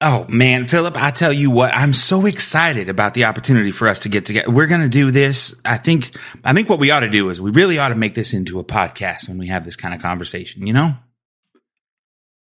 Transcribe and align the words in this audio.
Oh 0.00 0.26
man, 0.28 0.68
Philip, 0.68 0.96
I 0.96 1.10
tell 1.10 1.32
you 1.32 1.50
what, 1.50 1.74
I'm 1.74 1.92
so 1.92 2.26
excited 2.26 2.88
about 2.88 3.14
the 3.14 3.24
opportunity 3.24 3.72
for 3.72 3.88
us 3.88 4.00
to 4.00 4.08
get 4.08 4.26
together. 4.26 4.48
We're 4.48 4.68
going 4.68 4.82
to 4.82 4.88
do 4.88 5.10
this. 5.10 5.60
I 5.64 5.76
think, 5.76 6.16
I 6.44 6.52
think 6.52 6.68
what 6.68 6.78
we 6.78 6.92
ought 6.92 7.00
to 7.00 7.08
do 7.08 7.30
is 7.30 7.40
we 7.40 7.50
really 7.50 7.80
ought 7.80 7.88
to 7.88 7.96
make 7.96 8.14
this 8.14 8.32
into 8.32 8.60
a 8.60 8.64
podcast 8.64 9.28
when 9.28 9.38
we 9.38 9.48
have 9.48 9.64
this 9.64 9.74
kind 9.74 9.94
of 9.94 10.00
conversation, 10.00 10.68
you 10.68 10.72
know? 10.72 10.94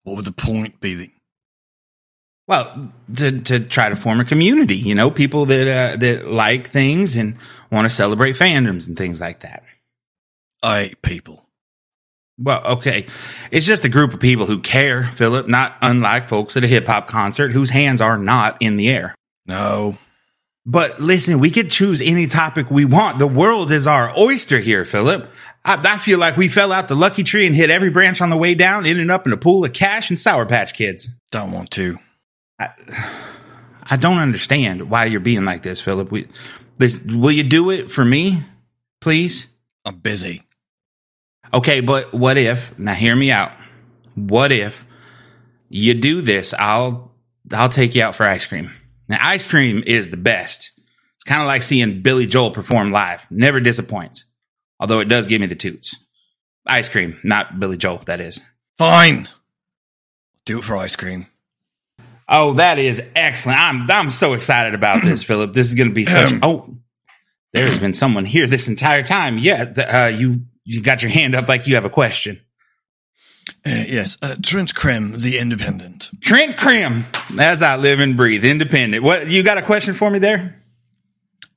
What 0.05 0.17
would 0.17 0.25
the 0.25 0.33
point 0.33 0.81
be? 0.81 1.13
Well, 2.47 2.93
to, 3.17 3.41
to 3.41 3.61
try 3.61 3.89
to 3.89 3.97
form 3.97 4.21
a 4.21 4.25
community, 4.25 4.77
you 4.77 4.95
know, 4.95 5.11
people 5.11 5.47
that, 5.47 5.67
uh, 5.67 5.97
that 5.97 6.29
like 6.29 6.69
things 6.69 7.17
and 7.17 7.37
want 7.73 7.87
to 7.87 7.91
celebrate 7.91 8.37
fandoms 8.37 8.87
and 8.87 8.97
things 8.97 9.21
like 9.21 9.41
that. 9.41 9.65
I 10.63 10.85
hate 10.85 11.03
people. 11.03 11.42
Well, 12.43 12.65
okay. 12.79 13.07
It's 13.51 13.67
just 13.67 13.85
a 13.85 13.89
group 13.89 14.15
of 14.15 14.21
people 14.21 14.47
who 14.47 14.61
care, 14.61 15.05
Philip, 15.05 15.47
not 15.47 15.77
unlike 15.81 16.29
folks 16.29 16.57
at 16.57 16.65
a 16.65 16.67
hip 16.67 16.87
hop 16.87 17.07
concert 17.07 17.53
whose 17.53 17.71
hands 17.71 18.01
are 18.01 18.19
not 18.19 18.57
in 18.61 18.77
the 18.77 18.89
air. 18.89 19.15
No. 19.47 19.97
But 20.67 21.01
listen, 21.01 21.39
we 21.39 21.51
could 21.51 21.71
choose 21.71 22.01
any 22.01 22.27
topic 22.27 22.71
we 22.71 22.85
want. 22.85 23.19
The 23.19 23.27
world 23.27 23.71
is 23.71 23.87
our 23.87 24.17
oyster 24.19 24.59
here, 24.59 24.85
Philip. 24.85 25.29
I, 25.65 25.81
I, 25.85 25.99
feel 25.99 26.19
like 26.19 26.37
we 26.37 26.49
fell 26.49 26.73
out 26.73 26.89
the 26.89 26.95
lucky 26.95 27.23
tree 27.23 27.47
and 27.47 27.55
hit 27.55 27.71
every 27.71 27.91
branch 27.91 28.21
on 28.21 28.31
the 28.31 28.37
way 28.37 28.55
down, 28.55 28.87
ending 28.87 29.11
up 29.11 29.27
in 29.27 29.33
a 29.33 29.37
pool 29.37 29.65
of 29.65 29.73
cash 29.73 30.11
and 30.11 30.19
Sour 30.19 30.47
Patch 30.47 30.75
Kids. 30.75 31.09
Don't 31.31 31.53
want 31.53 31.71
to. 31.73 31.97
I, 32.61 32.71
I 33.85 33.97
don't 33.97 34.19
understand 34.19 34.89
why 34.89 35.07
you're 35.07 35.21
being 35.21 35.45
like 35.45 35.63
this, 35.63 35.81
Philip. 35.81 36.11
We, 36.11 36.29
this, 36.77 37.05
will 37.05 37.33
you 37.33 37.45
do 37.45 37.71
it 37.71 37.91
for 37.91 38.05
me, 38.05 38.41
please? 39.01 39.49
I'm 39.85 39.99
busy. 39.99 40.43
Okay, 41.55 41.81
but 41.81 42.15
what 42.15 42.37
if, 42.39 42.79
now 42.79 42.95
hear 42.95 43.15
me 43.15 43.31
out. 43.31 43.53
What 44.15 44.53
if 44.53 44.87
you 45.69 45.95
do 45.95 46.21
this? 46.21 46.55
I'll, 46.55 47.13
I'll 47.53 47.69
take 47.69 47.95
you 47.95 48.03
out 48.03 48.17
for 48.17 48.27
ice 48.27 48.47
cream. 48.47 48.71
Now, 49.09 49.19
ice 49.21 49.47
cream 49.47 49.83
is 49.87 50.11
the 50.11 50.17
best. 50.17 50.73
It's 51.17 51.25
kind 51.25 51.43
of 51.43 51.47
like 51.47 51.63
seeing 51.63 52.03
Billy 52.03 52.27
Joel 52.27 52.51
perform 52.51 52.91
live. 52.91 53.31
Never 53.31 53.61
disappoints. 53.61 54.25
Although 54.81 55.01
it 55.01 55.09
does 55.09 55.27
give 55.27 55.41
me 55.41 55.47
the 55.47 55.55
toots. 55.55 55.97
Ice 56.67 56.89
cream, 56.89 57.21
not 57.23 57.61
Billy 57.61 57.77
Joel, 57.77 57.99
that 58.07 58.21
is. 58.21 58.41
Fine. 58.79 59.29
Do 60.45 60.59
it 60.59 60.65
for 60.65 60.77
ice 60.77 60.97
cream. 60.97 61.27
Oh, 62.29 62.55
that 62.55 62.79
is 62.79 63.13
excellent. 63.15 63.61
I'm 63.61 63.91
I'm 63.91 64.11
so 64.11 64.33
excited 64.33 64.75
about 64.75 65.03
this, 65.03 65.23
Philip. 65.25 65.53
This 65.53 65.69
is 65.69 65.75
going 65.75 65.89
to 65.89 65.95
be 65.95 66.05
such. 66.05 66.33
oh, 66.43 66.77
there's 67.53 67.79
been 67.79 67.95
someone 67.95 68.25
here 68.25 68.47
this 68.47 68.69
entire 68.69 69.03
time. 69.03 69.39
Yeah, 69.39 69.73
uh, 69.77 70.07
you 70.07 70.47
you 70.65 70.83
got 70.83 71.03
your 71.03 71.11
hand 71.11 71.35
up 71.35 71.49
like 71.49 71.67
you 71.67 71.75
have 71.75 71.85
a 71.85 71.91
question. 71.91 72.41
Uh, 73.67 73.85
yes, 73.89 74.17
uh, 74.23 74.37
Trent 74.43 74.75
Crimm, 74.75 75.21
the 75.21 75.39
Independent. 75.39 76.11
Trent 76.21 76.57
Crimm, 76.57 77.05
as 77.39 77.63
I 77.63 77.77
live 77.77 78.01
and 78.01 78.17
breathe, 78.17 78.45
Independent. 78.45 79.03
What 79.03 79.29
you 79.29 79.43
got 79.43 79.59
a 79.59 79.63
question 79.63 79.95
for 79.95 80.11
me 80.11 80.19
there? 80.19 80.61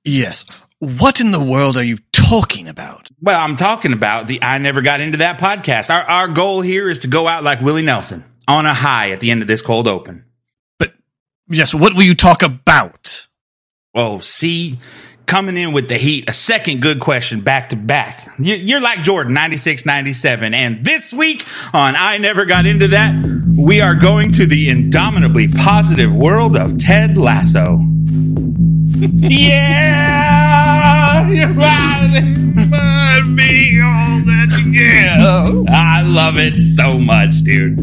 Yes. 0.04 0.50
What 0.80 1.20
in 1.20 1.32
the 1.32 1.44
world 1.44 1.78
are 1.78 1.84
you 1.84 1.98
talking 2.12 2.68
about? 2.68 3.10
Well, 3.22 3.40
I'm 3.40 3.56
talking 3.56 3.94
about 3.94 4.28
the 4.28 4.42
I 4.44 4.58
never 4.58 4.82
got 4.82 5.00
into 5.00 5.20
that 5.20 5.40
podcast. 5.40 5.90
Our 5.90 6.02
our 6.02 6.28
goal 6.28 6.62
here 6.62 6.90
is 6.90 7.00
to 7.00 7.08
go 7.08 7.28
out 7.28 7.44
like 7.44 7.62
Willie 7.62 7.84
Nelson 7.84 8.24
on 8.48 8.66
a 8.66 8.74
high 8.74 9.12
at 9.12 9.20
the 9.20 9.32
end 9.32 9.42
of 9.42 9.48
this 9.48 9.62
cold 9.62 9.88
open. 9.88 10.26
But 10.78 10.94
yes, 11.48 11.74
what 11.74 11.96
will 11.96 12.04
you 12.04 12.16
talk 12.16 12.44
about? 12.44 13.28
Oh, 13.96 14.20
see, 14.20 14.78
coming 15.26 15.58
in 15.58 15.74
with 15.74 15.90
the 15.90 15.98
heat. 15.98 16.30
A 16.30 16.34
second 16.34 16.82
good 16.82 17.00
question 17.00 17.42
back 17.42 17.70
to 17.70 17.76
back. 17.76 18.28
You're 18.38 18.82
like 18.82 19.04
Jordan, 19.04 19.34
96 19.34 19.86
97. 19.86 20.54
And 20.54 20.84
this 20.86 21.14
week 21.14 21.44
on 21.74 21.96
I 21.96 22.18
Never 22.18 22.46
Got 22.46 22.66
Into 22.66 22.90
That, 22.90 23.14
we 23.58 23.82
are 23.82 23.96
going 23.96 24.32
to 24.34 24.46
the 24.46 24.70
indomitably 24.70 25.48
positive 25.58 26.14
world 26.14 26.56
of 26.56 26.78
Ted 26.78 27.18
Lasso. 27.18 27.80
yeah! 29.18 30.76
You're 31.30 31.48
right. 31.54 32.22
Be 33.36 33.82
all 33.82 34.22
that 34.26 34.50
you 34.64 34.72
give. 34.72 35.66
I 35.70 36.02
love 36.06 36.38
it 36.38 36.60
so 36.60 37.00
much, 37.00 37.42
dude. 37.44 37.78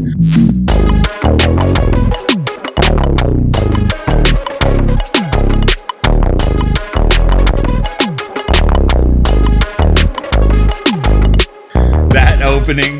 Opening. 12.63 12.97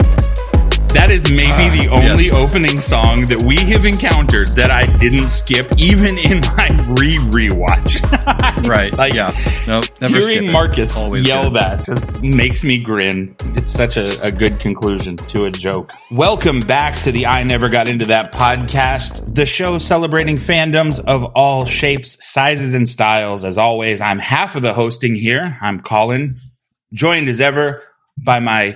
That 0.89 1.07
is 1.09 1.31
maybe 1.31 1.47
uh, 1.47 1.83
the 1.83 1.87
only 1.87 2.25
yes. 2.25 2.33
opening 2.33 2.81
song 2.81 3.21
that 3.27 3.41
we 3.41 3.55
have 3.71 3.85
encountered 3.85 4.49
that 4.57 4.71
I 4.71 4.85
didn't 4.97 5.29
skip, 5.29 5.67
even 5.77 6.17
in 6.17 6.41
my 6.41 6.67
re 6.99 7.15
rewatch. 7.31 8.03
right? 8.67 8.93
Like, 8.97 9.13
yeah. 9.13 9.31
Nope. 9.65 9.85
Never 10.01 10.19
hearing 10.19 10.51
Marcus 10.51 10.97
yell 10.97 11.43
good. 11.43 11.53
that 11.53 11.85
just 11.85 12.21
makes 12.21 12.65
me 12.65 12.77
grin. 12.77 13.37
It's 13.55 13.71
such 13.71 13.95
a, 13.95 14.21
a 14.21 14.33
good 14.33 14.59
conclusion 14.59 15.15
to 15.15 15.45
a 15.45 15.51
joke. 15.51 15.93
Welcome 16.11 16.59
back 16.59 16.95
to 17.03 17.13
the 17.13 17.27
I 17.27 17.43
Never 17.43 17.69
Got 17.69 17.87
Into 17.87 18.07
That 18.07 18.33
podcast, 18.33 19.33
the 19.33 19.45
show 19.45 19.77
celebrating 19.77 20.39
fandoms 20.39 20.99
of 21.05 21.23
all 21.35 21.63
shapes, 21.63 22.17
sizes, 22.19 22.73
and 22.73 22.87
styles. 22.87 23.45
As 23.45 23.57
always, 23.57 24.01
I'm 24.01 24.19
half 24.19 24.57
of 24.57 24.61
the 24.61 24.73
hosting 24.73 25.15
here. 25.15 25.57
I'm 25.61 25.79
Colin, 25.79 26.35
joined 26.91 27.29
as 27.29 27.39
ever 27.39 27.81
by 28.17 28.41
my 28.41 28.75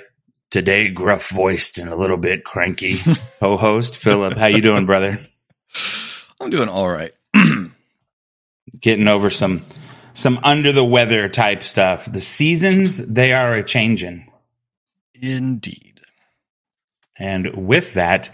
today 0.50 0.90
gruff 0.90 1.30
voiced 1.30 1.78
and 1.78 1.90
a 1.90 1.96
little 1.96 2.18
bit 2.18 2.44
cranky 2.44 2.97
co-host 3.40 3.97
Philip. 3.97 4.38
How 4.38 4.47
you 4.47 4.62
doing, 4.62 4.85
brother? 4.85 5.18
I'm 6.41 6.50
doing 6.50 6.69
all 6.69 6.90
right. 6.90 7.13
Getting 8.80 9.07
over 9.07 9.30
some 9.30 9.66
some 10.13 10.40
under 10.44 10.72
the 10.72 10.84
weather 10.84 11.30
type 11.30 11.63
stuff. 11.63 12.06
The 12.06 12.19
seasons 12.19 13.06
they 13.07 13.34
are 13.34 13.53
a 13.56 13.63
changing. 13.63 14.31
Indeed. 15.13 16.02
And 17.19 17.68
with 17.68 17.96
that, 17.96 18.30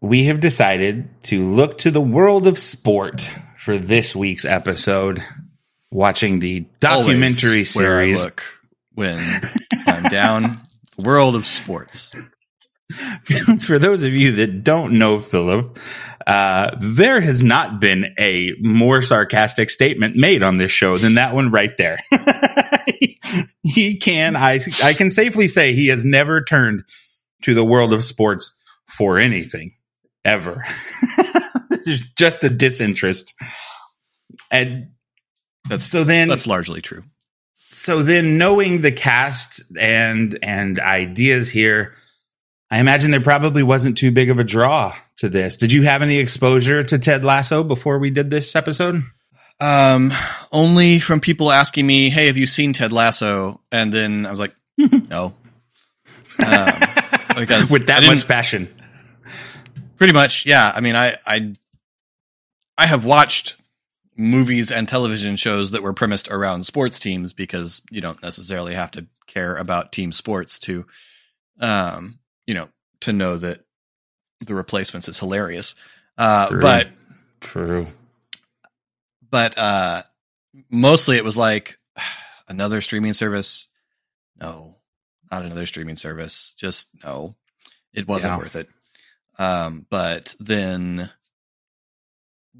we 0.00 0.24
have 0.24 0.40
decided 0.40 1.08
to 1.24 1.44
look 1.44 1.78
to 1.78 1.90
the 1.90 2.00
world 2.00 2.46
of 2.48 2.58
sport 2.58 3.30
for 3.56 3.78
this 3.78 4.16
week's 4.16 4.44
episode, 4.44 5.22
watching 5.92 6.40
the 6.40 6.66
documentary 6.80 7.50
Always 7.50 7.70
series. 7.70 8.26
when 8.94 9.18
I'm 9.86 10.02
down 10.04 10.60
world 11.00 11.34
of 11.34 11.46
sports. 11.46 12.12
For 13.60 13.78
those 13.78 14.02
of 14.02 14.12
you 14.12 14.32
that 14.32 14.64
don't 14.64 14.98
know 14.98 15.20
Philip, 15.20 15.78
uh, 16.26 16.76
there 16.80 17.20
has 17.20 17.42
not 17.42 17.80
been 17.80 18.12
a 18.18 18.52
more 18.60 19.02
sarcastic 19.02 19.70
statement 19.70 20.16
made 20.16 20.42
on 20.42 20.56
this 20.56 20.72
show 20.72 20.98
than 20.98 21.14
that 21.14 21.34
one 21.34 21.50
right 21.50 21.76
there. 21.76 21.96
he 23.62 23.96
can, 23.96 24.36
I, 24.36 24.58
I 24.82 24.92
can 24.92 25.10
safely 25.10 25.48
say 25.48 25.72
he 25.72 25.88
has 25.88 26.04
never 26.04 26.42
turned 26.42 26.84
to 27.42 27.54
the 27.54 27.64
world 27.64 27.92
of 27.92 28.04
sports 28.04 28.54
for 28.86 29.18
anything 29.18 29.72
ever. 30.24 30.64
There's 31.84 32.04
just 32.18 32.44
a 32.44 32.50
disinterest. 32.50 33.34
And 34.50 34.90
that's 35.68 35.84
so 35.84 36.04
then 36.04 36.28
that's 36.28 36.46
largely 36.46 36.80
true 36.80 37.04
so 37.70 38.02
then 38.02 38.38
knowing 38.38 38.80
the 38.80 38.92
cast 38.92 39.62
and 39.78 40.38
and 40.42 40.78
ideas 40.80 41.48
here 41.48 41.94
i 42.70 42.80
imagine 42.80 43.10
there 43.10 43.20
probably 43.20 43.62
wasn't 43.62 43.96
too 43.96 44.10
big 44.10 44.30
of 44.30 44.38
a 44.38 44.44
draw 44.44 44.94
to 45.20 45.28
this. 45.28 45.56
Did 45.56 45.72
you 45.72 45.82
have 45.82 46.02
any 46.02 46.16
exposure 46.16 46.82
to 46.82 46.98
ted 46.98 47.24
lasso 47.24 47.62
before 47.62 47.98
we 47.98 48.10
did 48.10 48.30
this 48.30 48.56
episode? 48.56 49.02
Um 49.60 50.12
only 50.50 50.98
from 50.98 51.20
people 51.20 51.52
asking 51.52 51.86
me 51.86 52.10
hey 52.10 52.26
have 52.26 52.38
you 52.38 52.46
seen 52.46 52.72
ted 52.72 52.92
lasso? 52.92 53.60
And 53.70 53.92
then 53.92 54.26
i 54.26 54.30
was 54.30 54.40
like 54.40 54.54
no. 54.78 55.34
Um, 56.44 56.70
because 57.36 57.70
with 57.70 57.86
that 57.88 58.02
much 58.06 58.26
passion. 58.26 58.74
Pretty 59.96 60.14
much 60.14 60.46
yeah. 60.46 60.72
I 60.74 60.80
mean 60.80 60.96
i 60.96 61.16
i 61.26 61.54
i 62.78 62.86
have 62.86 63.04
watched 63.04 63.56
movies 64.20 64.70
and 64.70 64.86
television 64.86 65.34
shows 65.34 65.70
that 65.70 65.82
were 65.82 65.94
premised 65.94 66.30
around 66.30 66.64
sports 66.64 67.00
teams 67.00 67.32
because 67.32 67.80
you 67.90 68.02
don't 68.02 68.22
necessarily 68.22 68.74
have 68.74 68.90
to 68.90 69.06
care 69.26 69.56
about 69.56 69.92
team 69.92 70.12
sports 70.12 70.58
to 70.58 70.84
um 71.60 72.18
you 72.46 72.52
know 72.52 72.68
to 73.00 73.12
know 73.14 73.36
that 73.36 73.64
the 74.40 74.54
replacements 74.54 75.08
is 75.08 75.18
hilarious. 75.18 75.74
Uh 76.18 76.48
true. 76.48 76.60
but 76.60 76.88
true. 77.40 77.86
But 79.30 79.56
uh 79.56 80.02
mostly 80.70 81.16
it 81.16 81.24
was 81.24 81.36
like 81.36 81.78
another 82.48 82.82
streaming 82.82 83.14
service? 83.14 83.68
No. 84.38 84.76
Not 85.32 85.44
another 85.44 85.66
streaming 85.66 85.96
service. 85.96 86.54
Just 86.58 86.90
no. 87.02 87.36
It 87.94 88.06
wasn't 88.06 88.34
yeah. 88.34 88.38
worth 88.38 88.56
it. 88.56 88.68
Um 89.38 89.86
but 89.88 90.34
then 90.40 91.10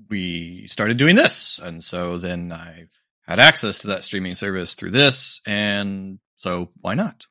we 0.08 0.66
started 0.66 0.96
doing 0.96 1.16
this. 1.16 1.58
And 1.58 1.82
so 1.82 2.18
then 2.18 2.52
I 2.52 2.86
had 3.26 3.38
access 3.38 3.78
to 3.80 3.88
that 3.88 4.04
streaming 4.04 4.34
service 4.34 4.74
through 4.74 4.90
this. 4.90 5.40
And 5.46 6.18
so 6.36 6.70
why 6.80 6.94
not? 6.94 7.26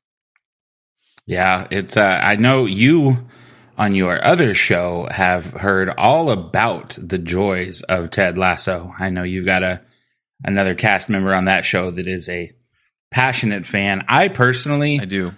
Yeah, 1.26 1.68
it's, 1.70 1.98
uh, 1.98 2.20
I 2.24 2.38
know 2.38 2.66
you 2.66 3.28
on 3.78 3.96
your 3.96 4.24
other 4.24 4.54
show 4.54 5.08
have 5.10 5.52
heard 5.52 5.90
all 5.90 6.32
about 6.32 6.98
the 7.02 7.18
joys 7.18 7.82
of 7.84 8.10
Ted 8.10 8.38
Lasso. 8.38 8.94
I 9.00 9.10
know 9.10 9.24
you've 9.24 9.46
got 9.46 9.64
a 9.64 9.82
another 10.44 10.76
cast 10.76 11.10
member 11.10 11.34
on 11.34 11.46
that 11.46 11.66
show 11.66 11.92
that 11.92 12.08
is 12.08 12.30
a 12.30 12.52
passionate 13.12 13.66
fan. 13.66 14.04
I 14.08 14.28
personally 14.28 15.00
I 15.00 15.06
do. 15.06 15.32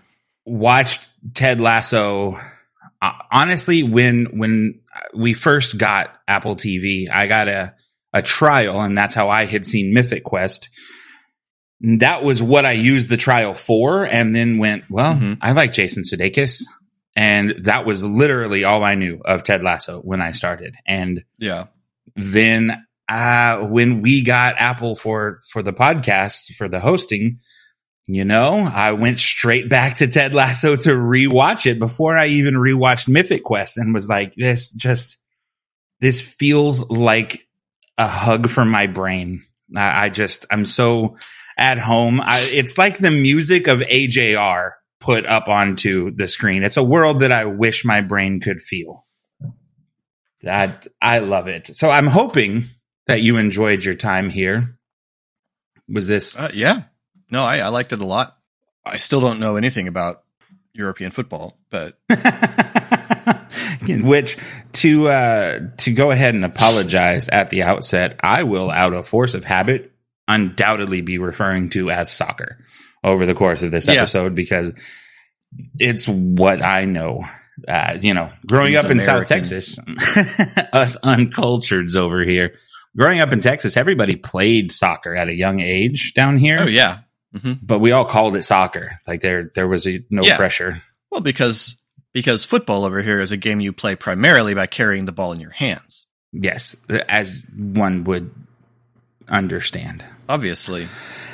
watched 0.46 1.10
Ted 1.34 1.62
Lasso 1.62 2.38
honestly 3.02 3.84
when 3.84 4.26
when 4.38 4.80
we 5.16 5.34
first 5.34 5.78
got 5.78 6.14
Apple 6.28 6.56
TV, 6.56 7.10
I 7.10 7.28
got 7.28 7.48
a 7.48 7.74
a 8.14 8.22
trial 8.22 8.82
and 8.82 8.98
that's 8.98 9.14
how 9.14 9.30
I 9.30 9.46
had 9.46 9.66
seen 9.66 9.94
Mythic 9.94 10.24
Quest. 10.24 10.70
That 11.80 12.24
was 12.24 12.44
what 12.44 12.66
I 12.66 12.74
used 12.74 13.10
the 13.10 13.18
trial 13.18 13.54
for 13.54 14.06
and 14.06 14.36
then 14.36 14.58
went, 14.60 14.84
well, 14.90 15.16
Mhm. 15.16 15.38
I 15.42 15.54
like 15.54 15.74
Jason 15.74 16.04
Sudeikis 16.04 16.62
and 17.16 17.56
that 17.64 17.86
was 17.86 18.04
literally 18.04 18.64
all 18.66 18.84
I 18.84 18.96
knew 18.96 19.20
of 19.26 19.44
Ted 19.44 19.64
Lasso 19.64 20.02
when 20.02 20.22
I 20.22 20.32
started. 20.32 20.76
And 20.86 21.24
Yeah. 21.40 21.66
then 22.16 22.84
uh, 23.10 23.66
when 23.68 24.02
we 24.02 24.24
got 24.24 24.56
Apple 24.60 24.96
for 24.96 25.40
for 25.52 25.62
the 25.64 25.74
podcast 25.74 26.54
for 26.56 26.70
the 26.70 26.80
hosting, 26.80 27.40
you 28.08 28.26
know, 28.26 28.70
I 28.74 28.94
went 28.94 29.20
straight 29.20 29.70
back 29.70 29.96
to 29.98 30.08
Ted 30.08 30.34
Lasso 30.34 30.76
to 30.76 30.90
rewatch 30.90 31.70
it 31.70 31.80
before 31.80 32.18
I 32.18 32.28
even 32.28 32.56
rewatched 32.56 33.08
Mythic 33.08 33.44
Quest 33.44 33.78
and 33.78 33.94
was 33.94 34.10
like, 34.10 34.34
this 34.34 34.72
just 34.72 35.22
this 36.00 36.20
feels 36.20 36.90
like 36.90 37.48
a 37.98 38.08
hug 38.08 38.50
from 38.50 38.70
my 38.70 38.88
brain. 38.88 39.42
I, 39.76 40.06
I 40.06 40.10
just 40.10 40.46
I'm 40.52 40.66
so 40.66 41.18
at 41.58 41.78
home. 41.78 42.20
I, 42.22 42.40
it's 42.52 42.78
like 42.78 42.98
the 42.98 43.12
music 43.12 43.68
of 43.68 43.80
AJR 43.82 44.72
put 45.00 45.26
up 45.26 45.48
onto 45.48 46.12
the 46.12 46.28
screen. 46.28 46.64
It's 46.64 46.78
a 46.78 46.84
world 46.84 47.20
that 47.22 47.32
I 47.32 47.46
wish 47.46 47.86
my 47.86 48.02
brain 48.02 48.40
could 48.40 48.60
feel. 48.60 49.06
That 50.42 50.88
I 51.02 51.20
love 51.20 51.48
it. 51.48 51.68
So 51.68 51.92
I'm 51.92 52.08
hoping 52.08 52.64
that 53.06 53.22
you 53.22 53.38
enjoyed 53.38 53.84
your 53.84 53.96
time 53.96 54.30
here. 54.30 54.64
Was 55.88 56.08
this 56.08 56.38
Uh, 56.38 56.50
yeah. 56.54 56.84
No, 57.32 57.44
I, 57.44 57.58
I 57.60 57.70
liked 57.70 57.94
it 57.94 58.02
a 58.02 58.06
lot. 58.06 58.38
I 58.86 58.98
still 58.98 59.22
don't 59.22 59.40
know 59.40 59.56
anything 59.56 59.88
about 59.88 60.24
European 60.74 61.12
football, 61.12 61.58
but 61.70 61.98
which 63.88 64.38
to 64.74 65.08
uh 65.08 65.60
to 65.78 65.94
go 65.94 66.12
ahead 66.12 66.34
and 66.36 66.46
apologize 66.46 67.30
at 67.30 67.50
the 67.50 67.64
outset, 67.64 68.20
I 68.24 68.44
will 68.44 68.70
out 68.70 68.94
of 68.94 69.08
force 69.08 69.34
of 69.34 69.44
habit 69.46 69.92
undoubtedly 70.28 71.02
be 71.02 71.18
referring 71.18 71.70
to 71.70 71.92
as 71.92 72.12
soccer 72.12 72.58
over 73.04 73.26
the 73.26 73.34
course 73.34 73.64
of 73.64 73.72
this 73.72 73.88
Yeah. 73.88 73.96
episode 73.96 74.36
because 74.36 74.74
it's 75.80 76.08
what 76.08 76.62
I 76.62 76.86
know. 76.86 77.24
Uh, 77.68 77.98
you 78.00 78.14
know, 78.14 78.30
growing 78.48 78.72
These 78.74 78.84
up 78.84 78.92
in 78.92 79.02
South 79.02 79.28
Texas, 79.28 79.78
us 80.74 80.98
uncultureds 81.04 81.96
over 81.96 82.24
here. 82.24 82.56
Growing 82.98 83.20
up 83.20 83.34
in 83.34 83.40
Texas, 83.42 83.78
everybody 83.78 84.16
played 84.16 84.72
soccer 84.72 85.16
at 85.16 85.28
a 85.28 85.36
young 85.36 85.60
age 85.60 86.14
down 86.14 86.38
here, 86.38 86.60
oh 86.62 86.66
yeah. 86.68 87.00
Hmm 87.40 87.54
but 87.62 87.80
we 87.80 87.92
all 87.92 88.06
called 88.06 88.36
it 88.36 88.44
soccer. 88.44 88.92
Like 89.08 89.22
there, 89.22 89.52
there 89.56 89.68
was 89.68 89.88
a, 89.88 90.04
no 90.10 90.24
Yeah. 90.24 90.38
pressure. 90.38 90.76
Well, 91.12 91.22
because 91.22 91.78
because 92.14 92.44
football 92.44 92.84
over 92.84 93.02
here 93.02 93.22
is 93.22 93.32
a 93.32 93.38
game 93.38 93.60
you 93.62 93.72
play 93.72 93.96
primarily 93.96 94.54
by 94.54 94.66
carrying 94.68 95.06
the 95.06 95.12
ball 95.14 95.32
in 95.32 95.40
your 95.40 95.52
hands. 95.52 96.06
Yes, 96.34 96.76
as 97.10 97.46
one 97.56 98.04
would 98.06 98.32
understand. 99.30 100.04
Obviously, 100.30 100.88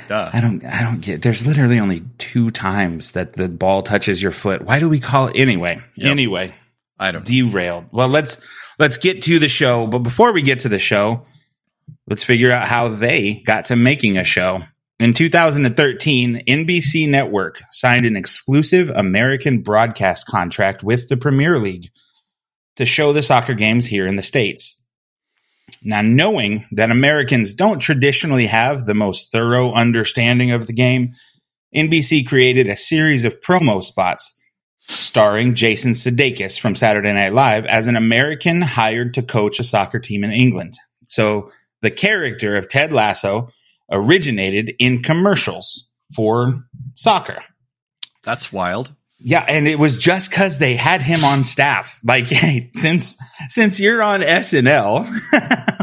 duh. 0.08 0.30
I 0.34 0.42
don't 0.42 0.64
I 0.66 0.82
don't 0.82 1.02
get 1.02 1.22
there's 1.22 1.46
literally 1.46 1.80
only 1.80 2.02
two 2.18 2.52
times 2.52 3.12
that 3.14 3.34
the 3.34 3.48
ball 3.48 3.82
touches 3.82 4.22
your 4.22 4.32
foot. 4.32 4.62
Why 4.64 4.80
do 4.80 4.90
we 4.90 5.00
call 5.00 5.28
it 5.28 5.36
anyway? 5.38 5.80
Yep. 5.96 6.12
Anyway, 6.12 6.54
I 7.00 7.12
don't. 7.12 7.26
derailed. 7.26 7.86
Well, 7.92 8.08
let's 8.08 8.46
let's 8.80 8.98
get 8.98 9.24
to 9.24 9.40
the 9.40 9.50
show, 9.50 9.88
but 9.88 10.00
before 10.00 10.32
we 10.34 10.42
get 10.42 10.62
to 10.62 10.70
the 10.70 10.80
show, 10.80 11.24
let's 12.08 12.24
figure 12.24 12.52
out 12.52 12.68
how 12.68 12.88
they 12.90 13.36
got 13.46 13.66
to 13.66 13.76
making 13.76 14.18
a 14.18 14.24
show. 14.24 14.60
In 15.00 15.14
2013, 15.14 16.44
NBC 16.48 17.08
Network 17.08 17.62
signed 17.70 18.08
an 18.08 18.16
exclusive 18.16 18.90
American 18.90 19.62
broadcast 19.62 20.26
contract 20.26 20.82
with 20.82 21.08
the 21.08 21.18
Premier 21.18 21.60
League 21.60 21.90
to 22.78 22.86
show 22.86 23.14
the 23.14 23.22
soccer 23.22 23.54
games 23.54 23.86
here 23.86 24.08
in 24.08 24.16
the 24.16 24.24
States. 24.24 24.82
Now, 25.84 26.02
knowing 26.02 26.66
that 26.72 26.90
Americans 26.90 27.54
don't 27.54 27.78
traditionally 27.78 28.48
have 28.48 28.86
the 28.86 28.96
most 28.96 29.32
thorough 29.32 29.72
understanding 29.72 30.50
of 30.50 30.66
the 30.66 30.74
game, 30.74 31.12
NBC 31.76 32.28
created 32.28 32.68
a 32.68 32.76
series 32.76 33.24
of 33.24 33.40
promo 33.40 33.84
spots 33.84 34.34
starring 34.80 35.54
Jason 35.54 35.92
Sudeikis 35.92 36.60
from 36.60 36.74
Saturday 36.74 37.14
Night 37.14 37.34
Live 37.34 37.66
as 37.66 37.86
an 37.86 37.98
American 37.98 38.64
hired 38.64 39.14
to 39.14 39.22
coach 39.22 39.60
a 39.60 39.64
soccer 39.64 40.00
team 40.00 40.24
in 40.24 40.32
England. 40.32 40.74
So 41.04 41.52
the 41.84 41.92
character 41.92 42.56
of 42.56 42.68
Ted 42.68 42.92
Lasso 42.92 43.50
originated 43.92 44.74
in 44.80 45.02
commercials 45.02 45.92
for 46.16 46.64
soccer. 46.96 47.40
That's 48.24 48.52
wild. 48.52 48.92
Yeah, 49.20 49.44
and 49.48 49.68
it 49.68 49.80
was 49.80 49.98
just 49.98 50.30
because 50.30 50.60
they 50.60 50.76
had 50.76 51.02
him 51.02 51.26
on 51.26 51.44
staff. 51.44 52.00
Like, 52.04 52.28
hey, 52.28 52.70
since 52.74 53.18
since 53.50 53.80
you're 53.80 54.02
on 54.02 54.22
SNL, 54.22 55.08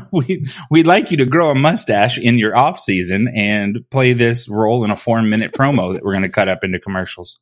we 0.12 0.44
we'd 0.70 0.86
like 0.86 1.10
you 1.10 1.16
to 1.18 1.26
grow 1.26 1.50
a 1.50 1.54
mustache 1.54 2.18
in 2.18 2.38
your 2.38 2.56
off 2.56 2.78
season 2.78 3.28
and 3.34 3.84
play 3.90 4.12
this 4.12 4.48
role 4.48 4.84
in 4.84 4.90
a 4.90 4.96
four 4.96 5.20
minute 5.22 5.52
promo 5.52 5.92
that 5.92 6.04
we're 6.04 6.12
going 6.12 6.22
to 6.22 6.28
cut 6.28 6.48
up 6.48 6.62
into 6.62 6.78
commercials. 6.78 7.40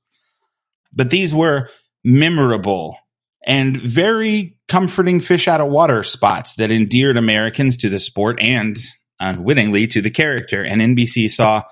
But 0.92 1.10
these 1.10 1.34
were 1.34 1.68
memorable 2.04 2.96
and 3.46 3.76
very 3.76 4.56
comforting 4.68 5.20
fish 5.20 5.48
out 5.48 5.60
of 5.60 5.68
water 5.68 6.02
spots 6.02 6.54
that 6.54 6.70
endeared 6.70 7.16
Americans 7.16 7.76
to 7.78 7.88
the 7.88 7.98
sport 7.98 8.40
and 8.40 8.76
unwittingly 9.20 9.86
to 9.88 10.00
the 10.00 10.10
character. 10.10 10.64
And 10.64 10.80
NBC 10.80 11.30
saw 11.30 11.62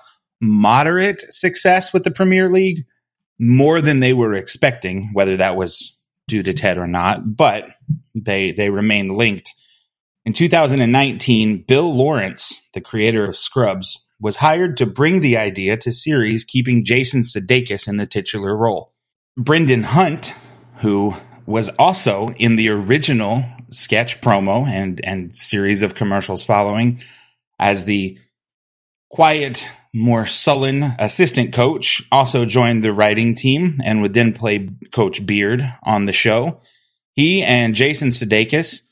moderate 0.41 1.21
success 1.31 1.93
with 1.93 2.03
the 2.03 2.11
Premier 2.11 2.49
League 2.49 2.85
more 3.39 3.81
than 3.81 3.99
they 3.99 4.13
were 4.13 4.33
expecting, 4.33 5.09
whether 5.13 5.37
that 5.37 5.55
was 5.55 5.97
due 6.27 6.43
to 6.43 6.53
Ted 6.53 6.77
or 6.77 6.87
not, 6.87 7.35
but 7.35 7.69
they 8.15 8.51
they 8.51 8.69
remain 8.69 9.13
linked. 9.13 9.53
In 10.25 10.33
2019, 10.33 11.63
Bill 11.67 11.93
Lawrence, 11.93 12.67
the 12.73 12.81
creator 12.81 13.25
of 13.25 13.35
Scrubs, 13.35 14.07
was 14.19 14.35
hired 14.37 14.77
to 14.77 14.85
bring 14.85 15.21
the 15.21 15.37
idea 15.37 15.75
to 15.77 15.91
series, 15.91 16.43
keeping 16.43 16.85
Jason 16.85 17.21
Sudeikis 17.21 17.87
in 17.87 17.97
the 17.97 18.05
titular 18.05 18.55
role. 18.55 18.93
Brendan 19.35 19.81
Hunt, 19.81 20.35
who 20.77 21.15
was 21.47 21.69
also 21.69 22.27
in 22.37 22.55
the 22.55 22.69
original 22.69 23.43
sketch 23.71 24.21
promo 24.21 24.67
and 24.67 25.03
and 25.03 25.35
series 25.35 25.81
of 25.81 25.95
commercials 25.95 26.43
following 26.43 26.99
as 27.61 27.85
the 27.85 28.17
quiet, 29.11 29.69
more 29.93 30.25
sullen 30.25 30.95
assistant 30.99 31.53
coach, 31.53 32.01
also 32.11 32.43
joined 32.43 32.83
the 32.83 32.91
writing 32.91 33.35
team 33.35 33.79
and 33.85 34.01
would 34.01 34.13
then 34.13 34.33
play 34.33 34.67
Coach 34.91 35.25
Beard 35.25 35.63
on 35.83 36.05
the 36.05 36.13
show. 36.13 36.59
He 37.13 37.43
and 37.43 37.75
Jason 37.75 38.09
Sudeikis 38.09 38.89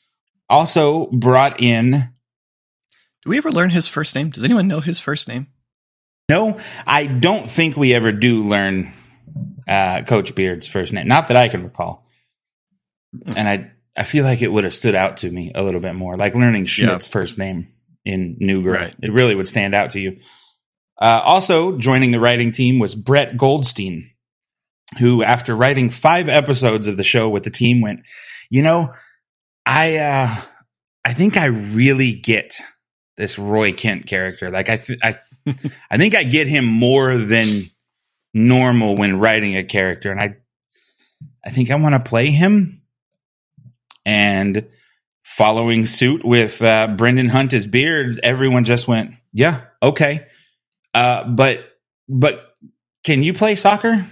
also 0.50 1.08
brought 1.08 1.62
in. 1.62 1.92
Do 3.24 3.30
we 3.30 3.38
ever 3.38 3.52
learn 3.52 3.72
his 3.72 3.88
first 3.88 4.16
name? 4.16 4.30
Does 4.30 4.44
anyone 4.44 4.68
know 4.68 4.82
his 4.82 5.00
first 5.00 5.28
name? 5.28 5.48
No, 6.30 6.60
I 6.86 7.08
don't 7.08 7.50
think 7.50 7.76
we 7.76 7.94
ever 7.94 8.12
do 8.12 8.44
learn 8.44 8.92
uh, 9.68 10.04
Coach 10.04 10.36
Beard's 10.36 10.68
first 10.68 10.94
name. 10.94 11.08
Not 11.08 11.30
that 11.30 11.38
I 11.38 11.48
can 11.48 11.64
recall. 11.64 12.06
And 13.26 13.50
I, 13.50 13.72
I 13.98 14.04
feel 14.04 14.24
like 14.24 14.44
it 14.44 14.52
would 14.52 14.64
have 14.64 14.74
stood 14.74 14.94
out 14.94 15.18
to 15.18 15.32
me 15.32 15.52
a 15.56 15.64
little 15.64 15.80
bit 15.80 15.96
more, 15.96 16.18
like 16.18 16.36
learning 16.36 16.66
Schmidt's 16.66 17.08
first 17.08 17.40
name 17.40 17.66
in 18.06 18.38
New 18.40 18.64
Girl. 18.64 18.74
Right. 18.74 18.96
It 19.02 19.12
really 19.12 19.36
would 19.36 19.48
stand 19.48 19.74
out 19.74 19.92
to 19.92 20.00
you. 20.00 20.20
Uh, 21.00 21.22
also 21.24 21.78
joining 21.78 22.12
the 22.12 22.20
writing 22.20 22.52
team 22.52 22.80
was 22.80 22.96
Brett 22.96 23.38
Goldstein, 23.38 24.06
who, 25.00 25.24
after 25.24 25.56
writing 25.56 25.90
five 25.90 26.28
episodes 26.28 26.88
of 26.88 26.98
the 26.98 27.04
show 27.04 27.30
with 27.30 27.44
the 27.44 27.50
team, 27.50 27.82
went, 27.82 28.06
you 28.50 28.62
know, 28.62 28.94
I, 29.66 29.98
uh, 29.98 30.36
I 31.06 31.14
think 31.14 31.38
I 31.38 31.46
really 31.46 32.14
get 32.14 32.56
this 33.16 33.40
Roy 33.40 33.72
Kent 33.72 34.08
character. 34.08 34.50
Like 34.50 34.70
I, 34.70 34.78
th- 34.78 35.00
I, 35.02 35.16
I 35.92 35.98
think 35.98 36.16
I 36.16 36.24
get 36.24 36.48
him 36.48 36.66
more 36.66 37.18
than 37.18 37.70
normal 38.34 38.96
when 38.96 39.20
writing 39.20 39.56
a 39.56 39.64
character, 39.64 40.12
and 40.12 40.20
I, 40.20 40.38
I 41.46 41.50
think 41.52 41.72
I 41.72 41.76
want 41.76 41.96
to 41.96 42.10
play 42.10 42.28
him. 42.28 42.82
And 44.06 44.68
following 45.30 45.86
suit 45.86 46.26
with 46.26 46.62
uh, 46.62 46.88
Brendan 46.98 47.30
Hunt 47.30 47.54
as 47.54 47.68
Beard, 47.68 48.20
everyone 48.24 48.64
just 48.64 48.88
went, 48.88 49.14
"Yeah, 49.32 49.62
okay." 49.82 50.26
Uh, 50.94 51.24
but 51.26 51.66
but 52.08 52.54
can 53.04 53.24
you 53.24 53.34
play 53.34 53.56
soccer? 53.56 54.06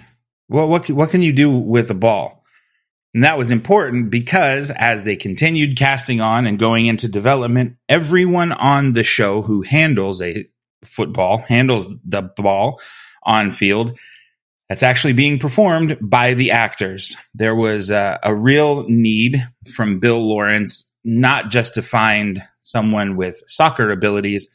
What 0.46 0.88
what 0.88 1.10
can 1.10 1.22
you 1.22 1.32
do 1.32 1.50
with 1.50 1.88
the 1.88 1.94
ball? 1.94 2.38
And 3.14 3.24
that 3.24 3.38
was 3.38 3.50
important 3.50 4.10
because 4.10 4.70
as 4.70 5.04
they 5.04 5.16
continued 5.16 5.76
casting 5.76 6.20
on 6.20 6.46
and 6.46 6.58
going 6.58 6.86
into 6.86 7.08
development, 7.08 7.76
everyone 7.88 8.52
on 8.52 8.92
the 8.92 9.02
show 9.02 9.42
who 9.42 9.62
handles 9.62 10.22
a 10.22 10.46
football, 10.84 11.38
handles 11.38 11.88
the 12.04 12.22
ball 12.36 12.80
on 13.22 13.50
field, 13.50 13.98
that's 14.68 14.82
actually 14.82 15.14
being 15.14 15.38
performed 15.38 15.96
by 16.00 16.34
the 16.34 16.50
actors. 16.50 17.16
There 17.34 17.56
was 17.56 17.90
a, 17.90 18.20
a 18.22 18.34
real 18.34 18.86
need 18.88 19.42
from 19.74 19.98
Bill 19.98 20.20
Lawrence, 20.20 20.94
not 21.08 21.48
just 21.48 21.72
to 21.72 21.82
find 21.82 22.38
someone 22.60 23.16
with 23.16 23.42
soccer 23.46 23.90
abilities, 23.90 24.46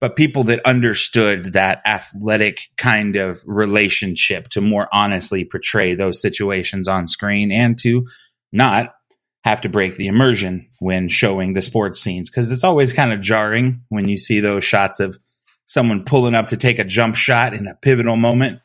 but 0.00 0.14
people 0.14 0.44
that 0.44 0.64
understood 0.64 1.54
that 1.54 1.82
athletic 1.84 2.60
kind 2.76 3.16
of 3.16 3.42
relationship 3.44 4.48
to 4.50 4.60
more 4.60 4.88
honestly 4.92 5.44
portray 5.44 5.96
those 5.96 6.20
situations 6.20 6.86
on 6.86 7.08
screen 7.08 7.50
and 7.50 7.76
to 7.80 8.06
not 8.52 8.94
have 9.42 9.60
to 9.62 9.68
break 9.68 9.96
the 9.96 10.06
immersion 10.06 10.64
when 10.78 11.08
showing 11.08 11.52
the 11.52 11.62
sports 11.62 12.00
scenes. 12.00 12.30
Cause 12.30 12.52
it's 12.52 12.62
always 12.62 12.92
kind 12.92 13.12
of 13.12 13.20
jarring 13.20 13.82
when 13.88 14.06
you 14.06 14.18
see 14.18 14.38
those 14.38 14.62
shots 14.62 15.00
of 15.00 15.18
someone 15.66 16.04
pulling 16.04 16.36
up 16.36 16.46
to 16.48 16.56
take 16.56 16.78
a 16.78 16.84
jump 16.84 17.16
shot 17.16 17.54
in 17.54 17.66
a 17.66 17.74
pivotal 17.74 18.16
moment 18.16 18.60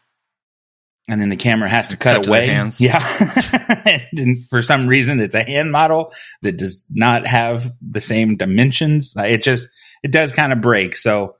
and 1.09 1.19
then 1.19 1.29
the 1.29 1.35
camera 1.35 1.67
has 1.67 1.87
to 1.89 1.97
cut, 1.97 2.17
cut 2.17 2.27
away. 2.27 2.47
Yeah. 2.77 2.99
and 4.17 4.47
for 4.49 4.61
some 4.61 4.87
reason, 4.87 5.19
it's 5.19 5.35
a 5.35 5.43
hand 5.43 5.71
model 5.71 6.13
that 6.41 6.57
does 6.57 6.87
not 6.91 7.27
have 7.27 7.65
the 7.81 8.01
same 8.01 8.35
dimensions. 8.35 9.13
It 9.17 9.41
just, 9.41 9.69
it 10.03 10.11
does 10.11 10.33
kind 10.33 10.53
of 10.53 10.61
break. 10.61 10.95
So 10.95 11.35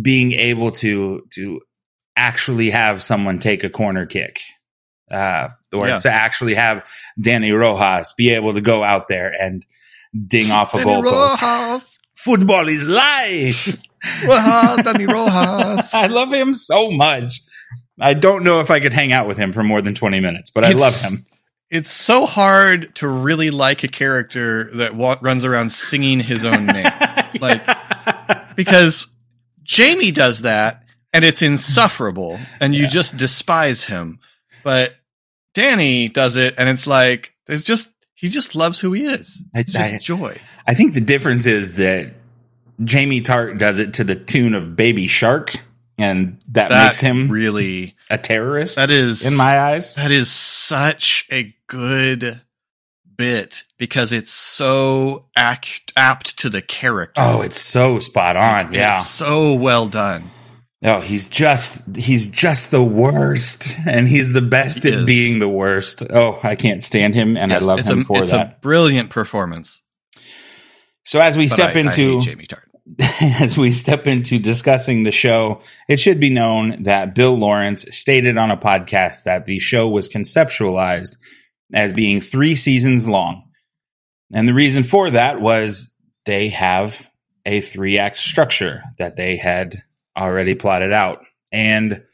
being 0.00 0.32
able 0.32 0.70
to, 0.72 1.26
to 1.34 1.60
actually 2.16 2.70
have 2.70 3.02
someone 3.02 3.38
take 3.38 3.64
a 3.64 3.70
corner 3.70 4.06
kick, 4.06 4.40
uh, 5.10 5.48
or 5.72 5.88
yeah. 5.88 5.98
to 5.98 6.10
actually 6.10 6.54
have 6.54 6.88
Danny 7.20 7.52
Rojas 7.52 8.12
be 8.16 8.30
able 8.30 8.52
to 8.52 8.60
go 8.60 8.84
out 8.84 9.08
there 9.08 9.32
and 9.40 9.64
ding 10.26 10.50
off 10.50 10.74
a 10.74 10.82
goal 10.82 11.02
post. 11.02 11.98
Football 12.14 12.68
is 12.68 12.86
life. 12.86 13.82
Rojas, 14.26 14.82
Danny 14.84 15.06
Rojas. 15.06 15.94
I 15.94 16.06
love 16.06 16.32
him 16.32 16.54
so 16.54 16.90
much. 16.90 17.40
I 18.00 18.14
don't 18.14 18.44
know 18.44 18.60
if 18.60 18.70
I 18.70 18.80
could 18.80 18.92
hang 18.92 19.12
out 19.12 19.26
with 19.26 19.36
him 19.36 19.52
for 19.52 19.62
more 19.62 19.82
than 19.82 19.94
20 19.94 20.20
minutes, 20.20 20.50
but 20.50 20.64
I 20.64 20.70
it's, 20.72 20.80
love 20.80 21.12
him. 21.12 21.26
It's 21.70 21.90
so 21.90 22.26
hard 22.26 22.94
to 22.96 23.08
really 23.08 23.50
like 23.50 23.84
a 23.84 23.88
character 23.88 24.64
that 24.74 24.94
wa- 24.94 25.18
runs 25.20 25.44
around 25.44 25.70
singing 25.70 26.18
his 26.18 26.44
own 26.44 26.66
name. 26.66 26.84
yeah. 26.84 27.28
Like, 27.40 28.56
because 28.56 29.06
Jamie 29.62 30.10
does 30.10 30.42
that 30.42 30.82
and 31.12 31.24
it's 31.24 31.42
insufferable 31.42 32.40
and 32.60 32.74
you 32.74 32.82
yeah. 32.82 32.88
just 32.88 33.16
despise 33.16 33.84
him. 33.84 34.18
But 34.64 34.94
Danny 35.54 36.08
does 36.08 36.36
it 36.36 36.54
and 36.58 36.68
it's 36.68 36.88
like, 36.88 37.32
it's 37.46 37.64
just, 37.64 37.88
he 38.14 38.28
just 38.28 38.54
loves 38.54 38.80
who 38.80 38.92
he 38.92 39.06
is. 39.06 39.44
It's 39.54 39.72
just 39.72 39.94
I, 39.94 39.98
joy. 39.98 40.36
I 40.66 40.74
think 40.74 40.94
the 40.94 41.00
difference 41.00 41.46
is 41.46 41.76
that 41.76 42.14
Jamie 42.82 43.20
Tartt 43.20 43.58
does 43.58 43.78
it 43.78 43.94
to 43.94 44.04
the 44.04 44.16
tune 44.16 44.54
of 44.54 44.74
Baby 44.74 45.06
Shark 45.06 45.54
and 46.00 46.38
that, 46.48 46.70
that, 46.70 46.86
makes 46.86 47.00
him 47.00 47.28
really 47.28 47.94
a 48.08 48.16
terrorist. 48.16 48.76
That 48.76 48.90
is 48.90 49.26
in 49.26 49.36
my 49.36 49.58
eyes. 49.58 49.94
That 49.94 50.10
is 50.10 50.30
such 50.30 51.26
a 51.30 51.54
good 51.70 52.42
bit 53.16 53.64
because 53.78 54.12
it's 54.12 54.32
so 54.32 55.26
act, 55.36 55.92
apt 55.96 56.38
to 56.40 56.50
the 56.50 56.60
character. 56.60 57.22
Oh, 57.24 57.40
it's 57.40 57.60
so 57.60 57.98
spot 57.98 58.36
on. 58.36 58.74
Yeah. 58.74 58.98
so 58.98 59.54
well 59.54 59.86
done. 59.86 60.24
Oh, 60.82 61.00
he's 61.00 61.28
just 61.28 61.96
he's 61.96 62.28
just 62.28 62.70
the 62.70 62.82
worst, 62.82 63.76
and 63.86 64.08
he's 64.08 64.32
the 64.32 64.40
best 64.40 64.84
he 64.84 64.90
at 64.90 65.00
is. 65.00 65.06
being 65.06 65.38
the 65.38 65.48
worst. 65.48 66.02
Oh, 66.10 66.40
I 66.42 66.56
can't 66.56 66.82
stand 66.82 67.14
him, 67.14 67.36
and 67.36 67.52
yes, 67.52 67.60
I 67.60 67.64
love 67.64 67.80
him 67.80 68.00
a, 68.00 68.04
for 68.04 68.22
it's 68.22 68.30
that. 68.30 68.54
A 68.54 68.56
brilliant 68.60 69.10
performance. 69.10 69.82
So 71.04 71.20
as 71.20 71.36
we 71.36 71.48
but 71.48 71.52
step 71.52 71.76
I, 71.76 71.80
into 71.80 72.18
I 72.18 72.20
Jamie 72.22 72.46
Tartt. 72.46 72.64
as 73.42 73.58
we 73.58 73.72
step 73.72 74.06
into 74.06 74.38
discussing 74.38 75.02
the 75.02 75.12
show, 75.12 75.60
it 75.86 76.00
should 76.00 76.18
be 76.18 76.30
known 76.30 76.84
that 76.84 77.14
Bill 77.14 77.36
Lawrence 77.36 77.84
stated 77.94 78.38
on 78.38 78.50
a 78.50 78.56
podcast 78.56 79.24
that 79.24 79.44
the 79.44 79.58
show 79.58 79.86
was 79.86 80.08
conceptualized 80.08 81.18
as 81.72 81.92
being 81.92 82.20
three 82.20 82.54
seasons 82.54 83.06
long. 83.06 83.44
And 84.32 84.46
the 84.46 84.54
reason 84.54 84.82
for 84.82 85.10
that 85.10 85.40
was 85.40 85.96
they 86.24 86.48
have 86.50 87.10
a 87.46 87.60
three 87.60 87.98
act 87.98 88.16
structure 88.16 88.82
that 88.98 89.16
they 89.16 89.36
had 89.36 89.76
already 90.16 90.54
plotted 90.54 90.92
out. 90.92 91.24
And 91.52 92.04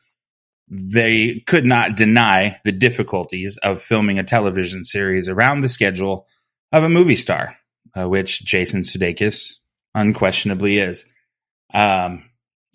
they 0.68 1.44
could 1.46 1.66
not 1.66 1.96
deny 1.96 2.56
the 2.64 2.72
difficulties 2.72 3.58
of 3.58 3.82
filming 3.82 4.18
a 4.18 4.24
television 4.24 4.82
series 4.82 5.28
around 5.28 5.60
the 5.60 5.68
schedule 5.68 6.26
of 6.72 6.82
a 6.82 6.88
movie 6.88 7.16
star, 7.16 7.56
uh, 7.94 8.08
which 8.08 8.44
Jason 8.44 8.80
Sudeikis 8.80 9.54
unquestionably 9.94 10.78
is. 10.78 11.06
Um, 11.72 12.24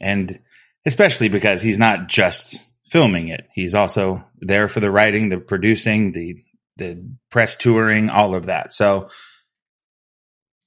and 0.01 0.39
especially 0.85 1.29
because 1.29 1.61
he's 1.61 1.77
not 1.77 2.07
just 2.07 2.59
filming 2.85 3.29
it. 3.29 3.47
He's 3.53 3.75
also 3.75 4.23
there 4.39 4.67
for 4.67 4.79
the 4.79 4.91
writing, 4.91 5.29
the 5.29 5.37
producing, 5.37 6.11
the, 6.11 6.37
the 6.81 7.15
press 7.29 7.55
touring, 7.55 8.09
all 8.09 8.35
of 8.35 8.47
that. 8.47 8.73
So 8.73 9.09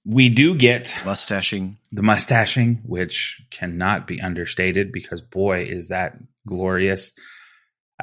we 0.04 0.28
do 0.28 0.54
get 0.54 0.96
mustaching, 1.04 1.78
the 1.92 2.02
mustaching, 2.02 2.82
which 2.84 3.42
cannot 3.50 4.06
be 4.06 4.20
understated 4.20 4.92
because 4.92 5.22
boy, 5.22 5.62
is 5.62 5.88
that 5.88 6.16
glorious. 6.46 7.12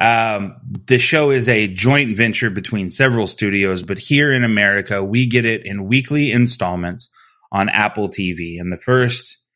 Um, 0.00 0.56
the 0.86 0.98
show 0.98 1.30
is 1.30 1.48
a 1.48 1.68
joint 1.68 2.16
venture 2.16 2.50
between 2.50 2.90
several 2.90 3.26
studios, 3.26 3.82
but 3.82 3.98
here 3.98 4.32
in 4.32 4.42
America, 4.42 5.04
we 5.04 5.26
get 5.26 5.44
it 5.44 5.66
in 5.66 5.86
weekly 5.86 6.32
installments 6.32 7.10
on 7.52 7.68
Apple 7.68 8.08
TV. 8.08 8.58
And 8.58 8.72
the 8.72 8.78
first 8.78 9.46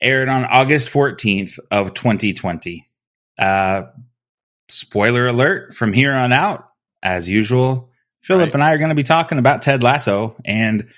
aired 0.00 0.28
on 0.28 0.44
August 0.44 0.92
14th 0.92 1.58
of 1.70 1.94
2020. 1.94 2.84
Uh, 3.38 3.84
spoiler 4.68 5.26
alert 5.26 5.74
from 5.74 5.92
here 5.92 6.12
on 6.12 6.32
out, 6.32 6.68
as 7.02 7.28
usual, 7.28 7.90
Philip 8.24 8.46
right. 8.46 8.54
and 8.54 8.64
I 8.64 8.72
are 8.72 8.78
going 8.78 8.90
to 8.90 8.94
be 8.94 9.02
talking 9.02 9.38
about 9.38 9.62
Ted 9.62 9.82
Lasso. 9.82 10.36
And 10.44 10.88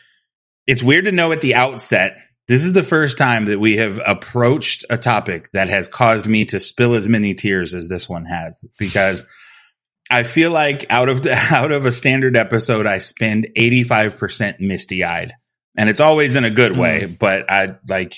it's 0.67 0.83
weird 0.83 1.05
to 1.07 1.13
know 1.13 1.33
at 1.33 1.41
the 1.41 1.55
outset, 1.55 2.19
this 2.49 2.65
is 2.65 2.73
the 2.73 2.85
first 2.85 3.19
time 3.19 3.47
that 3.47 3.59
we 3.59 3.77
have 3.79 4.01
approached 4.07 4.85
a 4.89 4.97
topic 4.97 5.51
that 5.53 5.69
has 5.69 5.89
caused 5.89 6.27
me 6.27 6.45
to 6.47 6.61
spill 6.61 6.95
as 6.95 7.09
many 7.09 7.35
tears 7.35 7.75
as 7.75 7.89
this 7.89 8.09
one 8.09 8.25
has 8.25 8.65
because 8.79 9.25
I 10.09 10.23
feel 10.23 10.53
like 10.53 10.87
out 10.89 11.09
of 11.09 11.23
the, 11.23 11.33
out 11.51 11.73
of 11.73 11.85
a 11.85 11.93
standard 11.93 12.37
episode, 12.37 12.87
I 12.87 12.99
spend 12.99 13.49
85% 13.57 14.61
misty 14.61 15.03
eyed 15.03 15.33
and 15.77 15.89
it's 15.89 16.01
always 16.01 16.37
in 16.37 16.45
a 16.45 16.51
good 16.51 16.77
way. 16.77 17.03
Mm. 17.03 17.19
But 17.19 17.51
I 17.51 17.77
like 17.89 18.15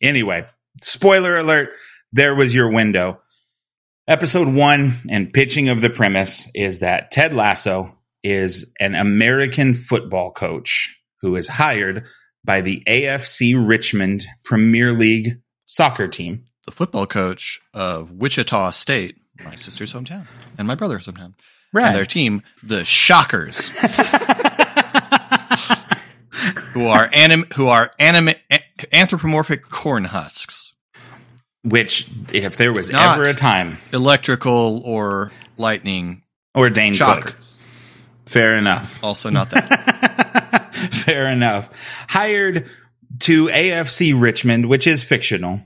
anyway. 0.00 0.46
Spoiler 0.80 1.36
alert: 1.36 1.70
there 2.12 2.34
was 2.34 2.54
your 2.54 2.70
window. 2.70 3.20
Episode 4.08 4.52
one 4.52 4.94
and 5.10 5.32
pitching 5.32 5.68
of 5.68 5.80
the 5.80 5.90
premise 5.90 6.50
is 6.54 6.80
that 6.80 7.10
Ted 7.10 7.34
Lasso 7.34 7.96
is 8.22 8.72
an 8.80 8.94
American 8.94 9.74
football 9.74 10.30
coach 10.30 11.00
who 11.20 11.36
is 11.36 11.48
hired 11.48 12.06
by 12.44 12.60
the 12.60 12.82
AFC 12.86 13.54
Richmond 13.56 14.24
Premier 14.44 14.92
League 14.92 15.40
soccer 15.64 16.08
team. 16.08 16.44
The 16.66 16.72
football 16.72 17.06
coach 17.06 17.60
of 17.74 18.12
Wichita 18.12 18.70
State, 18.70 19.16
my 19.44 19.54
sister's 19.54 19.92
hometown, 19.92 20.26
and 20.58 20.66
my 20.66 20.74
brother's 20.74 21.06
hometown. 21.06 21.34
Right. 21.72 21.86
And 21.86 21.96
their 21.96 22.06
team, 22.06 22.42
the 22.62 22.84
Shockers. 22.84 23.78
who 26.72 26.86
are 26.86 27.08
anim 27.12 27.44
who 27.54 27.68
are 27.68 27.90
anim 27.98 28.28
anthropomorphic 28.92 29.68
corn 29.68 30.04
husks. 30.04 30.72
Which, 31.64 32.08
if 32.32 32.56
there 32.56 32.72
was 32.72 32.90
Not 32.90 33.20
ever 33.20 33.30
a 33.30 33.34
time, 33.34 33.78
electrical 33.92 34.82
or 34.84 35.30
lightning 35.56 36.22
or 36.54 36.70
Dane 36.70 36.96
Cook. 36.96 37.38
Fair 38.26 38.56
enough. 38.56 39.02
Also, 39.02 39.30
not 39.30 39.50
that. 39.50 40.74
Fair 40.74 41.28
enough. 41.28 41.70
Hired 42.08 42.68
to 43.20 43.46
AFC 43.46 44.18
Richmond, 44.18 44.68
which 44.68 44.86
is 44.86 45.02
fictional, 45.02 45.60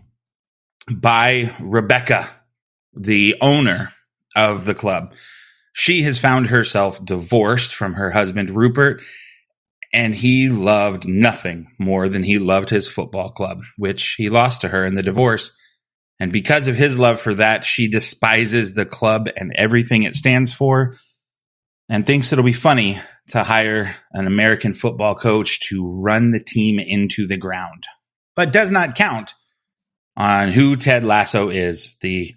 by 0.93 1.53
Rebecca, 1.61 2.29
the 2.95 3.37
owner 3.41 3.93
of 4.35 4.65
the 4.65 4.75
club. 4.75 5.15
She 5.73 6.03
has 6.03 6.19
found 6.19 6.49
herself 6.49 7.05
divorced 7.05 7.75
from 7.75 7.95
her 7.95 8.11
husband, 8.11 8.51
Rupert, 8.51 9.03
and 9.93 10.15
he 10.15 10.49
loved 10.49 11.07
nothing 11.07 11.69
more 11.79 12.09
than 12.09 12.23
he 12.23 12.39
loved 12.39 12.71
his 12.71 12.89
football 12.89 13.31
club, 13.31 13.63
which 13.77 14.15
he 14.15 14.31
lost 14.31 14.63
to 14.63 14.69
her 14.69 14.85
in 14.85 14.95
the 14.95 15.03
divorce. 15.03 15.57
And 16.19 16.33
because 16.33 16.67
of 16.67 16.77
his 16.77 16.99
love 16.99 17.21
for 17.21 17.35
that, 17.35 17.65
she 17.65 17.89
despises 17.89 18.75
the 18.75 18.87
club 18.87 19.29
and 19.37 19.53
everything 19.55 20.03
it 20.03 20.15
stands 20.15 20.53
for 20.53 20.95
and 21.88 22.05
thinks 22.05 22.33
it'll 22.33 22.45
be 22.45 22.52
funny 22.52 22.99
to 23.28 23.43
hire 23.43 23.97
an 24.12 24.26
American 24.26 24.73
football 24.73 25.14
coach 25.14 25.61
to 25.69 26.02
run 26.02 26.31
the 26.31 26.43
team 26.43 26.78
into 26.78 27.26
the 27.26 27.37
ground, 27.37 27.85
but 28.35 28.52
does 28.52 28.71
not 28.71 28.95
count 28.95 29.35
on 30.16 30.49
who 30.49 30.76
Ted 30.76 31.05
Lasso 31.05 31.49
is, 31.49 31.97
the 32.00 32.35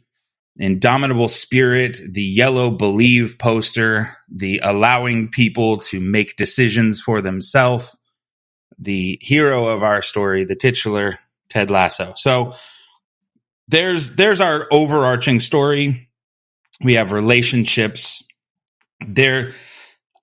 indomitable 0.58 1.30
spirit, 1.30 2.00
the 2.12 2.22
yellow 2.22 2.70
believe 2.70 3.38
poster, 3.40 4.10
the 4.30 4.60
allowing 4.64 5.30
people 5.30 5.78
to 5.78 6.00
make 6.00 6.36
decisions 6.36 7.02
for 7.02 7.22
themselves, 7.22 7.98
the 8.78 9.18
hero 9.22 9.68
of 9.68 9.84
our 9.84 10.02
story, 10.02 10.44
the 10.44 10.56
titular 10.56 11.18
Ted 11.50 11.72
Lasso. 11.72 12.14
So 12.16 12.54
there's 13.68 14.16
there's 14.16 14.42
our 14.42 14.68
overarching 14.72 15.40
story. 15.40 16.10
We 16.84 16.96
have 16.96 17.12
relationships. 17.12 18.24
There, 19.06 19.52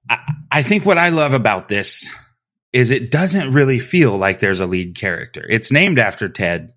I, 0.08 0.18
I 0.52 0.62
think 0.62 0.84
what 0.84 0.98
I 0.98 1.08
love 1.10 1.32
about 1.32 1.68
this 1.68 2.08
is 2.72 2.90
it 2.90 3.10
doesn't 3.10 3.52
really 3.52 3.78
feel 3.78 4.16
like 4.16 4.38
there's 4.38 4.60
a 4.60 4.66
lead 4.66 4.94
character. 4.94 5.46
It's 5.48 5.72
named 5.72 5.98
after 5.98 6.28
Ted, 6.28 6.74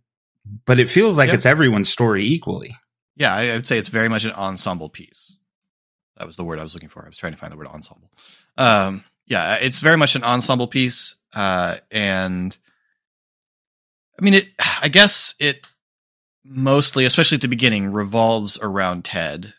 but 0.65 0.79
it 0.79 0.89
feels 0.89 1.17
like 1.17 1.27
yep. 1.27 1.35
it's 1.35 1.45
everyone's 1.45 1.89
story 1.89 2.25
equally. 2.25 2.75
Yeah, 3.15 3.33
I 3.33 3.51
would 3.51 3.67
say 3.67 3.77
it's 3.77 3.89
very 3.89 4.07
much 4.07 4.23
an 4.23 4.31
ensemble 4.31 4.89
piece. 4.89 5.35
That 6.17 6.25
was 6.25 6.37
the 6.37 6.43
word 6.43 6.59
I 6.59 6.63
was 6.63 6.73
looking 6.73 6.89
for. 6.89 7.03
I 7.03 7.09
was 7.09 7.17
trying 7.17 7.33
to 7.33 7.37
find 7.37 7.51
the 7.51 7.57
word 7.57 7.67
ensemble. 7.67 8.11
Um, 8.57 9.03
yeah, 9.25 9.55
it's 9.55 9.79
very 9.79 9.97
much 9.97 10.15
an 10.15 10.23
ensemble 10.23 10.67
piece, 10.67 11.15
uh, 11.33 11.77
and 11.91 12.57
I 14.17 14.23
mean, 14.23 14.35
it. 14.35 14.49
I 14.81 14.87
guess 14.87 15.35
it 15.39 15.67
mostly, 16.43 17.05
especially 17.05 17.35
at 17.35 17.41
the 17.41 17.47
beginning, 17.47 17.91
revolves 17.91 18.57
around 18.61 19.05
Ted, 19.05 19.53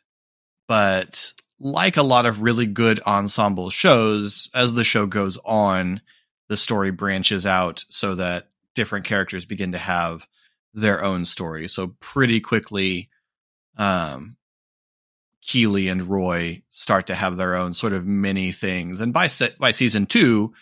but 0.68 1.32
like 1.60 1.98
a 1.98 2.02
lot 2.02 2.26
of 2.26 2.40
really 2.40 2.66
good 2.66 3.00
ensemble 3.06 3.70
shows, 3.70 4.48
as 4.54 4.72
the 4.72 4.84
show 4.84 5.06
goes 5.06 5.36
on, 5.44 6.00
the 6.48 6.56
story 6.56 6.90
branches 6.90 7.46
out 7.46 7.84
so 7.90 8.14
that 8.14 8.48
different 8.74 9.04
characters 9.04 9.44
begin 9.44 9.72
to 9.72 9.78
have 9.78 10.26
their 10.72 11.04
own 11.04 11.24
story. 11.24 11.68
So 11.68 11.94
pretty 12.00 12.40
quickly, 12.40 13.10
um, 13.76 14.36
Keeley 15.42 15.88
and 15.88 16.08
Roy 16.08 16.62
start 16.70 17.08
to 17.08 17.14
have 17.14 17.36
their 17.36 17.56
own 17.56 17.72
sort 17.72 17.92
of 17.92 18.06
mini 18.06 18.52
things. 18.52 19.00
And 19.00 19.12
by 19.12 19.26
se- 19.26 19.54
by 19.58 19.72
season 19.72 20.06
two, 20.06 20.54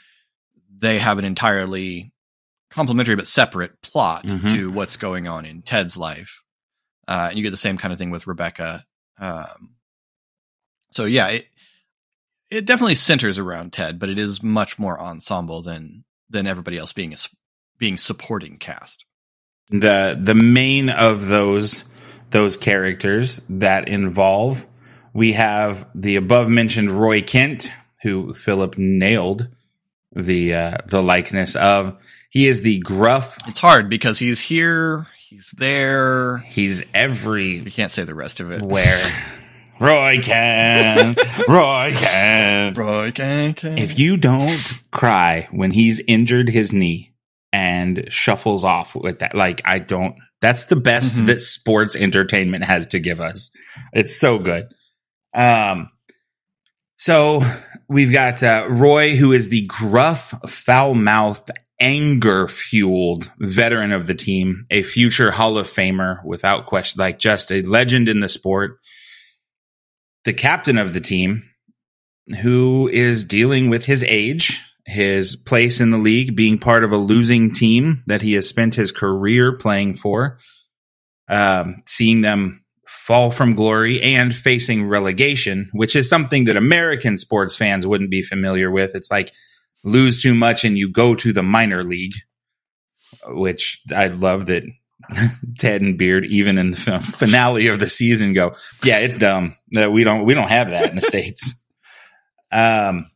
they 0.76 0.98
have 0.98 1.18
an 1.18 1.24
entirely 1.24 2.12
complementary 2.70 3.16
but 3.16 3.26
separate 3.26 3.80
plot 3.82 4.24
mm-hmm. 4.24 4.46
to 4.48 4.70
what's 4.70 4.96
going 4.96 5.26
on 5.26 5.46
in 5.46 5.62
Ted's 5.62 5.96
life. 5.96 6.42
Uh, 7.06 7.28
and 7.30 7.38
you 7.38 7.42
get 7.42 7.50
the 7.50 7.56
same 7.56 7.78
kind 7.78 7.92
of 7.92 7.98
thing 7.98 8.10
with 8.10 8.26
Rebecca. 8.26 8.84
Um, 9.18 9.74
so 10.90 11.04
yeah, 11.04 11.28
it, 11.28 11.46
it 12.50 12.64
definitely 12.64 12.94
centers 12.94 13.38
around 13.38 13.72
Ted, 13.72 13.98
but 13.98 14.08
it 14.08 14.18
is 14.18 14.42
much 14.42 14.78
more 14.78 14.98
ensemble 14.98 15.62
than 15.62 16.04
than 16.30 16.46
everybody 16.46 16.78
else 16.78 16.92
being 16.92 17.12
a, 17.12 17.16
being 17.78 17.98
supporting 17.98 18.56
cast. 18.56 19.04
The 19.70 20.18
the 20.20 20.34
main 20.34 20.88
of 20.88 21.28
those 21.28 21.84
those 22.30 22.56
characters 22.56 23.42
that 23.48 23.88
involve. 23.88 24.66
We 25.12 25.32
have 25.32 25.88
the 25.94 26.16
above 26.16 26.48
mentioned 26.48 26.90
Roy 26.90 27.22
Kent, 27.22 27.72
who 28.02 28.34
Philip 28.34 28.76
nailed 28.78 29.48
the 30.12 30.54
uh, 30.54 30.76
the 30.86 31.02
likeness 31.02 31.56
of. 31.56 32.02
He 32.30 32.46
is 32.46 32.62
the 32.62 32.78
gruff. 32.80 33.38
It's 33.46 33.58
hard 33.58 33.88
because 33.88 34.18
he's 34.18 34.40
here, 34.40 35.06
he's 35.18 35.50
there, 35.56 36.38
he's 36.38 36.84
every. 36.94 37.56
You 37.58 37.70
can't 37.70 37.90
say 37.90 38.04
the 38.04 38.14
rest 38.14 38.40
of 38.40 38.50
it. 38.52 38.62
Where 38.62 39.02
Roy 39.80 40.18
Kent, 40.22 41.18
Roy 41.48 41.92
Kent, 41.94 42.76
Roy 42.76 43.12
Kent. 43.12 43.62
If 43.64 43.98
you 43.98 44.16
don't 44.16 44.82
cry 44.90 45.48
when 45.50 45.70
he's 45.70 46.00
injured 46.06 46.48
his 46.48 46.72
knee 46.72 47.14
and 47.52 48.06
shuffles 48.12 48.64
off 48.64 48.94
with 48.94 49.20
that, 49.20 49.34
like 49.34 49.62
I 49.64 49.78
don't 49.78 50.16
that's 50.40 50.66
the 50.66 50.76
best 50.76 51.16
mm-hmm. 51.16 51.26
that 51.26 51.40
sports 51.40 51.96
entertainment 51.96 52.64
has 52.64 52.86
to 52.88 52.98
give 52.98 53.20
us. 53.20 53.50
It's 53.92 54.18
so 54.18 54.38
good. 54.38 54.66
Um, 55.34 55.90
so 56.96 57.40
we've 57.88 58.12
got 58.12 58.42
uh, 58.42 58.66
Roy, 58.68 59.16
who 59.16 59.32
is 59.32 59.48
the 59.48 59.66
gruff, 59.66 60.34
foul 60.48 60.94
mouthed, 60.94 61.50
anger 61.80 62.48
fueled 62.48 63.32
veteran 63.38 63.92
of 63.92 64.06
the 64.06 64.14
team, 64.14 64.66
a 64.70 64.82
future 64.82 65.30
Hall 65.30 65.58
of 65.58 65.66
Famer 65.66 66.24
without 66.24 66.66
question, 66.66 67.00
like 67.00 67.18
just 67.18 67.52
a 67.52 67.62
legend 67.62 68.08
in 68.08 68.20
the 68.20 68.28
sport. 68.28 68.78
The 70.28 70.34
captain 70.34 70.76
of 70.76 70.92
the 70.92 71.00
team, 71.00 71.48
who 72.42 72.86
is 72.92 73.24
dealing 73.24 73.70
with 73.70 73.86
his 73.86 74.02
age, 74.02 74.60
his 74.84 75.36
place 75.36 75.80
in 75.80 75.90
the 75.90 75.96
league, 75.96 76.36
being 76.36 76.58
part 76.58 76.84
of 76.84 76.92
a 76.92 76.98
losing 76.98 77.50
team 77.50 78.02
that 78.08 78.20
he 78.20 78.34
has 78.34 78.46
spent 78.46 78.74
his 78.74 78.92
career 78.92 79.56
playing 79.56 79.94
for, 79.94 80.36
um, 81.30 81.76
seeing 81.86 82.20
them 82.20 82.62
fall 82.86 83.30
from 83.30 83.54
glory 83.54 84.02
and 84.02 84.36
facing 84.36 84.86
relegation, 84.86 85.70
which 85.72 85.96
is 85.96 86.10
something 86.10 86.44
that 86.44 86.56
American 86.56 87.16
sports 87.16 87.56
fans 87.56 87.86
wouldn't 87.86 88.10
be 88.10 88.20
familiar 88.20 88.70
with. 88.70 88.94
It's 88.94 89.10
like 89.10 89.32
lose 89.82 90.20
too 90.22 90.34
much 90.34 90.62
and 90.62 90.76
you 90.76 90.92
go 90.92 91.14
to 91.14 91.32
the 91.32 91.42
minor 91.42 91.84
league, 91.84 92.16
which 93.28 93.80
I 93.96 94.08
love 94.08 94.44
that 94.44 94.64
Ted 95.58 95.82
and 95.82 95.98
Beard, 95.98 96.24
even 96.26 96.58
in 96.58 96.70
the 96.70 97.00
finale 97.18 97.68
of 97.68 97.78
the 97.78 97.88
season, 97.88 98.32
go, 98.32 98.54
yeah, 98.84 98.98
it's 98.98 99.16
dumb 99.16 99.56
that 99.72 99.92
we 99.92 100.04
don't 100.04 100.24
we 100.24 100.34
don't 100.34 100.48
have 100.48 100.70
that 100.70 100.90
in 100.90 100.96
the 100.96 101.00
states. 101.02 101.64
Um, 102.50 103.06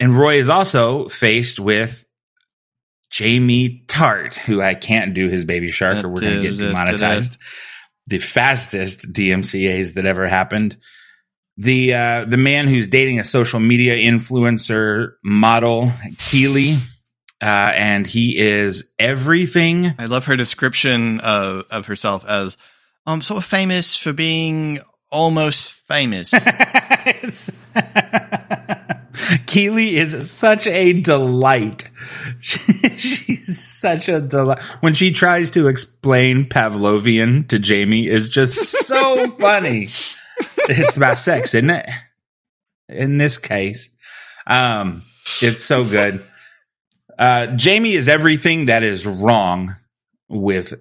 and 0.00 0.18
Roy 0.18 0.36
is 0.36 0.48
also 0.48 1.08
faced 1.08 1.60
with 1.60 2.04
Jamie 3.10 3.84
Tartt, 3.86 4.34
who 4.34 4.60
I 4.60 4.74
can't 4.74 5.14
do 5.14 5.28
his 5.28 5.44
baby 5.44 5.70
shark 5.70 6.04
or 6.04 6.08
we're 6.08 6.20
going 6.20 6.42
to 6.42 6.50
get 6.50 6.58
demonetized. 6.58 7.40
The 8.06 8.18
fastest 8.18 9.12
DMCA's 9.12 9.94
that 9.94 10.04
ever 10.04 10.28
happened. 10.28 10.76
The 11.56 11.94
uh, 11.94 12.24
the 12.24 12.36
man 12.36 12.66
who's 12.66 12.88
dating 12.88 13.20
a 13.20 13.24
social 13.24 13.60
media 13.60 13.94
influencer 13.96 15.12
model, 15.22 15.92
Keeley, 16.18 16.76
uh, 17.44 17.72
and 17.74 18.06
he 18.06 18.38
is 18.38 18.94
everything. 18.98 19.92
I 19.98 20.06
love 20.06 20.24
her 20.26 20.36
description 20.36 21.20
of, 21.20 21.66
of 21.70 21.86
herself 21.86 22.24
as 22.26 22.56
um 23.06 23.20
sort 23.20 23.38
of 23.38 23.44
famous 23.44 23.98
for 23.98 24.14
being 24.14 24.78
almost 25.10 25.72
famous. 25.72 26.32
Keeley 29.46 29.96
is 29.96 30.30
such 30.30 30.66
a 30.66 30.94
delight. 30.94 31.90
She's 32.40 33.58
such 33.58 34.08
a 34.08 34.22
delight. 34.22 34.64
When 34.80 34.94
she 34.94 35.12
tries 35.12 35.50
to 35.52 35.68
explain 35.68 36.44
Pavlovian 36.44 37.46
to 37.48 37.58
Jamie 37.58 38.06
is 38.06 38.30
just 38.30 38.86
so 38.86 39.28
funny. 39.28 39.88
It's 40.68 40.96
about 40.96 41.18
sex, 41.18 41.54
isn't 41.54 41.70
it? 41.70 41.90
In 42.88 43.18
this 43.18 43.36
case. 43.36 43.94
Um, 44.46 45.02
it's 45.42 45.62
so 45.62 45.84
good. 45.84 46.24
Uh, 47.18 47.46
Jamie 47.56 47.92
is 47.92 48.08
everything 48.08 48.66
that 48.66 48.82
is 48.82 49.06
wrong 49.06 49.76
with 50.28 50.74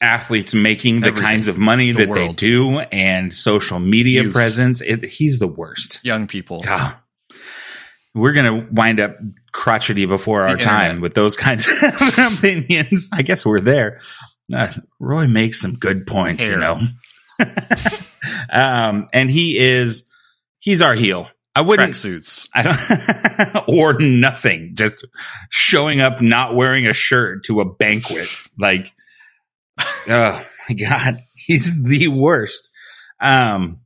athletes 0.00 0.54
making 0.54 1.00
the 1.00 1.08
everything. 1.08 1.26
kinds 1.26 1.48
of 1.48 1.58
money 1.58 1.92
the 1.92 2.00
that 2.06 2.08
world. 2.08 2.30
they 2.30 2.32
do 2.34 2.78
and 2.80 3.32
social 3.32 3.78
media 3.78 4.22
Youth. 4.24 4.32
presence. 4.32 4.80
It, 4.82 5.04
he's 5.04 5.38
the 5.38 5.48
worst. 5.48 6.00
Young 6.04 6.26
people. 6.26 6.60
God 6.60 6.96
we're 8.14 8.32
going 8.32 8.66
to 8.66 8.72
wind 8.72 9.00
up 9.00 9.16
crotchety 9.52 10.06
before 10.06 10.42
our 10.42 10.56
time 10.56 11.00
with 11.00 11.14
those 11.14 11.36
kinds 11.36 11.66
of 11.66 12.18
opinions. 12.38 13.10
I 13.12 13.22
guess 13.22 13.44
we're 13.44 13.60
there. 13.60 14.00
Uh, 14.54 14.72
Roy 15.00 15.26
makes 15.26 15.60
some 15.60 15.74
good 15.74 16.06
points, 16.06 16.44
Hair. 16.44 16.52
you 16.52 16.58
know. 16.58 16.80
um, 18.50 19.08
and 19.12 19.30
he 19.30 19.58
is, 19.58 20.12
he's 20.60 20.80
our 20.80 20.94
heel. 20.94 21.28
I 21.54 21.60
wouldn't 21.60 21.96
suits. 21.96 22.48
I 22.54 22.62
don't, 22.62 23.68
or 23.68 23.98
nothing. 24.00 24.72
Just 24.74 25.06
showing 25.50 26.00
up, 26.00 26.20
not 26.20 26.56
wearing 26.56 26.86
a 26.86 26.92
shirt 26.92 27.44
to 27.44 27.60
a 27.60 27.64
banquet. 27.64 28.28
Like, 28.58 28.92
oh 29.78 30.46
my 30.68 30.74
God, 30.74 31.22
he's 31.34 31.84
the 31.84 32.08
worst. 32.08 32.70
Um, 33.20 33.80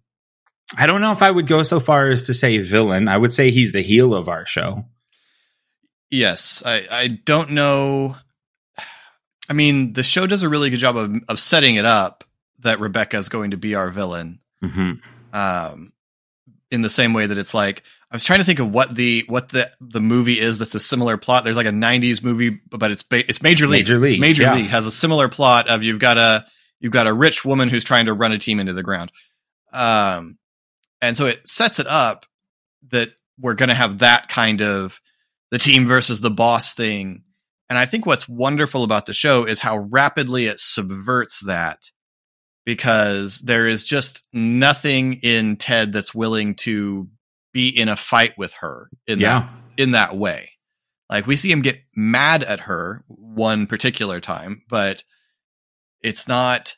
I 0.77 0.87
don't 0.87 1.01
know 1.01 1.13
if 1.13 1.23
I 1.23 1.31
would 1.31 1.47
go 1.47 1.63
so 1.63 1.81
far 1.81 2.09
as 2.09 2.23
to 2.23 2.35
say 2.35 2.59
villain. 2.59 3.09
I 3.09 3.17
would 3.17 3.33
say 3.33 3.51
he's 3.51 3.73
the 3.73 3.83
heel 3.83 4.15
of 4.15 4.29
our 4.29 4.47
show. 4.47 4.85
Yes, 6.11 6.63
I, 6.65 6.87
I 6.91 7.07
don't 7.09 7.51
know. 7.51 8.17
I 9.49 9.53
mean, 9.53 9.93
the 9.93 10.03
show 10.03 10.27
does 10.27 10.43
a 10.43 10.49
really 10.49 10.71
good 10.71 10.81
job 10.81 10.97
of, 10.97 11.17
of 11.29 11.41
setting 11.41 11.77
it 11.77 11.85
up 11.85 12.25
that 12.61 12.81
Rebecca 12.81 13.17
is 13.19 13.29
going 13.29 13.53
to 13.53 13.57
be 13.57 13.75
our 13.75 13.91
villain. 13.91 14.41
Mm-hmm. 14.63 14.93
Um, 15.33 15.93
in 16.71 16.83
the 16.83 16.91
same 16.91 17.13
way 17.13 17.27
that 17.27 17.39
it's 17.39 17.55
like 17.55 17.83
I 18.11 18.17
was 18.17 18.25
trying 18.25 18.39
to 18.39 18.45
think 18.45 18.59
of 18.59 18.71
what 18.71 18.95
the 18.95 19.25
what 19.27 19.51
the 19.51 19.71
the 19.81 20.01
movie 20.01 20.39
is 20.39 20.59
that's 20.59 20.75
a 20.75 20.81
similar 20.81 21.17
plot. 21.17 21.45
There's 21.45 21.57
like 21.57 21.67
a 21.67 21.71
'90s 21.71 22.23
movie, 22.23 22.61
but 22.71 22.91
it's 22.91 23.03
ba- 23.03 23.29
it's 23.29 23.43
Major 23.43 23.67
League. 23.67 23.81
Major 23.81 23.99
League, 23.99 24.13
it's 24.15 24.21
Major 24.21 24.43
yeah. 24.45 24.55
League 24.55 24.67
has 24.67 24.87
a 24.87 24.91
similar 24.91 25.29
plot 25.29 25.69
of 25.69 25.83
you've 25.83 26.01
got 26.01 26.17
a 26.19 26.47
you've 26.81 26.93
got 26.93 27.07
a 27.07 27.13
rich 27.13 27.45
woman 27.45 27.69
who's 27.69 27.85
trying 27.85 28.07
to 28.07 28.15
run 28.15 28.33
a 28.33 28.39
team 28.39 28.61
into 28.61 28.73
the 28.73 28.83
ground. 28.83 29.13
Um, 29.73 30.39
and 31.03 31.17
so 31.17 31.27
it 31.27 31.47
sets 31.47 31.79
it 31.79 31.87
up 31.87 32.27
that 32.91 33.11
we're 33.39 33.55
going 33.55 33.69
to 33.69 33.75
have 33.75 33.99
that 33.99 34.29
kind 34.29 34.63
of 34.63 35.01
the 35.51 35.59
team 35.59 35.87
versus 35.87 36.21
the 36.21 36.31
boss 36.31 36.75
thing. 36.75 37.25
And 37.69 37.79
I 37.79 37.85
think 37.85 38.07
what's 38.07 38.29
wonderful 38.29 38.85
about 38.85 39.07
the 39.07 39.13
show 39.13 39.45
is 39.45 39.61
how 39.61 39.77
rapidly 39.77 40.47
it 40.47 40.59
subverts 40.59 41.45
that 41.45 41.91
because 42.69 43.39
there 43.39 43.67
is 43.67 43.83
just 43.83 44.29
nothing 44.35 45.15
in 45.23 45.57
Ted 45.57 45.91
that's 45.91 46.15
willing 46.15 46.55
to 46.55 47.09
be 47.55 47.71
in 47.71 47.89
a 47.89 47.97
fight 47.97 48.37
with 48.37 48.53
her 48.53 48.91
in 49.07 49.21
yeah. 49.21 49.41
that 49.41 49.51
in 49.79 49.93
that 49.93 50.19
way. 50.19 50.51
Like 51.09 51.27
we 51.27 51.37
see 51.37 51.51
him 51.51 51.63
get 51.63 51.81
mad 51.97 52.45
at 52.45 52.61
her 52.61 53.05
one 53.09 53.67
particular 53.67 54.21
time, 54.21 54.61
but 54.69 55.03
it's 56.03 56.29
not 56.29 56.77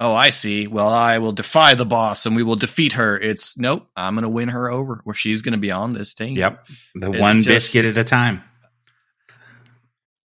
oh, 0.00 0.12
I 0.12 0.30
see. 0.30 0.66
Well, 0.66 0.88
I 0.88 1.18
will 1.18 1.30
defy 1.30 1.76
the 1.76 1.86
boss 1.86 2.26
and 2.26 2.34
we 2.34 2.42
will 2.42 2.56
defeat 2.56 2.94
her. 2.94 3.16
It's 3.16 3.56
nope. 3.56 3.86
I'm 3.94 4.16
going 4.16 4.24
to 4.24 4.28
win 4.28 4.48
her 4.48 4.68
over 4.68 5.00
where 5.04 5.14
she's 5.14 5.42
going 5.42 5.52
to 5.52 5.58
be 5.58 5.70
on 5.70 5.92
this 5.92 6.12
team. 6.12 6.36
Yep. 6.36 6.66
The 6.96 7.10
it's 7.12 7.20
one 7.20 7.36
just, 7.36 7.72
biscuit 7.72 7.86
at 7.86 7.96
a 7.96 8.02
time. 8.02 8.42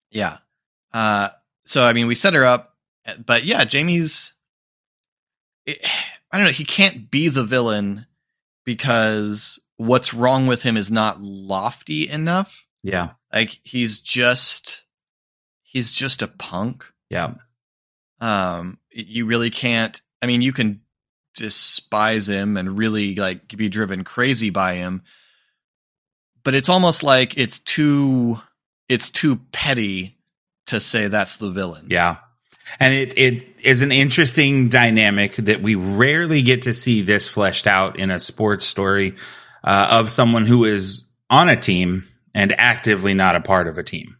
Yeah. 0.09 0.37
Uh, 0.91 1.29
so, 1.65 1.85
I 1.85 1.93
mean, 1.93 2.07
we 2.07 2.15
set 2.15 2.33
her 2.33 2.45
up, 2.45 2.73
but 3.23 3.43
yeah, 3.43 3.65
Jamie's, 3.65 4.31
it, 5.65 5.85
I 6.31 6.37
don't 6.37 6.47
know. 6.47 6.51
He 6.51 6.65
can't 6.65 7.09
be 7.09 7.29
the 7.29 7.45
villain 7.45 8.07
because 8.65 9.59
what's 9.77 10.13
wrong 10.13 10.47
with 10.47 10.63
him 10.63 10.75
is 10.75 10.91
not 10.91 11.21
lofty 11.21 12.09
enough. 12.09 12.65
Yeah. 12.83 13.11
Like 13.33 13.59
he's 13.63 13.99
just, 13.99 14.83
he's 15.63 15.91
just 15.91 16.21
a 16.21 16.27
punk. 16.27 16.85
Yeah. 17.09 17.35
Um, 18.19 18.79
you 18.91 19.25
really 19.27 19.49
can't. 19.49 20.01
I 20.21 20.25
mean, 20.25 20.41
you 20.41 20.51
can 20.51 20.81
despise 21.35 22.27
him 22.27 22.57
and 22.57 22.77
really 22.77 23.15
like 23.15 23.47
be 23.49 23.69
driven 23.69 24.03
crazy 24.03 24.49
by 24.49 24.75
him, 24.75 25.03
but 26.43 26.55
it's 26.55 26.69
almost 26.69 27.03
like 27.03 27.37
it's 27.37 27.59
too 27.59 28.39
it's 28.87 29.09
too 29.09 29.37
petty 29.51 30.17
to 30.67 30.79
say 30.79 31.07
that's 31.07 31.37
the 31.37 31.51
villain. 31.51 31.87
Yeah. 31.89 32.17
And 32.79 32.93
it 32.93 33.17
it 33.17 33.65
is 33.65 33.81
an 33.81 33.91
interesting 33.91 34.69
dynamic 34.69 35.35
that 35.35 35.61
we 35.61 35.75
rarely 35.75 36.41
get 36.41 36.63
to 36.63 36.73
see 36.73 37.01
this 37.01 37.27
fleshed 37.27 37.67
out 37.67 37.99
in 37.99 38.11
a 38.11 38.19
sports 38.19 38.65
story 38.65 39.15
uh, 39.63 39.87
of 39.91 40.09
someone 40.09 40.45
who 40.45 40.65
is 40.65 41.11
on 41.29 41.49
a 41.49 41.55
team 41.55 42.07
and 42.33 42.53
actively 42.57 43.13
not 43.13 43.35
a 43.35 43.41
part 43.41 43.67
of 43.67 43.77
a 43.77 43.83
team. 43.83 44.17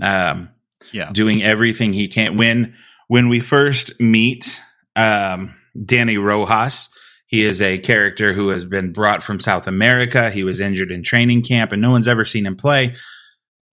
Um, 0.00 0.50
yeah, 0.92 1.10
doing 1.12 1.42
everything 1.42 1.92
he 1.92 2.08
can. 2.08 2.36
When 2.36 2.74
when 3.08 3.28
we 3.28 3.40
first 3.40 4.00
meet 4.00 4.60
um, 4.96 5.54
Danny 5.84 6.16
Rojas, 6.16 6.88
he 7.26 7.44
is 7.44 7.60
a 7.62 7.78
character 7.78 8.32
who 8.32 8.48
has 8.48 8.64
been 8.64 8.92
brought 8.92 9.22
from 9.22 9.40
South 9.40 9.66
America. 9.66 10.30
He 10.30 10.42
was 10.42 10.60
injured 10.60 10.90
in 10.90 11.02
training 11.02 11.42
camp, 11.42 11.72
and 11.72 11.82
no 11.82 11.90
one's 11.90 12.08
ever 12.08 12.24
seen 12.24 12.46
him 12.46 12.56
play. 12.56 12.94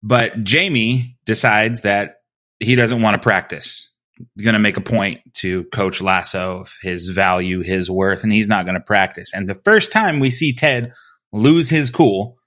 But 0.02 0.44
Jamie 0.44 1.16
decides 1.24 1.83
that 1.83 2.20
he 2.61 2.74
doesn't 2.74 3.02
want 3.02 3.14
to 3.14 3.20
practice. 3.22 3.86
Going 4.42 4.55
to 4.55 4.59
make 4.59 4.76
a 4.76 4.83
point 4.83 5.20
to 5.35 5.64
Coach 5.64 6.00
Lasso 6.00 6.61
of 6.61 6.74
his 6.81 7.09
value, 7.09 7.61
his 7.61 7.90
worth, 7.90 8.22
and 8.22 8.33
he's 8.33 8.48
not 8.48 8.64
going 8.64 8.74
to 8.74 8.81
practice. 8.81 9.35
And 9.35 9.48
the 9.48 9.55
first 9.55 9.92
time 9.92 10.20
we 10.20 10.31
see 10.31 10.55
Ted 10.55 10.92
lose 11.33 11.68
his 11.68 11.90
cool 11.90 12.38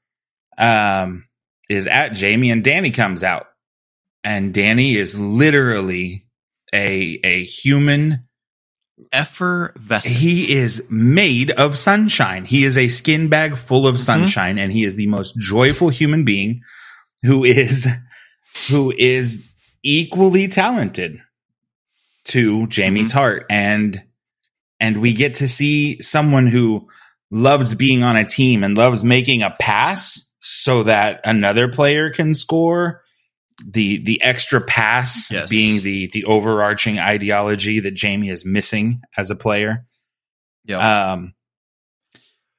um, 0.57 1.25
is 1.69 1.87
at 1.87 2.13
Jamie, 2.13 2.49
and 2.49 2.63
Danny 2.63 2.91
comes 2.91 3.23
out, 3.23 3.47
and 4.23 4.53
Danny 4.53 4.95
is 4.95 5.19
literally 5.19 6.25
a 6.73 7.19
a 7.23 7.43
human 7.43 8.27
effervescent. 9.11 10.15
He 10.15 10.53
is 10.53 10.87
made 10.89 11.51
of 11.51 11.77
sunshine. 11.77 12.45
He 12.45 12.63
is 12.63 12.77
a 12.77 12.87
skin 12.87 13.29
bag 13.29 13.57
full 13.57 13.87
of 13.87 13.95
mm-hmm. 13.95 14.03
sunshine, 14.03 14.57
and 14.57 14.71
he 14.71 14.83
is 14.83 14.95
the 14.95 15.07
most 15.07 15.37
joyful 15.37 15.89
human 15.89 16.25
being 16.25 16.61
who 17.23 17.43
is 17.43 17.87
who 18.69 18.93
is 18.97 19.51
equally 19.83 20.47
talented 20.47 21.19
to 22.29 22.67
Jamie 22.67 23.01
mm-hmm. 23.01 23.17
Tartt. 23.17 23.45
And 23.49 24.03
and 24.79 24.97
we 25.01 25.13
get 25.13 25.35
to 25.35 25.47
see 25.47 26.01
someone 26.01 26.47
who 26.47 26.87
loves 27.31 27.75
being 27.75 28.03
on 28.03 28.15
a 28.15 28.25
team 28.25 28.63
and 28.63 28.77
loves 28.77 29.03
making 29.03 29.43
a 29.43 29.55
pass 29.59 30.33
so 30.39 30.83
that 30.83 31.21
another 31.25 31.67
player 31.67 32.09
can 32.09 32.33
score 32.33 33.01
the 33.65 34.01
the 34.03 34.21
extra 34.21 34.61
pass 34.61 35.29
yes. 35.29 35.49
being 35.49 35.81
the 35.83 36.09
the 36.13 36.25
overarching 36.25 36.97
ideology 36.97 37.81
that 37.81 37.91
Jamie 37.91 38.29
is 38.29 38.45
missing 38.45 39.01
as 39.17 39.31
a 39.31 39.35
player. 39.35 39.85
Yeah. 40.65 41.11
Um 41.11 41.33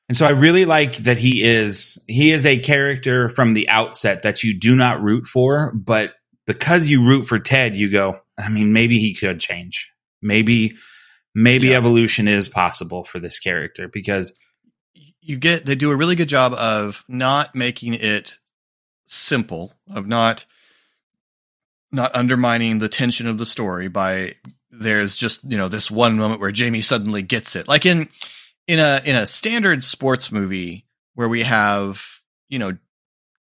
and 0.09 0.16
so 0.16 0.26
I 0.26 0.30
really 0.30 0.64
like 0.64 0.96
that 0.96 1.18
he 1.18 1.42
is 1.42 2.02
he 2.06 2.33
is 2.33 2.44
a 2.44 2.59
character 2.59 3.28
from 3.28 3.54
the 3.54 3.68
outset 3.68 4.24
that 4.24 4.42
you 4.42 4.59
do 4.59 4.76
not 4.76 5.00
root 5.00 5.24
for, 5.24 5.72
but 5.72 6.14
because 6.46 6.88
you 6.88 7.06
root 7.06 7.24
for 7.24 7.38
Ted, 7.38 7.76
you 7.76 7.90
go, 7.90 8.20
I 8.40 8.48
mean, 8.48 8.72
maybe 8.72 8.98
he 8.98 9.14
could 9.14 9.40
change. 9.40 9.92
Maybe 10.22 10.76
maybe 11.35 11.68
yeah. 11.68 11.76
evolution 11.76 12.29
is 12.29 12.48
possible 12.48 13.05
for 13.05 13.18
this 13.18 13.38
character 13.38 13.88
because 13.88 14.33
you 15.20 15.37
get 15.37 15.66
they 15.66 15.74
do 15.74 15.90
a 15.90 15.96
really 15.96 16.16
good 16.16 16.29
job 16.29 16.53
of 16.55 17.05
not 17.09 17.55
making 17.55 17.94
it 17.94 18.38
simple, 19.07 19.72
of 19.88 20.07
not 20.07 20.44
not 21.92 22.14
undermining 22.14 22.79
the 22.79 22.88
tension 22.88 23.26
of 23.26 23.38
the 23.38 23.46
story 23.46 23.88
by 23.88 24.35
there's 24.70 25.16
just 25.16 25.42
you 25.50 25.59
know 25.59 25.68
this 25.68 25.90
one 25.90 26.16
moment 26.16 26.40
where 26.40 26.53
Jamie 26.53 26.81
suddenly 26.81 27.22
gets 27.22 27.57
it 27.57 27.68
like 27.68 27.85
in 27.85 28.09
in 28.66 28.79
a 28.79 29.00
in 29.05 29.16
a 29.16 29.26
standard 29.26 29.83
sports 29.83 30.31
movie 30.31 30.87
where 31.14 31.29
we 31.29 31.42
have 31.42 32.03
you 32.48 32.59
know 32.59 32.76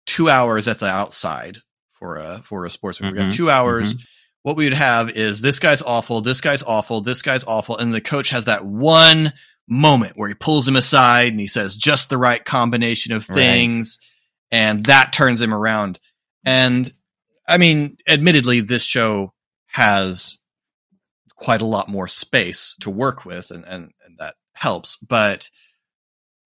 two 0.06 0.30
hours 0.30 0.67
at 0.67 0.80
the 0.80 0.88
outside 0.88 1.60
for 1.93 2.17
a 2.17 2.41
for 2.43 2.65
a 2.65 2.69
sports 2.69 3.00
movie 3.00 3.12
mm-hmm. 3.12 3.17
we 3.17 3.24
have 3.24 3.34
mm-hmm. 3.34 3.38
two 3.38 3.50
hours 3.50 3.93
mm-hmm. 3.93 4.04
What 4.45 4.58
we 4.58 4.65
would 4.65 4.73
have 4.73 5.10
is 5.10 5.41
this 5.41 5.58
guy's 5.58 5.81
awful 5.81 6.21
this 6.21 6.41
guy's 6.41 6.62
awful 6.63 7.01
this 7.01 7.21
guy's 7.21 7.43
awful 7.45 7.77
and 7.77 7.93
the 7.93 8.01
coach 8.01 8.29
has 8.29 8.45
that 8.45 8.65
one 8.65 9.34
moment 9.67 10.13
where 10.15 10.29
he 10.29 10.36
pulls 10.36 10.67
him 10.67 10.75
aside 10.75 11.29
and 11.29 11.39
he 11.39 11.47
says 11.47 11.75
just 11.75 12.10
the 12.10 12.17
right 12.17 12.45
combination 12.45 13.13
of 13.13 13.25
things 13.25 13.97
right. 14.51 14.60
and 14.60 14.86
that 14.86 15.12
turns 15.12 15.41
him 15.41 15.53
around 15.53 15.99
and 16.45 16.93
I 17.47 17.58
mean, 17.58 17.97
admittedly, 18.08 18.62
this 18.62 18.84
show 18.84 19.34
has 19.67 20.39
quite 21.36 21.62
a 21.62 21.65
lot 21.65 21.88
more 21.88 22.08
space 22.08 22.75
to 22.81 22.89
work 22.89 23.25
with, 23.25 23.51
and, 23.51 23.65
and, 23.65 23.91
and 24.05 24.17
that 24.19 24.36
helps. 24.53 24.97
But 24.97 25.49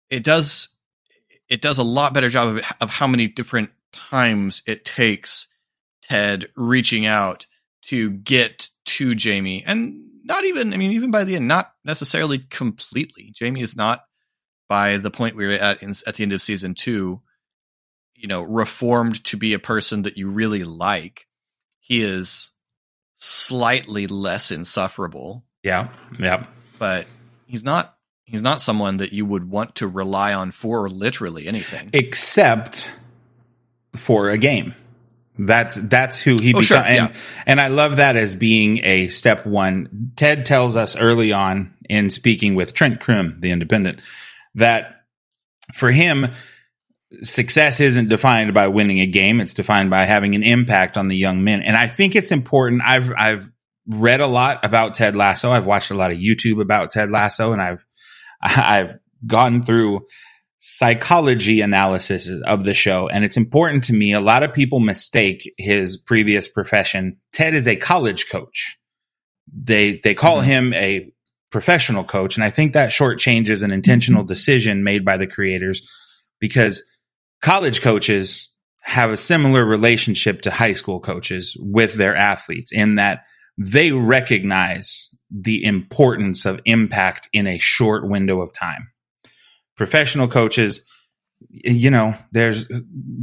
it 0.09 0.24
does 0.24 0.68
it 1.48 1.61
does 1.61 1.79
a 1.79 1.85
lot 1.85 2.14
better 2.14 2.29
job 2.29 2.57
of, 2.57 2.64
of 2.81 2.90
how 2.90 3.07
many 3.07 3.26
different 3.26 3.70
times 3.92 4.62
it 4.66 4.85
takes 4.85 5.48
Ted 6.03 6.48
reaching 6.57 7.07
out 7.07 7.46
to 7.83 8.11
get 8.11 8.69
to 8.85 9.14
Jamie, 9.14 9.64
and 9.66 10.05
not 10.25 10.45
even 10.45 10.73
I 10.73 10.77
mean, 10.77 10.93
even 10.93 11.11
by 11.11 11.25
the 11.25 11.37
end, 11.37 11.49
not 11.49 11.73
necessarily 11.85 12.38
completely. 12.38 13.33
Jamie 13.35 13.62
is 13.62 13.77
not 13.77 14.03
by 14.69 14.99
the 14.99 15.11
point 15.11 15.37
we 15.37 15.47
are 15.47 15.53
at 15.53 15.83
in, 15.83 15.90
at 16.07 16.14
the 16.14 16.23
end 16.23 16.33
of 16.33 16.43
season 16.43 16.75
two 16.75 17.21
you 18.21 18.29
know, 18.29 18.43
reformed 18.43 19.25
to 19.25 19.37
be 19.37 19.55
a 19.55 19.59
person 19.59 20.03
that 20.03 20.19
you 20.19 20.29
really 20.29 20.62
like, 20.62 21.27
he 21.81 22.03
is 22.03 22.53
slightly 23.14 24.07
less 24.07 24.51
insufferable. 24.51 25.45
Yeah. 25.62 25.88
Yeah. 26.19 26.45
But 26.79 27.07
he's 27.47 27.64
not 27.64 27.97
he's 28.25 28.43
not 28.43 28.61
someone 28.61 28.99
that 28.99 29.12
you 29.12 29.25
would 29.25 29.51
want 29.51 29.77
to 29.77 29.88
rely 29.88 30.35
on 30.35 30.53
for 30.53 30.88
literally 30.88 31.49
anything. 31.49 31.90
Except 31.95 32.93
for 33.97 34.29
a 34.29 34.38
game. 34.38 34.75
That's 35.46 35.76
that's 35.76 36.18
who 36.18 36.38
he 36.38 36.50
oh, 36.50 36.61
becomes. 36.61 36.66
Sure, 36.66 36.79
yeah. 36.79 37.07
and, 37.07 37.16
and 37.46 37.61
I 37.61 37.68
love 37.68 37.96
that 37.96 38.16
as 38.16 38.35
being 38.35 38.85
a 38.85 39.09
step 39.09 39.46
one. 39.46 40.12
Ted 40.16 40.44
tells 40.44 40.76
us 40.76 40.96
early 40.96 41.33
on 41.33 41.74
in 41.88 42.11
speaking 42.11 42.55
with 42.55 42.74
Trent 42.74 43.00
Crimm, 43.00 43.38
the 43.40 43.50
independent, 43.50 44.00
that 44.55 45.05
for 45.74 45.90
him, 45.90 46.29
success 47.22 47.81
isn't 47.81 48.09
defined 48.09 48.55
by 48.55 48.68
winning 48.68 49.00
a 49.00 49.07
game. 49.07 49.40
It's 49.40 49.55
defined 49.55 49.90
by 49.90 50.05
having 50.05 50.35
an 50.35 50.42
impact 50.42 50.96
on 50.96 51.09
the 51.09 51.16
young 51.16 51.42
men. 51.42 51.62
And 51.62 51.76
I 51.76 51.87
think 51.87 52.14
it's 52.14 52.31
important. 52.31 52.83
I've, 52.85 53.12
I've 53.16 53.50
read 53.87 54.20
a 54.20 54.26
lot 54.26 54.64
about 54.64 54.94
Ted 54.94 55.16
Lasso. 55.16 55.50
I've 55.50 55.66
watched 55.66 55.90
a 55.90 55.96
lot 55.96 56.12
of 56.12 56.18
YouTube 56.18 56.61
about 56.61 56.90
Ted 56.90 57.11
Lasso 57.11 57.53
and 57.53 57.61
I've, 57.61 57.85
I've 58.42 58.96
gone 59.26 59.62
through 59.62 60.07
psychology 60.61 61.62
analysis 61.62 62.31
of 62.44 62.64
the 62.64 62.75
show. 62.75 63.09
And 63.09 63.25
it's 63.25 63.38
important 63.38 63.85
to 63.85 63.94
me. 63.94 64.12
A 64.12 64.20
lot 64.20 64.42
of 64.42 64.53
people 64.53 64.79
mistake 64.79 65.53
his 65.57 65.96
previous 65.96 66.46
profession. 66.49 67.16
Ted 67.33 67.55
is 67.55 67.66
a 67.66 67.77
college 67.77 68.31
coach. 68.31 68.79
They, 69.53 70.01
they 70.05 70.14
call 70.14 70.37
mm-hmm. 70.37 70.51
him 70.51 70.75
a 70.75 71.11
professional 71.51 72.05
coach. 72.05 72.37
And 72.37 72.44
I 72.44 72.51
think 72.51 72.75
that 72.75 72.92
short 72.92 73.18
shortchanges 73.18 73.64
an 73.64 73.73
intentional 73.73 74.23
decision 74.23 74.85
made 74.85 75.05
by 75.05 75.16
the 75.16 75.27
creators 75.27 76.29
because 76.40 76.83
college 77.40 77.81
coaches 77.81 78.55
have 78.83 79.11
a 79.11 79.16
similar 79.16 79.64
relationship 79.64 80.42
to 80.42 80.51
high 80.51 80.75
school 80.75 81.01
coaches 81.01 81.57
with 81.59 81.94
their 81.94 82.14
athletes 82.14 82.70
in 82.70 82.96
that 82.96 83.27
they 83.57 83.92
recognize 83.92 85.14
the 85.31 85.64
importance 85.64 86.44
of 86.44 86.61
impact 86.66 87.29
in 87.33 87.46
a 87.46 87.59
short 87.59 88.09
window 88.09 88.40
of 88.42 88.53
time. 88.53 88.90
Professional 89.81 90.29
coaches, 90.29 90.85
you 91.49 91.90
know, 91.90 92.12
there's 92.33 92.69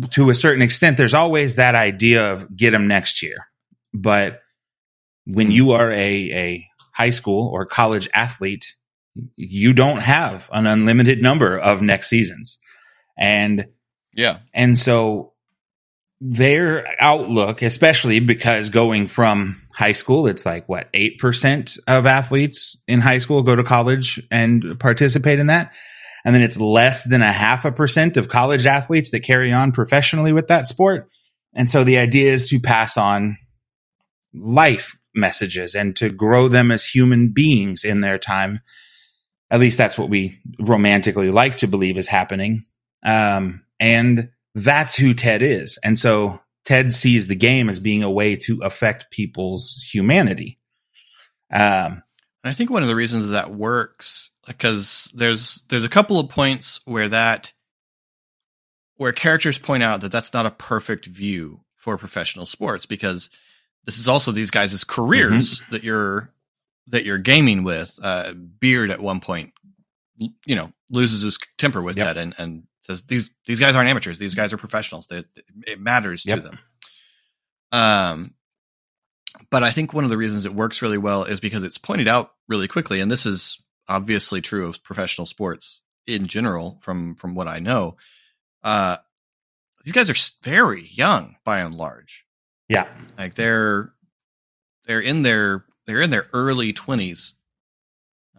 to 0.10 0.32
a 0.32 0.34
certain 0.34 0.64
extent, 0.64 0.98
there's 0.98 1.14
always 1.14 1.58
that 1.58 1.76
idea 1.76 2.34
of 2.34 2.58
get 2.58 2.72
them 2.72 2.88
next 2.88 3.22
year. 3.22 3.38
But 3.94 4.42
when 5.28 5.52
you 5.52 5.74
are 5.74 5.92
a, 5.92 6.32
a 6.32 6.68
high 6.96 7.12
school 7.12 7.48
or 7.54 7.68
college 7.68 8.10
athlete, 8.16 8.66
you 9.36 9.72
don't 9.72 10.00
have 10.00 10.50
an 10.52 10.66
unlimited 10.66 11.22
number 11.22 11.60
of 11.60 11.84
next 11.84 12.10
seasons. 12.10 12.58
And 13.20 13.68
yeah. 14.16 14.40
And 14.52 14.76
so 14.80 15.34
their 16.20 16.92
outlook, 17.00 17.62
especially 17.62 18.20
because 18.20 18.72
going 18.72 19.06
from 19.06 19.62
high 19.76 19.92
school, 19.92 20.26
it's 20.26 20.44
like 20.44 20.68
what, 20.68 20.92
8% 20.94 21.78
of 21.88 22.08
athletes 22.08 22.84
in 22.88 23.00
high 23.00 23.20
school 23.20 23.44
go 23.44 23.56
to 23.56 23.64
college 23.64 24.20
and 24.32 24.80
participate 24.80 25.38
in 25.38 25.46
that. 25.48 25.76
And 26.28 26.36
then 26.36 26.44
it's 26.44 26.60
less 26.60 27.06
than 27.06 27.22
a 27.22 27.32
half 27.32 27.64
a 27.64 27.72
percent 27.72 28.18
of 28.18 28.28
college 28.28 28.66
athletes 28.66 29.12
that 29.12 29.22
carry 29.22 29.54
on 29.54 29.72
professionally 29.72 30.34
with 30.34 30.50
that 30.50 30.68
sport. 30.68 31.10
And 31.56 31.70
so 31.70 31.86
the 31.86 32.00
idea 32.00 32.34
is 32.34 32.50
to 32.50 32.60
pass 32.60 32.98
on 32.98 33.38
life 34.34 34.98
messages 35.16 35.74
and 35.74 35.96
to 35.96 36.10
grow 36.10 36.50
them 36.50 36.70
as 36.70 36.86
human 36.86 37.30
beings 37.30 37.86
in 37.86 38.02
their 38.02 38.18
time. 38.18 38.60
At 39.50 39.62
least 39.62 39.78
that's 39.78 39.98
what 39.98 40.10
we 40.10 40.38
romantically 40.60 41.32
like 41.32 41.56
to 41.58 41.68
believe 41.68 41.98
is 41.98 42.10
happening. 42.10 42.64
Um, 43.04 43.64
and 43.80 44.32
that's 44.54 44.98
who 44.98 45.14
Ted 45.14 45.42
is. 45.42 45.80
And 45.82 45.98
so 45.98 46.42
Ted 46.66 46.92
sees 46.92 47.28
the 47.28 47.36
game 47.36 47.70
as 47.70 47.80
being 47.80 48.04
a 48.04 48.12
way 48.12 48.36
to 48.36 48.60
affect 48.66 49.12
people's 49.12 49.82
humanity. 49.94 50.60
Um, 51.54 52.04
I 52.44 52.54
think 52.54 52.70
one 52.70 52.84
of 52.84 52.90
the 52.90 52.96
reasons 52.96 53.30
that 53.32 53.54
works 53.54 54.32
because 54.46 55.12
there's 55.16 55.64
there's 55.70 55.84
a 55.84 55.90
couple 55.90 56.20
of 56.20 56.30
points 56.30 56.80
where 56.86 57.10
that 57.10 57.52
where 58.96 59.12
characters 59.12 59.58
point 59.58 59.84
out 59.84 60.02
that 60.02 60.12
that's 60.12 60.34
not 60.34 60.46
a 60.46 60.52
perfect 60.52 61.06
view 61.06 61.62
for 61.76 61.98
professional 61.98 62.46
sports 62.46 62.86
because 62.86 63.30
this 63.86 64.00
is 64.00 64.08
also 64.08 64.32
these 64.32 64.52
guys' 64.52 64.84
careers 64.84 65.62
mm-hmm. 65.62 65.74
that 65.74 65.84
you're 65.84 66.32
that 66.88 67.06
you're 67.06 67.18
gaming 67.18 67.64
with. 67.64 67.98
Uh, 68.02 68.34
Beard 68.34 68.92
at 68.92 69.00
one 69.00 69.20
point, 69.20 69.54
you 70.18 70.56
know, 70.56 70.72
loses 70.90 71.22
his 71.22 71.38
temper 71.58 71.82
with 71.82 71.98
yep. 71.98 72.08
Ted 72.08 72.18
and 72.18 72.36
and 72.38 72.64
says 72.82 73.04
these 73.04 73.30
these 73.46 73.60
guys 73.60 73.76
aren't 73.76 73.90
amateurs; 73.90 74.20
these 74.20 74.36
guys 74.36 74.54
are 74.54 74.58
professionals. 74.58 75.08
They, 75.08 75.24
it 75.66 75.80
matters 75.80 76.26
yep. 76.26 76.40
to 76.40 76.44
them. 76.44 76.60
Um, 77.72 78.34
but 79.50 79.64
I 79.64 79.72
think 79.72 79.94
one 79.94 80.04
of 80.04 80.10
the 80.10 80.18
reasons 80.18 80.46
it 80.46 80.54
works 80.54 80.82
really 80.82 80.98
well 80.98 81.24
is 81.24 81.40
because 81.40 81.64
it's 81.64 81.78
pointed 81.78 82.08
out 82.08 82.34
really 82.48 82.68
quickly, 82.68 83.00
and 83.00 83.10
this 83.10 83.26
is 83.26 83.62
obviously 83.88 84.42
true 84.42 84.68
of 84.68 84.84
professional 84.84 85.26
sports 85.26 85.82
in 86.06 86.28
general. 86.28 86.78
From 86.82 87.16
from 87.16 87.36
what 87.36 87.48
I 87.48 87.60
know, 87.60 87.98
uh, 88.64 88.98
these 89.84 89.94
guys 89.94 90.10
are 90.10 90.16
very 90.44 90.84
young 90.84 91.38
by 91.46 91.60
and 91.60 91.76
large. 91.76 92.26
Yeah, 92.68 92.88
like 93.18 93.36
they're 93.36 93.94
they're 94.86 95.02
in 95.02 95.24
their 95.24 95.66
they're 95.86 96.02
in 96.02 96.10
their 96.10 96.28
early 96.34 96.74
twenties, 96.74 97.34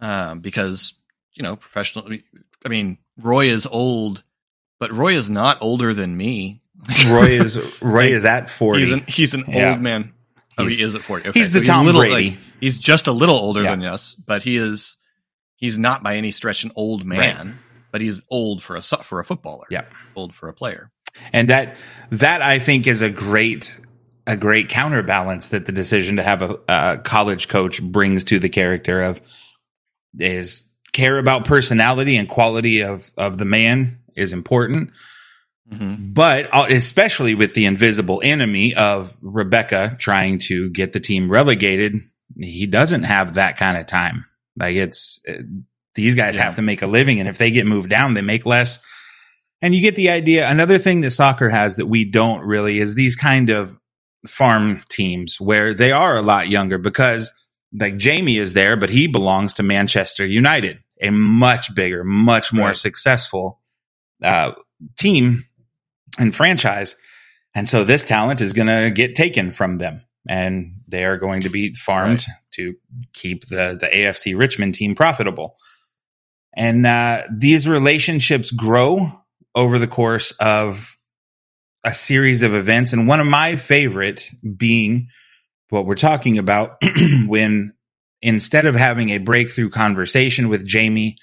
um, 0.01 0.39
because 0.39 0.93
you 1.33 1.41
know 1.41 1.55
professional. 1.55 2.11
I 2.63 2.69
mean, 2.69 2.99
Roy 3.17 3.45
is 3.45 3.65
old, 3.65 4.23
but 4.79 4.91
Roy 4.91 5.13
is 5.13 5.29
not 5.29 5.61
older 5.61 5.93
than 5.93 6.15
me. 6.15 6.61
Roy 7.07 7.29
is 7.29 7.57
Roy 7.81 8.03
like, 8.03 8.11
is 8.11 8.25
at 8.25 8.49
forty. 8.49 8.81
He's 8.81 8.91
an, 8.91 9.03
he's 9.07 9.33
an 9.33 9.45
yeah. 9.47 9.71
old 9.71 9.81
man. 9.81 10.13
Oh, 10.59 10.63
he's, 10.63 10.77
he 10.77 10.83
is 10.83 10.95
at 10.95 11.01
forty. 11.01 11.29
Okay, 11.29 11.39
he's 11.39 11.53
the 11.53 11.59
so 11.59 11.65
Tom 11.65 11.85
he's 11.85 11.93
little, 11.93 12.01
Brady. 12.01 12.29
Like, 12.31 12.39
he's 12.59 12.77
just 12.77 13.07
a 13.07 13.11
little 13.11 13.35
older 13.35 13.63
yeah. 13.63 13.71
than 13.71 13.83
us, 13.85 14.15
but 14.15 14.43
he 14.43 14.57
is 14.57 14.97
he's 15.55 15.77
not 15.77 16.03
by 16.03 16.17
any 16.17 16.31
stretch 16.31 16.63
an 16.63 16.71
old 16.75 17.05
man. 17.05 17.47
Right. 17.47 17.55
But 17.91 18.01
he's 18.01 18.21
old 18.29 18.61
for 18.61 18.75
a 18.75 18.81
for 18.81 19.19
a 19.19 19.25
footballer. 19.25 19.65
Yeah, 19.71 19.85
old 20.15 20.35
for 20.35 20.47
a 20.47 20.53
player. 20.53 20.91
And 21.33 21.47
that 21.47 21.75
that 22.11 22.43
I 22.43 22.59
think 22.59 22.85
is 22.85 23.01
a 23.01 23.09
great 23.09 23.79
a 24.27 24.37
great 24.37 24.69
counterbalance 24.69 25.47
that 25.49 25.65
the 25.65 25.71
decision 25.71 26.17
to 26.17 26.23
have 26.23 26.43
a, 26.43 26.59
a 26.67 26.97
college 27.03 27.47
coach 27.47 27.81
brings 27.81 28.25
to 28.25 28.37
the 28.37 28.49
character 28.49 29.01
of 29.01 29.21
is 30.19 30.71
care 30.93 31.17
about 31.17 31.45
personality 31.45 32.15
and 32.15 32.29
quality 32.29 32.83
of 32.83 33.09
of 33.17 33.39
the 33.39 33.45
man 33.45 33.97
is 34.15 34.33
important 34.33 34.91
Mm-hmm. 35.69 36.13
But 36.13 36.49
uh, 36.51 36.65
especially 36.69 37.35
with 37.35 37.53
the 37.53 37.65
invisible 37.65 38.21
enemy 38.23 38.73
of 38.75 39.11
Rebecca 39.21 39.95
trying 39.99 40.39
to 40.39 40.69
get 40.71 40.93
the 40.93 40.99
team 40.99 41.31
relegated, 41.31 42.01
he 42.37 42.65
doesn't 42.65 43.03
have 43.03 43.35
that 43.35 43.57
kind 43.57 43.77
of 43.77 43.85
time. 43.85 44.25
Like 44.57 44.75
it's 44.75 45.21
uh, 45.27 45.33
these 45.95 46.15
guys 46.15 46.35
yeah. 46.35 46.43
have 46.43 46.55
to 46.55 46.61
make 46.61 46.81
a 46.81 46.87
living, 46.87 47.19
and 47.19 47.29
if 47.29 47.37
they 47.37 47.51
get 47.51 47.65
moved 47.65 47.89
down, 47.89 48.13
they 48.13 48.21
make 48.21 48.45
less. 48.45 48.83
And 49.61 49.75
you 49.75 49.81
get 49.81 49.95
the 49.95 50.09
idea. 50.09 50.49
Another 50.49 50.77
thing 50.77 51.01
that 51.01 51.11
soccer 51.11 51.49
has 51.49 51.75
that 51.75 51.87
we 51.87 52.05
don't 52.05 52.41
really 52.45 52.79
is 52.79 52.95
these 52.95 53.15
kind 53.15 53.49
of 53.49 53.77
farm 54.25 54.81
teams 54.89 55.39
where 55.39 55.73
they 55.73 55.91
are 55.91 56.15
a 56.15 56.21
lot 56.21 56.49
younger 56.49 56.77
because 56.77 57.31
like 57.77 57.97
Jamie 57.97 58.37
is 58.37 58.53
there, 58.53 58.75
but 58.75 58.89
he 58.89 59.07
belongs 59.07 59.53
to 59.55 59.63
Manchester 59.63 60.25
United, 60.25 60.79
a 61.01 61.11
much 61.11 61.73
bigger, 61.75 62.03
much 62.03 62.51
more 62.51 62.67
right. 62.67 62.77
successful 62.77 63.59
uh, 64.23 64.53
team 64.97 65.43
and 66.17 66.35
franchise. 66.35 66.95
And 67.55 67.67
so 67.67 67.83
this 67.83 68.05
talent 68.05 68.41
is 68.41 68.53
going 68.53 68.67
to 68.67 68.91
get 68.91 69.15
taken 69.15 69.51
from 69.51 69.77
them 69.77 70.03
and 70.27 70.75
they 70.87 71.05
are 71.05 71.17
going 71.17 71.41
to 71.41 71.49
be 71.49 71.73
farmed 71.73 72.25
right. 72.27 72.35
to 72.51 72.75
keep 73.13 73.47
the, 73.47 73.77
the 73.79 73.87
AFC 73.87 74.37
Richmond 74.37 74.75
team 74.75 74.95
profitable. 74.95 75.55
And 76.55 76.85
uh, 76.85 77.23
these 77.35 77.67
relationships 77.67 78.51
grow 78.51 79.11
over 79.55 79.79
the 79.79 79.87
course 79.87 80.31
of 80.39 80.95
a 81.83 81.93
series 81.93 82.43
of 82.43 82.53
events. 82.53 82.93
And 82.93 83.07
one 83.07 83.19
of 83.19 83.27
my 83.27 83.55
favorite 83.55 84.29
being 84.57 85.07
what 85.69 85.85
we're 85.85 85.95
talking 85.95 86.37
about 86.37 86.77
when 87.27 87.73
instead 88.21 88.65
of 88.65 88.75
having 88.75 89.09
a 89.09 89.17
breakthrough 89.19 89.69
conversation 89.69 90.49
with 90.49 90.65
Jamie 90.65 91.17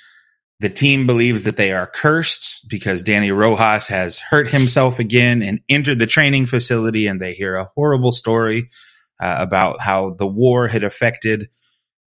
the 0.61 0.71
team 0.71 1.07
believes 1.07 1.45
that 1.45 1.57
they 1.57 1.73
are 1.73 1.87
cursed 1.87 2.67
because 2.69 3.03
Danny 3.03 3.31
Rojas 3.31 3.87
has 3.89 4.19
hurt 4.19 4.49
himself 4.49 4.99
again 4.99 5.43
and 5.43 5.61
entered 5.69 5.99
the 5.99 6.07
training 6.07 6.47
facility, 6.47 7.07
and 7.07 7.21
they 7.21 7.35
hear 7.35 7.57
a 7.57 7.69
horrible 7.77 8.13
story 8.13 8.69
uh, 9.21 9.37
about 9.39 9.81
how 9.81 10.11
the 10.11 10.27
war 10.27 10.69
had 10.69 10.85
affected 10.85 11.49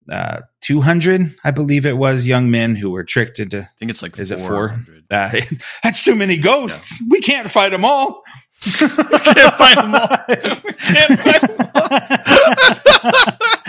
uh, 0.10 0.41
200, 0.62 1.36
I 1.43 1.51
believe 1.51 1.86
it 1.86 1.97
was, 1.97 2.25
young 2.25 2.49
men 2.49 2.75
who 2.75 2.89
were 2.89 3.03
tricked 3.03 3.39
into. 3.39 3.62
I 3.62 3.69
think 3.79 3.91
it's 3.91 4.01
like 4.01 4.17
is 4.17 4.31
it 4.31 4.39
four? 4.39 4.79
Uh, 5.10 5.29
that's 5.83 6.03
too 6.03 6.15
many 6.15 6.38
ghosts. 6.38 7.01
Yeah. 7.01 7.07
We 7.12 7.21
can't 7.21 7.51
fight 7.51 7.71
them 7.71 7.83
all. 7.83 8.23
we 8.65 8.71
can't 8.71 9.53
fight 9.55 9.75
them 9.75 9.95
all. 9.95 10.07
we 10.29 10.73
can't 10.73 11.19
fight 11.19 11.41
them 11.41 11.57
all. 11.75 11.88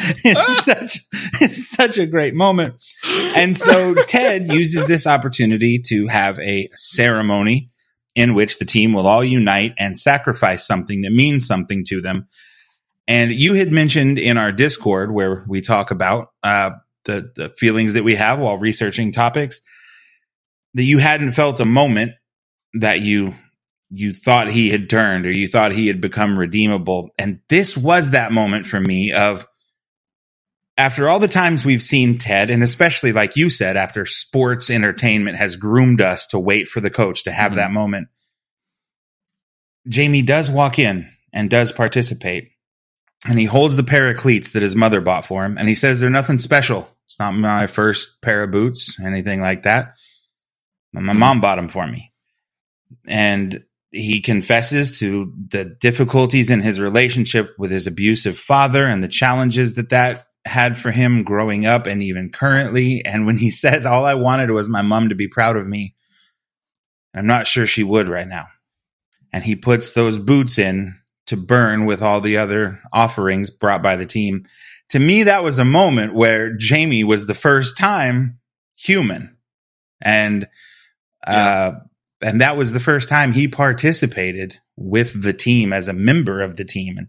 it's 0.24 0.64
such 0.64 0.98
it's 1.40 1.68
such 1.68 1.98
a 1.98 2.06
great 2.06 2.34
moment. 2.34 2.74
And 3.36 3.56
so 3.56 3.94
Ted 3.94 4.52
uses 4.52 4.86
this 4.86 5.06
opportunity 5.06 5.78
to 5.86 6.06
have 6.06 6.38
a 6.40 6.68
ceremony 6.74 7.68
in 8.14 8.34
which 8.34 8.58
the 8.58 8.64
team 8.64 8.92
will 8.92 9.06
all 9.06 9.24
unite 9.24 9.74
and 9.78 9.98
sacrifice 9.98 10.66
something 10.66 11.02
that 11.02 11.12
means 11.12 11.46
something 11.46 11.84
to 11.86 12.00
them. 12.00 12.26
And 13.06 13.30
you 13.30 13.54
had 13.54 13.70
mentioned 13.72 14.18
in 14.18 14.36
our 14.36 14.52
Discord 14.52 15.12
where 15.12 15.44
we 15.48 15.60
talk 15.60 15.90
about 15.90 16.32
uh, 16.42 16.70
the 17.04 17.30
the 17.34 17.48
feelings 17.50 17.94
that 17.94 18.04
we 18.04 18.14
have 18.14 18.38
while 18.38 18.58
researching 18.58 19.12
topics 19.12 19.60
that 20.74 20.84
you 20.84 20.98
hadn't 20.98 21.32
felt 21.32 21.60
a 21.60 21.64
moment 21.64 22.12
that 22.74 23.00
you 23.00 23.32
you 23.90 24.12
thought 24.12 24.48
he 24.48 24.68
had 24.68 24.90
turned 24.90 25.24
or 25.26 25.32
you 25.32 25.48
thought 25.48 25.72
he 25.72 25.86
had 25.86 26.00
become 26.00 26.38
redeemable 26.38 27.10
and 27.18 27.40
this 27.48 27.76
was 27.76 28.10
that 28.10 28.32
moment 28.32 28.66
for 28.66 28.78
me 28.78 29.12
of 29.12 29.46
after 30.78 31.08
all 31.08 31.18
the 31.18 31.28
times 31.28 31.64
we've 31.64 31.82
seen 31.82 32.18
Ted, 32.18 32.50
and 32.50 32.62
especially 32.62 33.12
like 33.12 33.34
you 33.34 33.50
said, 33.50 33.76
after 33.76 34.06
sports 34.06 34.70
entertainment 34.70 35.36
has 35.36 35.56
groomed 35.56 36.00
us 36.00 36.28
to 36.28 36.38
wait 36.38 36.68
for 36.68 36.80
the 36.80 36.88
coach 36.88 37.24
to 37.24 37.32
have 37.32 37.50
mm-hmm. 37.50 37.56
that 37.56 37.72
moment, 37.72 38.08
Jamie 39.88 40.22
does 40.22 40.48
walk 40.48 40.78
in 40.78 41.06
and 41.32 41.50
does 41.50 41.72
participate. 41.72 42.52
And 43.28 43.36
he 43.36 43.46
holds 43.46 43.74
the 43.74 43.82
pair 43.82 44.08
of 44.08 44.16
cleats 44.16 44.52
that 44.52 44.62
his 44.62 44.76
mother 44.76 45.00
bought 45.00 45.26
for 45.26 45.44
him. 45.44 45.58
And 45.58 45.68
he 45.68 45.74
says, 45.74 45.98
They're 45.98 46.08
nothing 46.08 46.38
special. 46.38 46.88
It's 47.06 47.18
not 47.18 47.32
my 47.32 47.66
first 47.66 48.22
pair 48.22 48.44
of 48.44 48.52
boots, 48.52 49.00
anything 49.00 49.40
like 49.40 49.64
that. 49.64 49.96
My 50.92 51.00
mm-hmm. 51.00 51.18
mom 51.18 51.40
bought 51.40 51.56
them 51.56 51.68
for 51.68 51.84
me. 51.86 52.12
And 53.08 53.64
he 53.90 54.20
confesses 54.20 55.00
to 55.00 55.32
the 55.48 55.64
difficulties 55.64 56.50
in 56.50 56.60
his 56.60 56.78
relationship 56.78 57.54
with 57.58 57.72
his 57.72 57.88
abusive 57.88 58.38
father 58.38 58.86
and 58.86 59.02
the 59.02 59.08
challenges 59.08 59.74
that 59.74 59.90
that 59.90 60.27
had 60.48 60.76
for 60.76 60.90
him 60.90 61.22
growing 61.22 61.66
up 61.66 61.86
and 61.86 62.02
even 62.02 62.30
currently. 62.30 63.04
And 63.04 63.26
when 63.26 63.36
he 63.36 63.50
says, 63.52 63.86
All 63.86 64.04
I 64.04 64.14
wanted 64.14 64.50
was 64.50 64.68
my 64.68 64.82
mom 64.82 65.10
to 65.10 65.14
be 65.14 65.28
proud 65.28 65.56
of 65.56 65.66
me, 65.66 65.94
I'm 67.14 67.26
not 67.26 67.46
sure 67.46 67.66
she 67.66 67.84
would 67.84 68.08
right 68.08 68.28
now. 68.28 68.46
And 69.32 69.44
he 69.44 69.56
puts 69.56 69.92
those 69.92 70.18
boots 70.18 70.58
in 70.58 70.94
to 71.26 71.36
burn 71.36 71.84
with 71.84 72.02
all 72.02 72.20
the 72.20 72.38
other 72.38 72.80
offerings 72.92 73.50
brought 73.50 73.82
by 73.82 73.96
the 73.96 74.06
team. 74.06 74.44
To 74.90 74.98
me, 74.98 75.24
that 75.24 75.42
was 75.42 75.58
a 75.58 75.64
moment 75.64 76.14
where 76.14 76.56
Jamie 76.56 77.04
was 77.04 77.26
the 77.26 77.34
first 77.34 77.76
time 77.76 78.38
human. 78.76 79.36
And, 80.00 80.48
yeah. 81.26 81.34
uh, 81.34 81.80
and 82.22 82.40
that 82.40 82.56
was 82.56 82.72
the 82.72 82.80
first 82.80 83.10
time 83.10 83.32
he 83.32 83.48
participated 83.48 84.58
with 84.76 85.22
the 85.22 85.34
team 85.34 85.74
as 85.74 85.88
a 85.88 85.92
member 85.92 86.40
of 86.40 86.56
the 86.56 86.64
team. 86.64 86.96
And, 86.96 87.08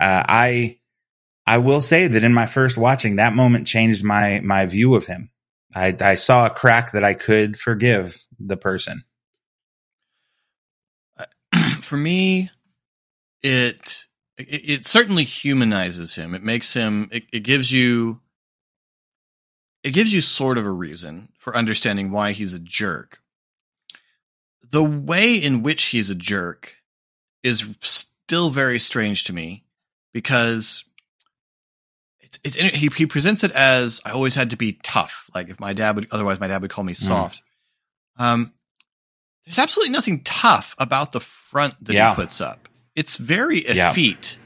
uh, 0.00 0.24
I, 0.28 0.78
I 1.46 1.58
will 1.58 1.80
say 1.80 2.08
that 2.08 2.24
in 2.24 2.34
my 2.34 2.46
first 2.46 2.76
watching, 2.76 3.16
that 3.16 3.34
moment 3.34 3.66
changed 3.66 4.02
my 4.04 4.40
my 4.40 4.66
view 4.66 4.94
of 4.94 5.06
him. 5.06 5.30
I, 5.74 5.94
I 6.00 6.14
saw 6.14 6.46
a 6.46 6.50
crack 6.50 6.92
that 6.92 7.04
I 7.04 7.14
could 7.14 7.58
forgive 7.58 8.16
the 8.38 8.56
person. 8.56 9.04
For 11.82 11.96
me, 11.96 12.50
it, 13.42 14.06
it, 14.38 14.70
it 14.70 14.86
certainly 14.86 15.24
humanizes 15.24 16.14
him. 16.14 16.34
It 16.34 16.42
makes 16.42 16.72
him. 16.72 17.08
It, 17.12 17.24
it 17.32 17.40
gives 17.40 17.70
you. 17.70 18.20
It 19.84 19.92
gives 19.92 20.12
you 20.12 20.20
sort 20.20 20.58
of 20.58 20.66
a 20.66 20.70
reason 20.70 21.28
for 21.38 21.56
understanding 21.56 22.10
why 22.10 22.32
he's 22.32 22.54
a 22.54 22.58
jerk. 22.58 23.20
The 24.68 24.82
way 24.82 25.36
in 25.36 25.62
which 25.62 25.84
he's 25.84 26.10
a 26.10 26.16
jerk 26.16 26.74
is 27.44 27.64
still 27.82 28.50
very 28.50 28.80
strange 28.80 29.22
to 29.24 29.32
me 29.32 29.64
because 30.12 30.85
it's, 32.26 32.56
it's 32.56 32.76
he, 32.76 32.88
he 32.88 33.06
presents 33.06 33.44
it 33.44 33.52
as 33.52 34.00
I 34.04 34.10
always 34.10 34.34
had 34.34 34.50
to 34.50 34.56
be 34.56 34.78
tough. 34.82 35.30
Like 35.34 35.48
if 35.48 35.60
my 35.60 35.72
dad 35.72 35.96
would, 35.96 36.08
otherwise 36.10 36.40
my 36.40 36.48
dad 36.48 36.62
would 36.62 36.70
call 36.70 36.84
me 36.84 36.92
mm. 36.92 36.96
soft. 36.96 37.42
Mm. 38.18 38.24
Um, 38.24 38.52
there's 39.44 39.58
absolutely 39.58 39.92
nothing 39.92 40.22
tough 40.24 40.74
about 40.78 41.12
the 41.12 41.20
front 41.20 41.74
that 41.84 41.94
yeah. 41.94 42.10
he 42.10 42.16
puts 42.16 42.40
up. 42.40 42.68
It's 42.94 43.16
very 43.16 43.58
effete. 43.58 44.38
Yeah. 44.38 44.42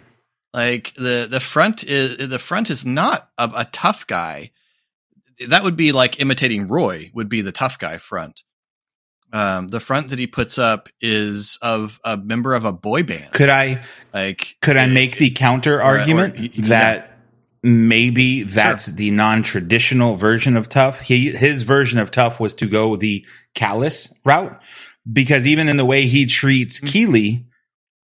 Like 0.53 0.95
the 0.95 1.29
the 1.31 1.41
front 1.41 1.85
is 1.85 2.29
the 2.29 2.39
front 2.39 2.71
is 2.71 2.85
not 2.85 3.31
a, 3.39 3.51
a 3.57 3.65
tough 3.71 4.07
guy. 4.07 4.51
That 5.49 5.63
would 5.63 5.77
be 5.77 5.93
like 5.93 6.21
imitating 6.21 6.67
Roy. 6.67 7.11
Would 7.15 7.29
be 7.29 7.41
the 7.41 7.53
tough 7.53 7.79
guy 7.79 7.99
front. 7.99 8.43
Um, 9.33 9.69
the 9.69 9.79
front 9.79 10.11
that 10.11 10.19
he 10.19 10.27
puts 10.27 10.59
up 10.59 10.89
is 11.01 11.57
of 11.63 12.01
a 12.05 12.17
member 12.17 12.55
of 12.55 12.65
a 12.65 12.73
boy 12.73 13.05
band. 13.05 13.33
Could 13.33 13.49
I 13.49 13.83
like? 14.13 14.57
Could 14.61 14.77
I 14.77 14.87
make 14.87 15.19
the 15.19 15.31
counter 15.31 15.81
argument 15.81 16.55
that 16.65 17.10
maybe 17.63 18.43
that's 18.43 18.87
sure. 18.87 18.95
the 18.95 19.11
non-traditional 19.11 20.17
version 20.17 20.57
of 20.57 20.69
tough? 20.69 21.01
He 21.01 21.31
his 21.31 21.63
version 21.63 21.99
of 21.99 22.11
tough 22.11 22.41
was 22.41 22.55
to 22.57 22.67
go 22.67 22.97
the 22.97 23.27
callous 23.55 24.13
route 24.25 24.63
because 25.11 25.47
even 25.47 25.69
in 25.69 25.77
the 25.77 25.85
way 25.85 26.07
he 26.07 26.27
treats 26.27 26.79
mm-hmm. 26.79 26.89
Keeley, 26.89 27.47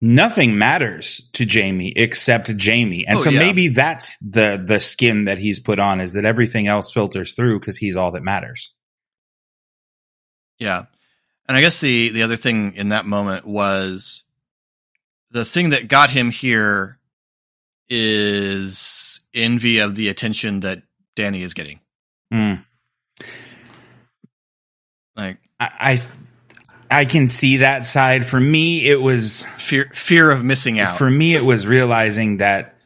nothing 0.01 0.59
matters 0.59 1.31
to 1.33 1.47
Jamie 1.47 1.93
except 1.97 2.57
Jamie. 2.57 3.07
And 3.07 3.19
oh, 3.19 3.23
so 3.23 3.31
yeah. 3.31 3.39
maybe 3.39 3.69
that's 3.69 4.19
the 4.19 4.63
the 4.65 4.81
skin 4.81 5.25
that 5.27 5.39
he's 5.39 5.61
put 5.61 5.79
on 5.79 6.01
is 6.01 6.13
that 6.15 6.25
everything 6.25 6.67
else 6.67 6.93
filters 6.93 7.35
through 7.35 7.61
because 7.61 7.79
he's 7.79 7.97
all 7.97 8.13
that 8.13 8.23
matters. 8.23 8.75
Yeah. 10.59 10.85
And 11.49 11.57
I 11.57 11.61
guess 11.61 11.81
the 11.81 12.11
the 12.11 12.23
other 12.23 12.37
thing 12.37 12.75
in 12.77 12.91
that 12.91 13.07
moment 13.07 13.47
was 13.47 14.25
the 15.31 15.45
thing 15.45 15.71
that 15.71 15.89
got 15.89 16.11
him 16.11 16.31
here 16.31 16.99
is 17.95 19.21
envy 19.35 19.81
of 19.81 19.95
the 19.95 20.09
attention 20.09 20.61
that 20.61 20.83
Danny 21.15 21.43
is 21.43 21.53
getting. 21.53 21.79
Mm. 22.33 22.65
Like 25.15 25.37
I, 25.61 25.71
I 26.91 27.01
I 27.01 27.05
can 27.05 27.29
see 27.29 27.59
that 27.59 27.85
side. 27.85 28.25
For 28.25 28.41
me, 28.41 28.89
it 28.89 29.01
was 29.01 29.45
fear 29.59 29.91
fear 29.93 30.31
of 30.31 30.43
missing 30.43 30.81
out. 30.81 30.97
For 30.97 31.11
me, 31.11 31.35
it 31.35 31.45
was 31.45 31.67
realizing 31.67 32.39
that 32.39 32.77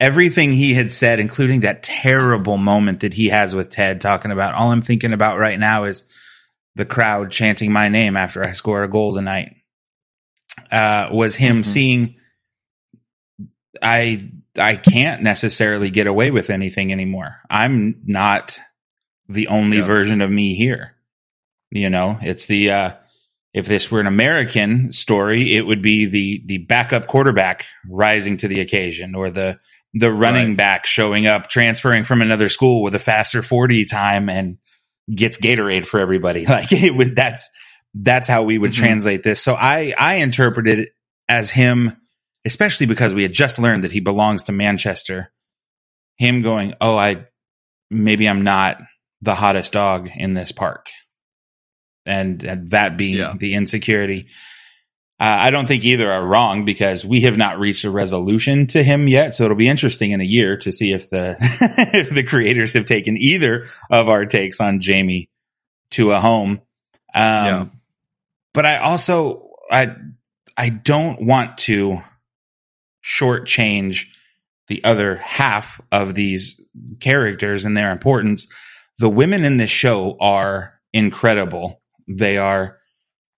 everything 0.00 0.52
he 0.52 0.74
had 0.74 0.90
said, 0.90 1.20
including 1.20 1.60
that 1.60 1.84
terrible 1.84 2.56
moment 2.56 3.00
that 3.00 3.14
he 3.14 3.28
has 3.28 3.54
with 3.54 3.70
Ted, 3.70 4.00
talking 4.00 4.32
about 4.32 4.54
all 4.54 4.72
I'm 4.72 4.82
thinking 4.82 5.12
about 5.12 5.38
right 5.38 5.60
now 5.60 5.84
is 5.84 6.12
the 6.74 6.84
crowd 6.84 7.30
chanting 7.30 7.70
my 7.70 7.88
name 7.88 8.16
after 8.16 8.44
I 8.44 8.50
score 8.50 8.82
a 8.82 8.88
goal 8.88 9.14
tonight. 9.14 9.54
Uh, 10.72 11.08
was 11.12 11.36
him 11.36 11.56
mm-hmm. 11.56 11.62
seeing 11.62 12.16
I 13.82 14.30
I 14.58 14.76
can't 14.76 15.22
necessarily 15.22 15.90
get 15.90 16.06
away 16.06 16.30
with 16.30 16.50
anything 16.50 16.92
anymore. 16.92 17.36
I'm 17.48 18.00
not 18.04 18.58
the 19.28 19.48
only 19.48 19.78
yeah. 19.78 19.84
version 19.84 20.20
of 20.20 20.30
me 20.30 20.54
here. 20.54 20.94
You 21.70 21.88
know, 21.90 22.18
it's 22.20 22.46
the 22.46 22.70
uh, 22.70 22.92
if 23.54 23.66
this 23.66 23.90
were 23.90 24.00
an 24.00 24.06
American 24.06 24.92
story, 24.92 25.54
it 25.54 25.66
would 25.66 25.82
be 25.82 26.06
the 26.06 26.42
the 26.46 26.58
backup 26.58 27.06
quarterback 27.06 27.66
rising 27.88 28.36
to 28.38 28.48
the 28.48 28.60
occasion, 28.60 29.14
or 29.14 29.30
the 29.30 29.58
the 29.94 30.12
running 30.12 30.48
right. 30.48 30.56
back 30.56 30.86
showing 30.86 31.26
up, 31.26 31.48
transferring 31.48 32.04
from 32.04 32.22
another 32.22 32.48
school 32.48 32.82
with 32.82 32.94
a 32.94 32.98
faster 32.98 33.42
forty 33.42 33.84
time 33.84 34.28
and 34.28 34.58
gets 35.12 35.38
Gatorade 35.38 35.86
for 35.86 36.00
everybody. 36.00 36.44
Like 36.48 36.72
it 36.72 36.94
would, 36.94 37.16
that's 37.16 37.48
that's 37.94 38.28
how 38.28 38.42
we 38.42 38.58
would 38.58 38.72
mm-hmm. 38.72 38.84
translate 38.84 39.22
this. 39.22 39.40
So 39.40 39.54
I 39.54 39.94
I 39.98 40.16
interpreted 40.16 40.78
it 40.78 40.88
as 41.28 41.50
him, 41.50 41.96
especially 42.44 42.86
because 42.86 43.14
we 43.14 43.22
had 43.22 43.32
just 43.32 43.58
learned 43.58 43.84
that 43.84 43.92
he 43.92 44.00
belongs 44.00 44.44
to 44.44 44.52
Manchester. 44.52 45.32
Him 46.16 46.42
going, 46.42 46.74
oh, 46.80 46.96
I 46.96 47.26
maybe 47.90 48.28
I'm 48.28 48.42
not 48.42 48.78
the 49.20 49.34
hottest 49.34 49.72
dog 49.72 50.10
in 50.16 50.34
this 50.34 50.52
park 50.52 50.88
and, 52.04 52.42
and 52.42 52.68
that 52.68 52.96
being 52.96 53.18
yeah. 53.18 53.34
the 53.38 53.54
insecurity. 53.54 54.26
Uh, 55.20 55.38
I 55.38 55.50
don't 55.50 55.68
think 55.68 55.84
either 55.84 56.10
are 56.10 56.26
wrong 56.26 56.64
because 56.64 57.04
we 57.04 57.20
have 57.20 57.36
not 57.36 57.60
reached 57.60 57.84
a 57.84 57.90
resolution 57.90 58.66
to 58.68 58.82
him 58.82 59.06
yet. 59.06 59.34
So 59.34 59.44
it'll 59.44 59.56
be 59.56 59.68
interesting 59.68 60.10
in 60.10 60.20
a 60.20 60.24
year 60.24 60.56
to 60.56 60.72
see 60.72 60.92
if 60.92 61.10
the 61.10 61.36
if 61.94 62.10
the 62.10 62.24
creators 62.24 62.72
have 62.72 62.86
taken 62.86 63.16
either 63.16 63.66
of 63.88 64.08
our 64.08 64.26
takes 64.26 64.60
on 64.60 64.80
Jamie 64.80 65.30
to 65.92 66.10
a 66.10 66.18
home. 66.18 66.60
Um, 67.14 67.44
yeah. 67.44 67.66
But 68.52 68.66
I 68.66 68.78
also 68.78 69.50
I 69.70 69.94
I 70.56 70.70
don't 70.70 71.22
want 71.24 71.58
to 71.58 71.98
shortchange 73.04 74.06
the 74.68 74.82
other 74.84 75.16
half 75.16 75.80
of 75.90 76.14
these 76.14 76.60
characters 77.00 77.64
and 77.64 77.76
their 77.76 77.90
importance. 77.90 78.46
The 78.98 79.08
women 79.08 79.44
in 79.44 79.56
this 79.56 79.70
show 79.70 80.16
are 80.20 80.74
incredible. 80.92 81.82
They 82.08 82.38
are 82.38 82.78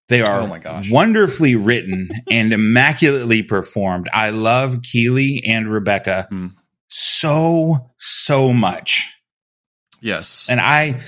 they 0.08 0.20
are 0.20 0.42
oh 0.42 0.46
my 0.46 0.58
gosh. 0.58 0.90
wonderfully 0.90 1.54
written 1.56 2.10
and 2.30 2.52
immaculately 2.52 3.42
performed. 3.42 4.08
I 4.12 4.30
love 4.30 4.82
Keeley 4.82 5.42
and 5.46 5.66
Rebecca 5.66 6.28
mm. 6.30 6.50
so 6.88 7.90
so 7.98 8.52
much. 8.52 9.10
Yes. 10.02 10.48
And 10.50 10.60
I 10.60 11.00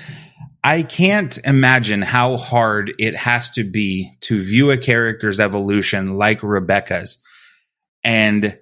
I 0.63 0.81
can't 0.81 1.37
imagine 1.45 2.01
how 2.01 2.37
hard 2.37 2.91
it 2.97 3.15
has 3.15 3.51
to 3.51 3.63
be 3.63 4.11
to 4.21 4.41
view 4.41 4.71
a 4.71 4.77
character's 4.77 5.39
evolution 5.39 6.15
like 6.15 6.41
Rebecca's. 6.41 7.23
And 8.07 8.57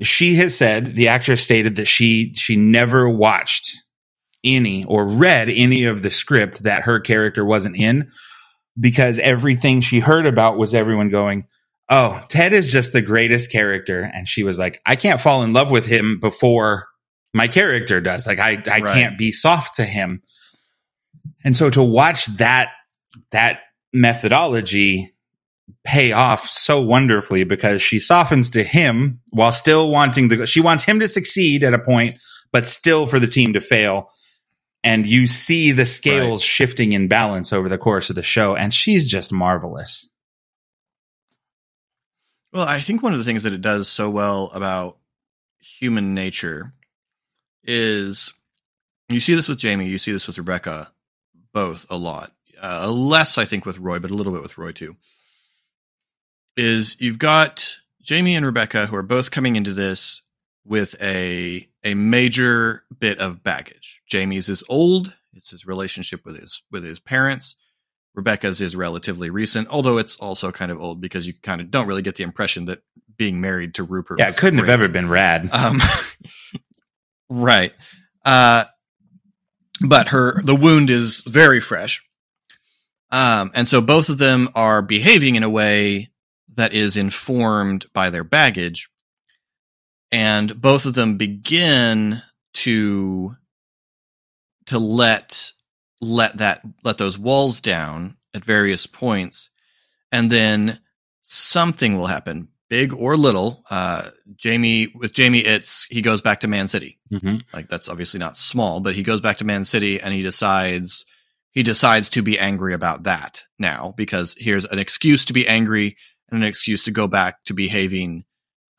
she 0.00 0.36
has 0.36 0.56
said, 0.56 0.94
the 0.94 1.08
actress 1.08 1.42
stated 1.42 1.74
that 1.76 1.88
she 1.88 2.32
she 2.36 2.54
never 2.54 3.10
watched 3.10 3.74
any 4.44 4.84
or 4.84 5.08
read 5.08 5.48
any 5.48 5.84
of 5.84 6.02
the 6.02 6.10
script 6.10 6.62
that 6.62 6.82
her 6.82 7.00
character 7.00 7.44
wasn't 7.44 7.76
in 7.76 8.08
because 8.78 9.18
everything 9.18 9.80
she 9.80 9.98
heard 9.98 10.24
about 10.24 10.56
was 10.56 10.72
everyone 10.72 11.08
going, 11.08 11.48
Oh, 11.90 12.24
Ted 12.28 12.52
is 12.52 12.70
just 12.70 12.92
the 12.92 13.02
greatest 13.02 13.50
character. 13.50 14.08
And 14.14 14.28
she 14.28 14.44
was 14.44 14.56
like, 14.56 14.80
I 14.86 14.94
can't 14.94 15.20
fall 15.20 15.42
in 15.42 15.52
love 15.52 15.72
with 15.72 15.86
him 15.86 16.20
before 16.20 16.86
my 17.34 17.48
character 17.48 18.00
does. 18.00 18.24
Like, 18.24 18.38
I, 18.38 18.62
I 18.70 18.80
right. 18.80 18.94
can't 18.94 19.18
be 19.18 19.32
soft 19.32 19.74
to 19.76 19.84
him. 19.84 20.22
And 21.44 21.56
so 21.56 21.70
to 21.70 21.82
watch 21.82 22.26
that, 22.36 22.70
that 23.32 23.60
methodology 23.92 25.10
pay 25.84 26.12
off 26.12 26.46
so 26.46 26.80
wonderfully 26.80 27.44
because 27.44 27.82
she 27.82 27.98
softens 27.98 28.50
to 28.50 28.62
him 28.62 29.20
while 29.30 29.52
still 29.52 29.90
wanting 29.90 30.28
the, 30.28 30.46
she 30.46 30.60
wants 30.60 30.84
him 30.84 31.00
to 31.00 31.08
succeed 31.08 31.64
at 31.64 31.74
a 31.74 31.78
point, 31.78 32.20
but 32.52 32.66
still 32.66 33.06
for 33.06 33.18
the 33.18 33.26
team 33.26 33.52
to 33.52 33.60
fail. 33.60 34.08
And 34.84 35.06
you 35.06 35.26
see 35.26 35.72
the 35.72 35.86
scales 35.86 36.42
right. 36.42 36.46
shifting 36.46 36.92
in 36.92 37.08
balance 37.08 37.52
over 37.52 37.68
the 37.68 37.78
course 37.78 38.10
of 38.10 38.16
the 38.16 38.22
show 38.22 38.54
and 38.54 38.72
she's 38.72 39.08
just 39.08 39.32
marvelous. 39.32 40.12
Well 42.52 42.66
i 42.66 42.80
think 42.80 43.02
one 43.02 43.12
of 43.12 43.18
the 43.18 43.24
things 43.24 43.42
that 43.42 43.52
it 43.52 43.60
does 43.60 43.86
so 43.86 44.08
well 44.08 44.50
about 44.54 44.96
human 45.60 46.14
nature 46.14 46.72
is 47.64 48.32
you 49.10 49.20
see 49.20 49.34
this 49.34 49.46
with 49.46 49.58
jamie 49.58 49.86
you 49.86 49.98
see 49.98 50.10
this 50.10 50.26
with 50.26 50.38
rebecca 50.38 50.90
both 51.52 51.84
a 51.90 51.98
lot. 51.98 52.32
Uh, 52.62 52.90
less 52.90 53.36
i 53.36 53.44
think 53.44 53.66
with 53.66 53.78
roy 53.78 53.98
but 53.98 54.10
a 54.10 54.14
little 54.14 54.32
bit 54.32 54.40
with 54.40 54.56
roy 54.56 54.72
too 54.72 54.96
is 56.56 56.96
you've 56.98 57.18
got 57.18 57.78
jamie 58.02 58.34
and 58.34 58.46
rebecca 58.46 58.86
who 58.86 58.96
are 58.96 59.02
both 59.02 59.30
coming 59.30 59.56
into 59.56 59.72
this 59.72 60.22
with 60.66 61.00
a 61.00 61.68
a 61.84 61.94
major 61.94 62.82
bit 62.98 63.18
of 63.18 63.42
baggage. 63.42 64.02
Jamie's 64.06 64.48
is 64.48 64.64
old; 64.68 65.14
it's 65.32 65.50
his 65.50 65.66
relationship 65.66 66.24
with 66.24 66.38
his 66.38 66.62
with 66.70 66.84
his 66.84 66.98
parents. 66.98 67.56
Rebecca's 68.14 68.60
is 68.60 68.74
relatively 68.74 69.30
recent, 69.30 69.68
although 69.68 69.98
it's 69.98 70.16
also 70.16 70.50
kind 70.50 70.72
of 70.72 70.80
old 70.80 71.00
because 71.00 71.26
you 71.26 71.34
kind 71.42 71.60
of 71.60 71.70
don't 71.70 71.86
really 71.86 72.02
get 72.02 72.16
the 72.16 72.24
impression 72.24 72.64
that 72.66 72.82
being 73.16 73.40
married 73.40 73.74
to 73.74 73.84
Rupert. 73.84 74.18
Yeah, 74.18 74.28
it 74.28 74.36
couldn't 74.36 74.58
great. 74.60 74.70
have 74.70 74.80
ever 74.80 74.90
been 74.90 75.08
rad. 75.08 75.48
Um, 75.52 75.80
right. 77.30 77.72
Uh, 78.24 78.64
but 79.86 80.08
her 80.08 80.42
the 80.42 80.56
wound 80.56 80.90
is 80.90 81.22
very 81.22 81.60
fresh. 81.60 82.02
Um, 83.12 83.52
and 83.54 83.68
so 83.68 83.80
both 83.80 84.08
of 84.08 84.18
them 84.18 84.48
are 84.54 84.82
behaving 84.82 85.36
in 85.36 85.44
a 85.44 85.50
way 85.50 86.10
that 86.56 86.72
is 86.72 86.96
informed 86.96 87.86
by 87.92 88.10
their 88.10 88.24
baggage 88.24 88.88
and 90.12 90.60
both 90.60 90.86
of 90.86 90.94
them 90.94 91.16
begin 91.16 92.22
to 92.54 93.36
to 94.66 94.78
let 94.78 95.52
let 96.00 96.38
that 96.38 96.62
let 96.84 96.98
those 96.98 97.18
walls 97.18 97.60
down 97.60 98.16
at 98.34 98.44
various 98.44 98.86
points 98.86 99.50
and 100.12 100.30
then 100.30 100.78
something 101.22 101.96
will 101.96 102.06
happen 102.06 102.48
big 102.68 102.92
or 102.92 103.16
little. 103.16 103.64
Uh, 103.70 104.10
Jamie 104.36 104.92
with 104.94 105.12
Jamie, 105.12 105.40
it's 105.40 105.84
he 105.84 106.02
goes 106.02 106.20
back 106.20 106.40
to 106.40 106.48
Man 106.48 106.68
City. 106.68 106.98
Mm-hmm. 107.12 107.38
Like 107.52 107.68
that's 107.68 107.88
obviously 107.88 108.20
not 108.20 108.36
small, 108.36 108.80
but 108.80 108.94
he 108.94 109.02
goes 109.02 109.20
back 109.20 109.38
to 109.38 109.44
Man 109.44 109.64
City 109.64 110.00
and 110.00 110.12
he 110.12 110.22
decides 110.22 111.04
he 111.50 111.62
decides 111.62 112.10
to 112.10 112.22
be 112.22 112.38
angry 112.38 112.74
about 112.74 113.04
that 113.04 113.44
now 113.58 113.94
because 113.96 114.34
here's 114.38 114.64
an 114.66 114.78
excuse 114.78 115.24
to 115.26 115.32
be 115.32 115.48
angry 115.48 115.96
and 116.30 116.42
an 116.42 116.48
excuse 116.48 116.84
to 116.84 116.90
go 116.90 117.06
back 117.06 117.42
to 117.44 117.54
behaving 117.54 118.24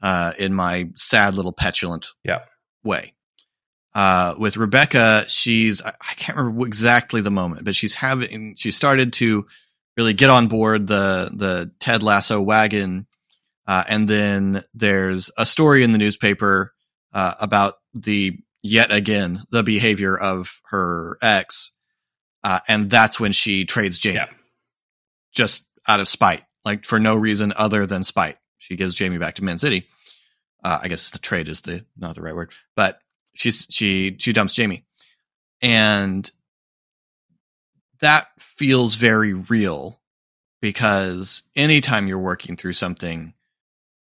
uh, 0.02 0.34
in 0.38 0.54
my 0.54 0.90
sad 0.96 1.34
little 1.34 1.54
petulant 1.54 2.08
yeah. 2.24 2.40
way. 2.84 3.14
Uh, 3.96 4.36
with 4.38 4.58
Rebecca, 4.58 5.26
she's 5.28 5.82
I, 5.82 5.90
I 5.90 6.14
can't 6.16 6.38
remember 6.38 6.68
exactly 6.68 7.22
the 7.22 7.32
moment, 7.32 7.66
but 7.66 7.76
she's 7.76 7.96
having 7.96 8.54
she 8.56 8.70
started 8.70 9.14
to 9.14 9.48
really 9.98 10.14
get 10.14 10.30
on 10.30 10.48
board 10.48 10.86
the 10.86 11.32
the 11.34 11.72
Ted 11.80 12.04
Lasso 12.04 12.40
wagon, 12.40 13.08
uh, 13.66 13.84
and 13.90 14.08
then 14.08 14.64
there's 14.76 15.32
a 15.36 15.48
story 15.48 15.84
in 15.84 15.94
the 15.94 15.98
newspaper 15.98 16.74
uh, 17.12 17.34
about 17.40 17.76
the 17.96 18.38
yet 18.62 18.92
again 18.92 19.44
the 19.50 19.64
behavior 19.64 20.16
of 20.16 20.62
her 20.70 21.18
ex, 21.24 21.72
uh, 22.44 22.60
and 22.68 22.92
that's 22.92 23.20
when 23.20 23.32
she 23.32 23.66
trades 23.66 23.98
Jamie, 23.98 24.18
Yeah. 24.18 24.30
just 25.34 25.68
out 25.88 26.00
of 26.00 26.08
spite, 26.08 26.44
like 26.68 26.84
for 26.84 27.00
no 27.00 27.16
reason 27.16 27.54
other 27.56 27.86
than 27.86 28.04
spite. 28.04 28.38
She 28.58 28.76
gives 28.76 28.94
Jamie 28.94 29.18
back 29.18 29.36
to 29.36 29.44
Man 29.44 29.58
City. 29.58 29.88
Uh, 30.62 30.80
I 30.84 30.90
guess 30.90 31.12
the 31.12 31.20
trade 31.20 31.48
is 31.48 31.62
the 31.62 31.86
not 31.98 32.16
the 32.16 32.22
right 32.22 32.36
word, 32.36 32.52
but 32.76 33.00
she's 33.34 33.66
she 33.70 34.18
she 34.20 34.34
dumps 34.34 34.54
Jamie, 34.54 34.84
and 35.62 36.30
that 38.02 38.28
feels 38.40 38.96
very 38.96 39.34
real 39.34 40.02
because 40.62 41.44
anytime 41.56 42.08
you're 42.08 42.20
working 42.20 42.58
through 42.58 42.74
something, 42.74 43.34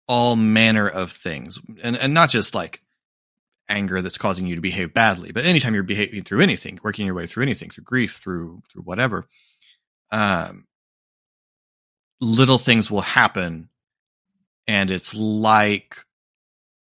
all 0.08 0.34
manner 0.34 0.88
of 0.88 1.12
things, 1.12 1.60
and 1.84 1.96
and 1.96 2.12
not 2.14 2.30
just 2.30 2.52
like 2.52 2.82
anger 3.68 4.02
that's 4.02 4.18
causing 4.18 4.46
you 4.46 4.56
to 4.56 4.60
behave 4.60 4.92
badly, 4.92 5.30
but 5.30 5.44
anytime 5.44 5.74
you're 5.74 5.84
behaving 5.84 6.24
through 6.24 6.40
anything, 6.40 6.80
working 6.82 7.06
your 7.06 7.14
way 7.14 7.28
through 7.28 7.44
anything, 7.44 7.70
through 7.70 7.84
grief, 7.84 8.16
through 8.16 8.60
through 8.72 8.82
whatever, 8.82 9.28
um, 10.10 10.66
little 12.20 12.58
things 12.58 12.90
will 12.90 13.00
happen, 13.02 13.68
and 14.66 14.90
it's 14.90 15.14
like 15.14 15.98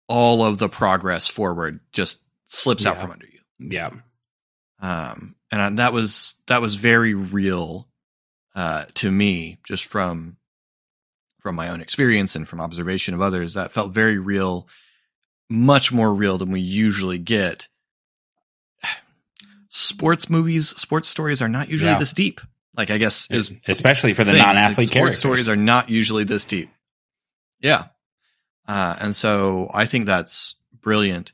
all 0.08 0.44
of 0.44 0.58
the 0.58 0.68
progress 0.68 1.28
forward 1.28 1.80
just 1.92 2.18
slips 2.46 2.84
out 2.86 2.98
from 2.98 3.12
under 3.12 3.26
you 3.26 3.38
Yeah. 3.70 3.90
um, 4.80 5.36
and 5.52 5.78
that 5.78 5.92
was 5.92 6.34
that 6.48 6.60
was 6.60 6.74
very 6.74 7.14
real 7.14 7.86
uh, 8.56 8.86
to 8.94 9.10
me, 9.10 9.58
just 9.64 9.84
from 9.86 10.36
from 11.38 11.54
my 11.54 11.68
own 11.68 11.80
experience 11.80 12.34
and 12.36 12.46
from 12.48 12.60
observation 12.60 13.14
of 13.14 13.20
others. 13.22 13.54
That 13.54 13.72
felt 13.72 13.92
very 13.92 14.18
real, 14.18 14.68
much 15.48 15.92
more 15.92 16.12
real 16.12 16.38
than 16.38 16.50
we 16.50 16.60
usually 16.60 17.18
get. 17.18 17.68
Sports 19.68 20.28
movies, 20.28 20.68
sports 20.70 21.08
stories 21.08 21.40
are 21.40 21.48
not 21.48 21.68
usually 21.68 21.92
Yeah. 21.92 21.98
this 21.98 22.12
deep. 22.12 22.40
Like 22.76 22.90
I 22.90 22.98
guess 22.98 23.30
is 23.30 23.52
Especially 23.66 24.14
for 24.14 24.24
the 24.24 24.32
thing. 24.32 24.40
non-athlete 24.42 24.88
Like, 24.88 24.92
characters. 24.94 25.18
stories 25.18 25.48
are 25.48 25.56
not 25.56 25.90
usually 25.90 26.24
this 26.24 26.44
deep. 26.44 26.70
Yeah. 27.60 27.86
Uh, 28.68 28.96
and 29.00 29.16
so 29.16 29.68
I 29.74 29.86
think 29.86 30.06
that's 30.06 30.54
brilliant. 30.80 31.32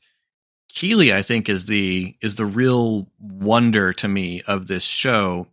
Keeley, 0.69 1.13
I 1.13 1.23
think, 1.23 1.49
is 1.49 1.67
the 1.67 2.17
is 2.23 2.35
the 2.37 2.47
real 2.47 3.09
wonder 3.19 3.93
to 3.95 4.09
me 4.09 4.43
of 4.47 4.67
this 4.67 4.83
show 4.85 5.47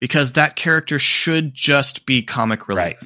because 0.00 0.32
that 0.32 0.56
character 0.56 0.98
should 0.98 1.54
just 1.54 2.06
be 2.06 2.22
comic 2.22 2.68
relief. 2.68 2.78
right. 2.84 2.96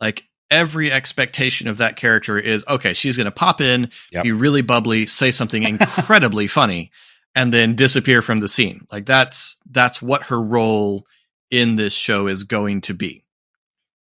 Like 0.00 0.24
every 0.50 0.90
expectation 0.90 1.68
of 1.68 1.78
that 1.78 1.96
character 1.96 2.38
is 2.38 2.64
okay, 2.68 2.92
she's 2.92 3.16
going 3.16 3.24
to 3.26 3.30
pop 3.30 3.60
in, 3.60 3.90
Yep. 4.12 4.24
be 4.24 4.32
really 4.32 4.62
bubbly, 4.62 5.06
say 5.06 5.30
something 5.30 5.62
incredibly 5.68 6.46
funny, 6.46 6.90
and 7.34 7.52
then 7.52 7.74
disappear 7.74 8.22
from 8.22 8.40
the 8.40 8.48
scene. 8.48 8.80
Like 8.90 9.06
that's 9.06 9.56
that's 9.70 10.00
what 10.02 10.24
her 10.24 10.40
role 10.40 11.06
in 11.50 11.76
this 11.76 11.92
show 11.92 12.26
is 12.26 12.44
going 12.44 12.80
to 12.82 12.94
be. 12.94 13.24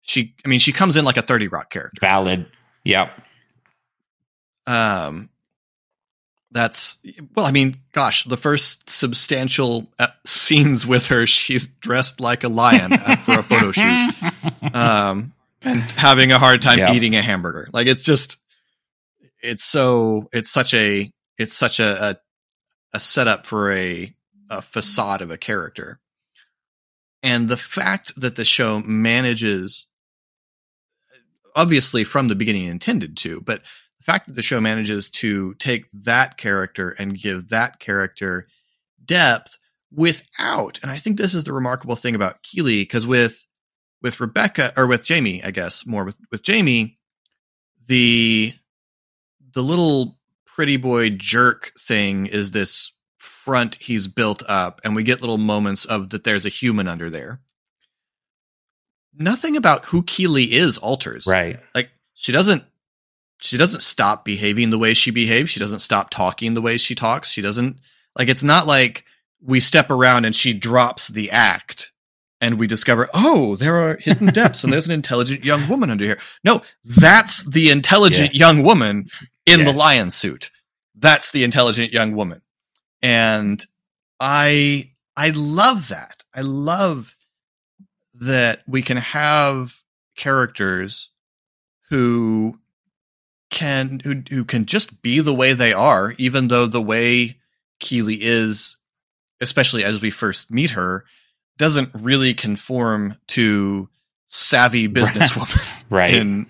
She, 0.01 0.33
I 0.43 0.47
mean, 0.47 0.59
she 0.59 0.71
comes 0.71 0.95
in 0.95 1.05
like 1.05 1.17
a 1.17 1.21
Thirty 1.21 1.47
Rock 1.47 1.69
character. 1.69 1.99
Valid. 2.01 2.47
Yep. 2.83 3.11
Um, 4.65 5.29
that's 6.51 6.97
well, 7.35 7.45
I 7.45 7.51
mean, 7.51 7.75
gosh, 7.91 8.23
the 8.23 8.37
first 8.37 8.89
substantial 8.89 9.87
uh, 9.99 10.07
scenes 10.25 10.85
with 10.85 11.07
her, 11.07 11.27
she's 11.27 11.67
dressed 11.67 12.19
like 12.19 12.43
a 12.43 12.49
lion 12.49 12.91
for 13.19 13.39
a 13.39 13.43
photo 13.43 13.71
shoot. 13.71 14.13
um, 14.73 15.33
and 15.61 15.81
having 15.81 16.31
a 16.31 16.39
hard 16.39 16.61
time 16.61 16.79
Yeah. 16.79 16.93
eating 16.93 17.15
a 17.15 17.21
hamburger. 17.21 17.67
Like 17.71 17.85
it's 17.87 18.03
just, 18.03 18.37
it's 19.43 19.63
so, 19.63 20.29
it's 20.33 20.49
such 20.49 20.73
a, 20.73 21.11
it's 21.37 21.55
such 21.55 21.79
a, 21.79 22.09
a, 22.11 22.17
a 22.93 22.99
setup 22.99 23.45
for 23.45 23.71
a, 23.71 24.15
a 24.49 24.61
facade 24.61 25.21
of 25.21 25.31
a 25.31 25.37
character. 25.37 25.99
And 27.21 27.49
the 27.49 27.57
fact 27.57 28.13
that 28.19 28.35
the 28.35 28.45
show 28.45 28.79
manages, 28.79 29.87
obviously 31.55 32.03
from 32.03 32.27
the 32.27 32.35
beginning 32.35 32.65
intended 32.65 33.17
to, 33.17 33.41
but 33.41 33.61
the 33.97 34.03
fact 34.05 34.27
that 34.27 34.33
the 34.33 34.41
show 34.41 34.61
manages 34.61 35.09
to 35.09 35.53
take 35.55 35.85
that 35.91 36.37
character 36.37 36.91
and 36.91 37.19
give 37.19 37.49
that 37.49 37.79
character 37.79 38.47
depth 39.03 39.57
without, 39.91 40.79
and 40.81 40.91
I 40.91 40.97
think 40.97 41.17
this 41.17 41.33
is 41.33 41.43
the 41.43 41.53
remarkable 41.53 41.95
thing 41.95 42.15
about 42.15 42.43
Keeley, 42.43 42.81
because 42.81 43.05
with 43.05 43.45
with 44.01 44.21
Rebecca 44.21 44.71
or 44.77 44.87
with 44.87 45.05
Jamie, 45.05 45.43
I 45.43 45.51
guess 45.51 45.85
more 45.85 46.05
with 46.05 46.15
with 46.31 46.43
Jamie, 46.43 46.97
the 47.87 48.53
the 49.53 49.63
little 49.63 50.18
pretty 50.59 50.75
boy 50.75 51.09
jerk 51.09 51.71
thing 51.79 52.25
is 52.25 52.51
this 52.51 52.91
front 53.17 53.75
he's 53.75 54.07
built 54.07 54.43
up, 54.49 54.81
and 54.83 54.93
we 54.93 55.03
get 55.03 55.21
little 55.21 55.37
moments 55.37 55.85
of 55.85 56.09
that 56.09 56.25
there's 56.25 56.45
a 56.45 56.49
human 56.49 56.85
under 56.85 57.09
there. 57.09 57.39
Nothing 59.13 59.55
about 59.55 59.85
who 59.85 60.03
Keeley 60.03 60.51
is 60.51 60.77
alters. 60.77 61.25
Right. 61.25 61.61
Like 61.73 61.91
she 62.13 62.33
doesn't 62.33 62.65
she 63.39 63.57
doesn't 63.57 63.83
stop 63.83 64.25
behaving 64.25 64.69
the 64.69 64.77
way 64.77 64.93
she 64.93 65.11
behaves. 65.11 65.49
She 65.49 65.61
doesn't 65.61 65.79
stop 65.79 66.09
talking 66.09 66.55
the 66.55 66.61
way 66.61 66.75
she 66.75 66.93
talks. 66.93 67.31
She 67.31 67.41
doesn't 67.41 67.79
like 68.17 68.27
it's 68.27 68.43
not 68.43 68.67
like 68.67 69.05
we 69.41 69.61
step 69.61 69.89
around 69.89 70.25
and 70.25 70.35
she 70.35 70.53
drops 70.53 71.07
the 71.07 71.31
act 71.31 71.93
and 72.41 72.57
we 72.57 72.67
discover, 72.67 73.09
oh, 73.13 73.55
there 73.55 73.75
are 73.75 73.97
hidden 73.97 74.27
depths 74.33 74.63
and 74.63 74.71
there's 74.71 74.87
an 74.87 74.93
intelligent 74.93 75.43
young 75.43 75.67
woman 75.67 75.89
under 75.89 76.05
here. 76.05 76.19
No, 76.43 76.61
that's 76.83 77.43
the 77.43 77.69
intelligent 77.69 78.31
Yes. 78.33 78.39
young 78.39 78.63
woman 78.63 79.09
in 79.45 79.65
the 79.65 79.73
lion 79.73 80.11
suit. 80.11 80.51
That's 80.95 81.31
the 81.31 81.43
intelligent 81.43 81.91
young 81.93 82.13
woman. 82.15 82.41
And 83.01 83.63
I 84.19 84.91
I 85.15 85.29
love 85.29 85.89
that. 85.89 86.23
I 86.33 86.41
love 86.41 87.15
that 88.15 88.61
we 88.67 88.81
can 88.81 88.97
have 88.97 89.73
characters 90.17 91.09
who 91.89 92.59
can 93.49 93.99
who 94.03 94.21
who 94.29 94.43
can 94.45 94.65
just 94.65 95.01
be 95.01 95.19
the 95.21 95.33
way 95.33 95.53
they 95.53 95.73
are, 95.73 96.13
even 96.17 96.49
though 96.49 96.65
the 96.67 96.81
way 96.81 97.39
Keeley 97.79 98.19
is, 98.21 98.77
especially 99.41 99.83
as 99.83 100.01
we 100.01 100.11
first 100.11 100.51
meet 100.51 100.71
her, 100.71 101.05
doesn't 101.59 101.91
really 101.93 102.33
conform 102.33 103.15
to 103.27 103.87
savvy 104.25 104.87
businesswoman 104.87 105.83
Right. 105.91 106.15
in 106.15 106.47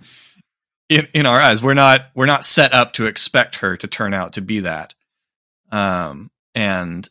in 0.87 1.07
in 1.13 1.25
our 1.25 1.39
eyes. 1.39 1.61
We're 1.61 1.73
not 1.73 2.05
we're 2.15 2.25
not 2.25 2.45
set 2.45 2.73
up 2.73 2.93
to 2.93 3.07
expect 3.07 3.55
her 3.55 3.75
to 3.77 3.87
turn 3.87 4.13
out 4.13 4.33
to 4.33 4.41
be 4.41 4.61
that. 4.61 4.95
Um 5.71 6.31
and 6.55 7.07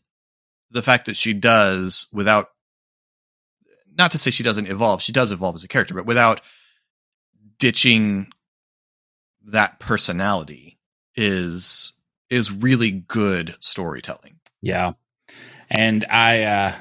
the 0.71 0.83
fact 0.83 1.07
that 1.07 1.17
she 1.17 1.35
does 1.35 2.07
without 2.13 2.49
not 3.97 4.13
to 4.13 4.19
say 4.19 4.31
she 4.31 4.43
doesn't 4.45 4.69
evolve, 4.69 5.03
she 5.03 5.13
does 5.13 5.33
evolve 5.33 5.57
as 5.57 5.65
a 5.65 5.69
character, 5.69 5.95
but 5.95 6.07
without 6.07 6.41
ditching 7.59 8.29
that 9.47 9.81
personality 9.81 10.79
is 11.17 11.93
is 12.31 12.53
really 12.53 12.91
good 12.93 13.57
storytelling. 13.61 14.39
Yeah. 14.61 14.93
And 15.71 16.05
I, 16.05 16.43
uh, 16.45 16.73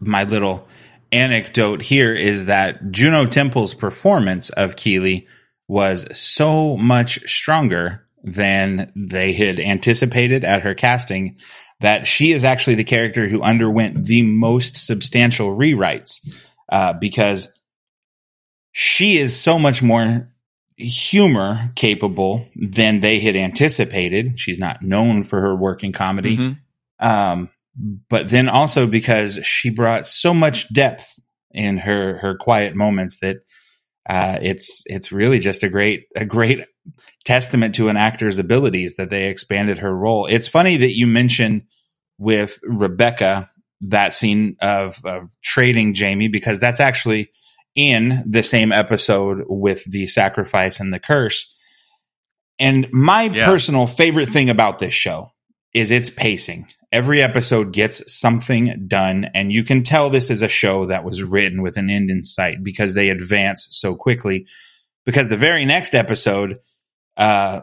my 0.00 0.24
little 0.24 0.66
anecdote 1.10 1.82
here 1.82 2.14
is 2.14 2.46
that 2.46 2.90
Juno 2.90 3.26
Temple's 3.26 3.74
performance 3.74 4.50
of 4.50 4.76
Keeley 4.76 5.26
was 5.68 6.06
so 6.18 6.76
much 6.76 7.20
stronger 7.28 8.06
than 8.24 8.90
they 8.94 9.32
had 9.32 9.58
anticipated 9.58 10.44
at 10.44 10.62
her 10.62 10.74
casting 10.74 11.36
that 11.80 12.06
she 12.06 12.32
is 12.32 12.44
actually 12.44 12.76
the 12.76 12.84
character 12.84 13.28
who 13.28 13.42
underwent 13.42 14.04
the 14.04 14.22
most 14.22 14.76
substantial 14.76 15.56
rewrites 15.56 16.48
uh, 16.70 16.92
because 16.94 17.60
she 18.70 19.18
is 19.18 19.38
so 19.38 19.58
much 19.58 19.82
more 19.82 20.32
humor 20.76 21.70
capable 21.74 22.46
than 22.56 23.00
they 23.00 23.18
had 23.18 23.36
anticipated. 23.36 24.38
She's 24.38 24.58
not 24.58 24.82
known 24.82 25.24
for 25.24 25.40
her 25.40 25.54
work 25.54 25.84
in 25.84 25.92
comedy. 25.92 26.36
Mhm. 26.36 26.58
Um, 27.00 27.50
but 27.76 28.28
then 28.28 28.48
also 28.48 28.86
because 28.86 29.38
she 29.44 29.70
brought 29.70 30.06
so 30.06 30.34
much 30.34 30.72
depth 30.72 31.18
in 31.52 31.78
her 31.78 32.18
her 32.18 32.36
quiet 32.36 32.74
moments 32.74 33.18
that 33.20 33.38
uh, 34.08 34.38
it's 34.42 34.82
it's 34.86 35.12
really 35.12 35.38
just 35.38 35.62
a 35.62 35.68
great 35.68 36.06
a 36.16 36.24
great 36.24 36.66
testament 37.24 37.74
to 37.76 37.88
an 37.88 37.96
actor's 37.96 38.38
abilities 38.38 38.96
that 38.96 39.10
they 39.10 39.28
expanded 39.28 39.78
her 39.78 39.94
role. 39.96 40.26
It's 40.26 40.48
funny 40.48 40.76
that 40.78 40.92
you 40.92 41.06
mentioned 41.06 41.62
with 42.18 42.58
Rebecca 42.64 43.48
that 43.82 44.14
scene 44.14 44.56
of, 44.60 45.04
of 45.04 45.28
trading 45.42 45.94
Jamie 45.94 46.28
because 46.28 46.60
that's 46.60 46.80
actually 46.80 47.30
in 47.74 48.22
the 48.26 48.42
same 48.42 48.72
episode 48.72 49.44
with 49.48 49.84
the 49.90 50.06
sacrifice 50.06 50.78
and 50.78 50.92
the 50.92 51.00
curse. 51.00 51.58
And 52.58 52.88
my 52.92 53.24
yeah. 53.24 53.46
personal 53.46 53.86
favorite 53.86 54.28
thing 54.28 54.50
about 54.50 54.78
this 54.78 54.94
show 54.94 55.30
is 55.74 55.90
its 55.90 56.10
pacing. 56.10 56.66
Every 56.92 57.22
episode 57.22 57.72
gets 57.72 58.12
something 58.12 58.84
done, 58.86 59.30
and 59.34 59.50
you 59.50 59.64
can 59.64 59.82
tell 59.82 60.10
this 60.10 60.28
is 60.28 60.42
a 60.42 60.48
show 60.48 60.86
that 60.86 61.04
was 61.04 61.22
written 61.22 61.62
with 61.62 61.78
an 61.78 61.88
end 61.88 62.10
in 62.10 62.22
sight 62.22 62.62
because 62.62 62.94
they 62.94 63.08
advance 63.08 63.66
so 63.70 63.96
quickly. 63.96 64.46
Because 65.06 65.30
the 65.30 65.38
very 65.38 65.64
next 65.64 65.94
episode, 65.94 66.58
uh, 67.16 67.62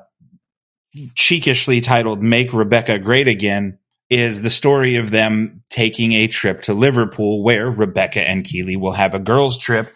cheekishly 1.13 1.81
titled 1.83 2.23
Make 2.23 2.53
Rebecca 2.53 2.97
Great 2.97 3.27
Again, 3.27 3.77
is 4.09 4.41
the 4.41 4.49
story 4.49 4.95
of 4.95 5.11
them 5.11 5.61
taking 5.69 6.13
a 6.13 6.27
trip 6.27 6.61
to 6.61 6.73
Liverpool 6.73 7.43
where 7.43 7.69
Rebecca 7.69 8.27
and 8.27 8.43
Keeley 8.43 8.75
will 8.75 8.93
have 8.93 9.13
a 9.13 9.19
girls' 9.19 9.59
trip. 9.59 9.89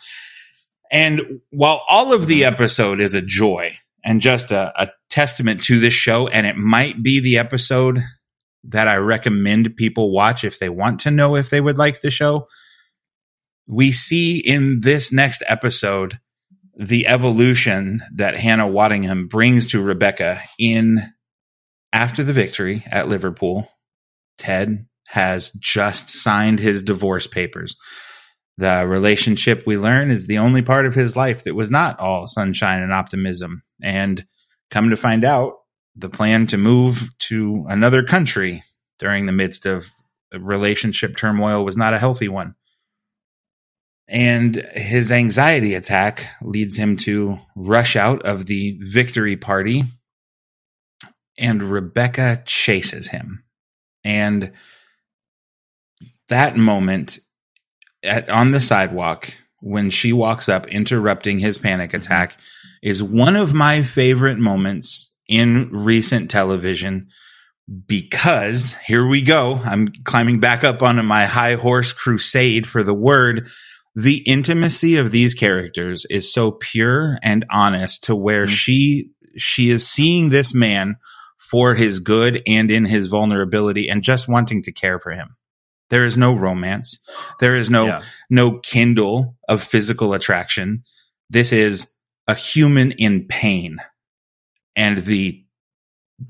And 0.92 1.42
while 1.50 1.82
all 1.90 2.14
of 2.14 2.28
the 2.28 2.46
episode 2.46 3.00
is 3.00 3.16
a 3.16 3.22
joy 3.22 3.76
and 4.06 4.22
just 4.22 4.52
a, 4.52 4.72
a 4.80 4.90
testament 5.10 5.64
to 5.64 5.80
this 5.80 5.94
show, 5.94 6.28
and 6.28 6.46
it 6.46 6.56
might 6.56 7.02
be 7.02 7.20
the 7.20 7.40
episode 7.40 8.00
that 8.66 8.88
I 8.88 8.96
recommend 8.96 9.76
people 9.76 10.12
watch 10.12 10.44
if 10.44 10.60
they 10.60 10.70
want 10.70 11.02
to 11.02 11.12
know 11.12 11.36
if 11.36 11.50
they 11.50 11.62
would 11.62 11.78
like 11.78 12.02
the 12.02 12.12
show, 12.12 12.48
we 13.68 13.92
see 13.92 14.40
in 14.40 14.82
this 14.82 15.12
next 15.12 15.44
episode 15.48 16.20
the 16.76 17.08
evolution 17.08 18.02
that 18.16 18.38
Hannah 18.38 18.68
Waddingham 18.68 19.30
brings 19.30 19.68
to 19.68 19.82
Rebecca 19.82 20.42
in 20.58 21.00
after 21.92 22.24
the 22.24 22.34
victory 22.34 22.84
at 22.90 23.08
Liverpool 23.08 23.68
Ted 24.38 24.88
has 25.08 25.52
just 25.52 26.10
signed 26.10 26.60
his 26.60 26.82
divorce 26.84 27.28
papers. 27.28 27.76
The 28.58 28.86
relationship 28.88 29.64
we 29.66 29.78
learn 29.78 30.12
is 30.12 30.28
the 30.28 30.40
only 30.40 30.62
part 30.62 30.86
of 30.86 30.96
his 30.96 31.16
life 31.16 31.44
that 31.44 31.56
was 31.56 31.70
not 31.70 32.00
all 32.00 32.28
sunshine 32.28 32.82
and 32.82 32.94
optimism. 32.94 33.62
And 33.82 34.26
come 34.72 34.90
to 34.90 34.98
find 34.98 35.24
out, 35.24 35.54
the 35.96 36.10
plan 36.10 36.48
to 36.48 36.58
move 36.58 37.10
to 37.20 37.66
another 37.70 38.04
country 38.04 38.64
during 39.00 39.26
the 39.26 39.32
midst 39.32 39.66
of 39.66 39.88
relationship 40.34 41.16
turmoil 41.16 41.64
was 41.64 41.78
not 41.78 41.94
a 41.94 42.00
healthy 42.00 42.28
one. 42.28 42.56
And 44.08 44.56
his 44.74 45.12
anxiety 45.12 45.76
attack 45.76 46.26
leads 46.42 46.76
him 46.76 46.98
to 46.98 47.40
rush 47.56 47.96
out 47.96 48.24
of 48.24 48.46
the 48.46 48.78
victory 48.82 49.38
party, 49.38 49.84
and 51.38 51.64
Rebecca 51.64 52.44
chases 52.46 53.08
him. 53.08 53.44
And 54.04 54.52
that 56.28 56.58
moment 56.58 57.20
at, 58.04 58.30
on 58.30 58.52
the 58.52 58.60
sidewalk 58.60 59.30
when 59.62 59.90
she 59.90 60.12
walks 60.12 60.50
up, 60.50 60.68
interrupting 60.68 61.40
his 61.40 61.58
panic 61.58 61.94
attack, 61.94 62.38
is 62.82 63.02
one 63.02 63.38
of 63.38 63.54
my 63.54 63.82
favorite 63.82 64.38
moments 64.38 65.13
in 65.34 65.70
recent 65.72 66.30
television 66.30 67.08
because 67.88 68.76
here 68.86 69.08
we 69.08 69.24
go. 69.24 69.60
I'm 69.64 69.88
climbing 70.04 70.40
back 70.40 70.64
up 70.64 70.82
onto 70.82 71.02
my 71.02 71.26
high 71.26 71.56
horse 71.56 71.94
crusade 71.94 72.68
for 72.68 72.84
the 72.84 72.94
word. 72.94 73.48
The 73.96 74.18
intimacy 74.18 74.98
of 74.98 75.12
these 75.12 75.34
characters 75.34 76.06
is 76.10 76.32
so 76.32 76.52
pure 76.52 77.18
and 77.24 77.46
honest 77.50 78.04
to 78.06 78.16
where 78.16 78.46
mm-hmm. 78.46 78.54
she 78.54 79.10
she 79.38 79.70
is 79.70 79.88
seeing 79.88 80.30
this 80.30 80.54
man 80.54 80.98
for 81.40 81.74
his 81.76 82.00
good 82.00 82.42
and 82.48 82.70
in 82.70 82.86
his 82.86 83.08
vulnerability 83.08 83.88
and 83.88 84.04
just 84.04 84.28
wanting 84.28 84.62
to 84.64 84.72
care 84.72 85.00
for 85.00 85.12
him. 85.12 85.36
There 85.90 86.06
is 86.06 86.18
no 86.18 86.36
romance. 86.36 87.04
There 87.40 87.56
is 87.56 87.70
no, 87.70 87.86
yeah. 87.86 88.02
no 88.30 88.60
kindle 88.60 89.36
of 89.48 89.62
physical 89.62 90.14
attraction. 90.14 90.84
This 91.30 91.52
is 91.52 91.96
a 92.28 92.36
human 92.36 92.92
in 92.94 93.28
pain 93.28 93.78
and 94.76 95.00
the, 95.00 95.44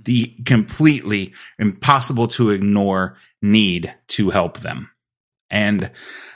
the 0.04 0.36
completely 0.46 1.34
impossible 1.60 2.28
to 2.30 2.52
ignore 2.52 3.18
need 3.42 3.94
to 4.10 4.30
help 4.30 4.60
them. 4.60 4.90
And 5.50 5.92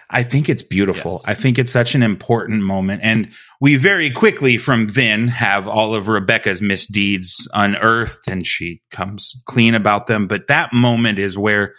I 0.09 0.23
think 0.23 0.47
it's 0.47 0.63
beautiful. 0.63 1.13
Yes. 1.13 1.23
I 1.25 1.33
think 1.33 1.59
it's 1.59 1.71
such 1.71 1.95
an 1.95 2.03
important 2.03 2.63
moment. 2.63 3.01
And 3.03 3.31
we 3.59 3.75
very 3.75 4.09
quickly 4.09 4.57
from 4.57 4.87
then 4.87 5.27
have 5.27 5.67
all 5.67 5.95
of 5.95 6.07
Rebecca's 6.07 6.61
misdeeds 6.61 7.47
unearthed 7.53 8.27
and 8.29 8.45
she 8.45 8.81
comes 8.91 9.41
clean 9.45 9.75
about 9.75 10.07
them. 10.07 10.27
But 10.27 10.47
that 10.47 10.71
moment 10.71 11.19
is 11.19 11.37
where 11.37 11.75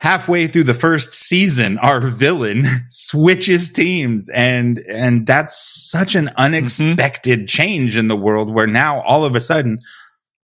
halfway 0.00 0.46
through 0.46 0.64
the 0.64 0.74
first 0.74 1.12
season, 1.12 1.78
our 1.78 2.00
villain 2.00 2.64
switches 2.88 3.72
teams. 3.72 4.30
And, 4.30 4.78
and 4.78 5.26
that's 5.26 5.90
such 5.90 6.14
an 6.14 6.30
unexpected 6.36 7.40
mm-hmm. 7.40 7.46
change 7.46 7.96
in 7.96 8.08
the 8.08 8.16
world 8.16 8.52
where 8.52 8.66
now 8.66 9.02
all 9.02 9.24
of 9.24 9.36
a 9.36 9.40
sudden 9.40 9.80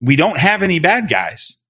we 0.00 0.16
don't 0.16 0.38
have 0.38 0.62
any 0.62 0.78
bad 0.78 1.08
guys 1.08 1.62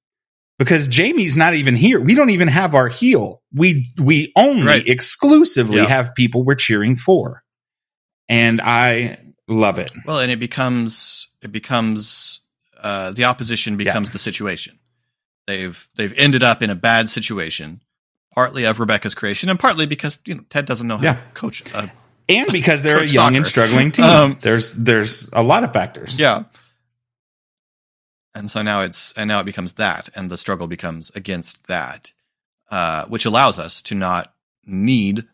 because 0.58 0.86
Jamie's 0.86 1.36
not 1.36 1.54
even 1.54 1.74
here. 1.74 2.00
We 2.00 2.14
don't 2.14 2.30
even 2.30 2.48
have 2.48 2.74
our 2.74 2.88
heel. 2.88 3.42
We 3.52 3.90
we 4.00 4.32
only 4.36 4.62
right. 4.62 4.88
exclusively 4.88 5.78
yeah. 5.78 5.86
have 5.86 6.14
people 6.14 6.44
we're 6.44 6.54
cheering 6.54 6.94
for. 6.94 7.42
And 8.28 8.60
I 8.60 9.18
love 9.48 9.78
it. 9.78 9.90
Well, 10.06 10.20
and 10.20 10.30
it 10.30 10.38
becomes 10.38 11.28
it 11.42 11.50
becomes 11.50 12.40
uh, 12.80 13.10
the 13.10 13.24
opposition 13.24 13.76
becomes 13.76 14.08
yeah. 14.08 14.12
the 14.12 14.18
situation. 14.20 14.78
They've 15.46 15.88
they've 15.96 16.14
ended 16.16 16.42
up 16.42 16.62
in 16.62 16.70
a 16.70 16.74
bad 16.74 17.08
situation, 17.08 17.80
partly 18.34 18.64
of 18.64 18.80
Rebecca's 18.80 19.14
creation, 19.14 19.48
and 19.50 19.58
partly 19.58 19.86
because 19.86 20.18
you 20.24 20.36
know 20.36 20.44
Ted 20.48 20.66
doesn't 20.66 20.86
know 20.86 20.96
how 20.98 21.04
yeah. 21.04 21.14
to 21.14 21.20
coach. 21.34 21.62
And 22.28 22.52
because 22.52 22.82
they're 22.82 22.98
a 22.98 23.04
young 23.04 23.32
soccer. 23.32 23.36
and 23.36 23.46
struggling 23.46 23.92
team. 23.92 24.04
Um, 24.04 24.38
there's 24.40 24.74
there's 24.74 25.28
a 25.32 25.42
lot 25.42 25.64
of 25.64 25.72
factors. 25.72 26.18
Yeah 26.18 26.44
and 28.34 28.50
so 28.50 28.62
now 28.62 28.82
it's 28.82 29.12
and 29.14 29.28
now 29.28 29.40
it 29.40 29.44
becomes 29.44 29.74
that 29.74 30.08
and 30.14 30.30
the 30.30 30.38
struggle 30.38 30.66
becomes 30.66 31.10
against 31.14 31.66
that 31.66 32.12
uh, 32.70 33.06
which 33.06 33.26
allows 33.26 33.58
us 33.58 33.82
to 33.82 33.94
not 33.94 34.32
need 34.64 35.26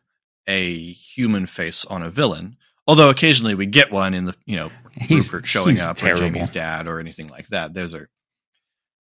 a 0.47 0.75
human 0.93 1.47
face 1.47 1.85
on 1.85 2.03
a 2.03 2.11
villain 2.11 2.57
although 2.87 3.11
occasionally 3.11 3.55
we 3.55 3.67
get 3.67 3.93
one 3.93 4.15
in 4.15 4.25
the 4.25 4.35
you 4.47 4.57
know 4.57 4.71
he's, 5.01 5.33
Rupert 5.33 5.47
showing 5.47 5.79
up 5.81 5.97
terrible. 5.97 6.25
or 6.25 6.31
Jamie's 6.31 6.51
dad 6.51 6.87
or 6.87 7.01
anything 7.01 7.29
like 7.29 7.49
that 7.49 7.75
those 7.75 7.95
are 7.95 8.09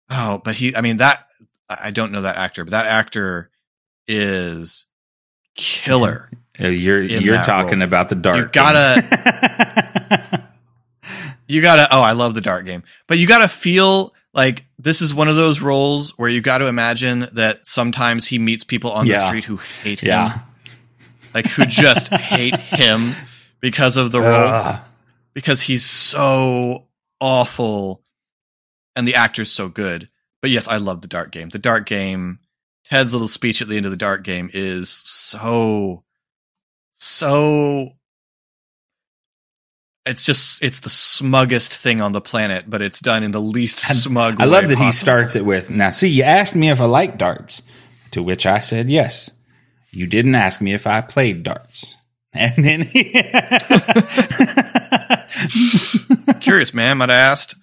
oh 0.10 0.42
but 0.44 0.56
he 0.56 0.76
I 0.76 0.82
mean 0.82 0.98
that 0.98 1.30
I 1.70 1.92
don't 1.92 2.12
know 2.12 2.22
that 2.22 2.38
actor 2.38 2.64
but 2.64 2.72
that 2.72 2.86
actor 2.86 3.50
is 4.08 4.86
killer 5.56 6.30
you're 6.60 7.02
you're 7.02 7.42
talking 7.42 7.80
role. 7.80 7.88
about 7.88 8.10
the 8.10 8.16
dark 8.16 8.38
you 8.38 8.46
gotta 8.46 10.48
you 11.48 11.62
gotta 11.62 11.88
oh 11.92 12.02
i 12.02 12.14
love 12.14 12.36
the 12.36 12.42
dark 12.42 12.66
game 12.66 12.84
but 13.08 13.18
you 13.18 13.28
gotta 13.28 13.48
feel 13.48 14.14
like 14.34 14.66
this 14.78 15.02
is 15.02 15.14
one 15.14 15.28
of 15.28 15.36
those 15.36 15.60
roles 15.60 16.18
where 16.18 16.30
you 16.30 16.42
got 16.42 16.60
to 16.60 16.68
imagine 16.68 17.28
that 17.34 17.66
sometimes 17.66 18.28
he 18.28 18.38
meets 18.38 18.64
people 18.64 18.92
on 18.92 19.08
yeah. 19.08 19.16
the 19.16 19.28
street 19.28 19.44
who 19.44 19.58
hate 19.82 20.00
him 20.00 20.10
yeah. 20.10 20.40
like 21.34 21.48
who 21.48 21.66
just 21.66 22.08
hate 22.14 22.56
him 22.56 23.14
because 23.60 23.98
of 23.98 24.12
the 24.12 24.22
role 24.22 24.48
uh. 24.48 24.80
because 25.34 25.62
he's 25.62 25.84
so 25.84 26.86
awful 27.20 28.04
and 28.98 29.08
the 29.08 29.16
actor's 29.16 29.52
so 29.52 29.70
good 29.70 30.10
but 30.42 30.50
yes 30.50 30.68
i 30.68 30.76
love 30.78 31.02
the 31.02 31.08
dart 31.08 31.32
game 31.32 31.50
the 31.50 31.60
dart 31.60 31.86
game 31.86 32.40
ted's 32.84 33.14
little 33.14 33.28
speech 33.28 33.62
at 33.62 33.70
the 33.70 33.78
end 33.78 33.86
of 33.86 33.92
the 33.92 33.98
dart 33.98 34.24
game 34.24 34.50
is 34.54 34.90
so 34.90 36.04
so 36.92 37.92
it's 40.08 40.24
just 40.24 40.64
it's 40.64 40.80
the 40.80 40.90
smuggest 40.90 41.76
thing 41.78 42.02
on 42.02 42.14
the 42.14 42.22
planet, 42.22 42.66
but 42.68 42.82
it's 42.82 43.00
done 43.00 43.24
in 43.24 43.32
the 43.32 43.42
least 43.42 43.80
smug. 43.80 44.42
I 44.42 44.46
love 44.46 44.64
that 44.64 44.78
possible. 44.78 44.86
he 44.86 44.92
starts 44.92 45.36
it 45.36 45.46
with 45.46 45.70
now. 45.70 45.92
See, 45.92 46.08
you 46.08 46.24
asked 46.24 46.56
me 46.56 46.70
if 46.70 46.80
I 46.82 46.86
like 46.86 47.18
darts, 47.18 47.62
to 48.12 48.24
which 48.24 48.46
I 48.46 48.60
said 48.60 48.90
yes. 48.90 49.32
You 49.92 50.08
didn't 50.08 50.36
ask 50.36 50.62
me 50.62 50.74
if 50.74 50.88
I 50.88 51.02
played 51.02 51.44
darts, 51.44 51.98
and 52.34 52.64
then 52.64 52.82
he 52.82 53.04
curious, 56.40 56.74
man. 56.74 56.98
Might 56.98 57.10
I 57.10 57.16
asked. 57.16 57.56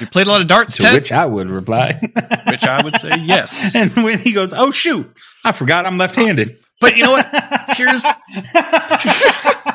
You 0.00 0.06
played 0.06 0.26
a 0.26 0.30
lot 0.30 0.40
of 0.40 0.46
darts, 0.46 0.76
to 0.76 0.82
Ted? 0.82 0.94
which 0.94 1.12
I 1.12 1.26
would 1.26 1.50
reply, 1.50 1.98
which 2.48 2.64
I 2.64 2.82
would 2.82 2.94
say 3.00 3.16
yes. 3.18 3.74
And 3.74 3.90
when 4.04 4.18
he 4.18 4.32
goes, 4.32 4.52
"Oh 4.52 4.70
shoot, 4.70 5.10
I 5.44 5.52
forgot 5.52 5.86
I'm 5.86 5.98
left-handed," 5.98 6.56
but 6.80 6.96
you 6.96 7.04
know 7.04 7.10
what? 7.10 7.26
Here's 7.76 8.04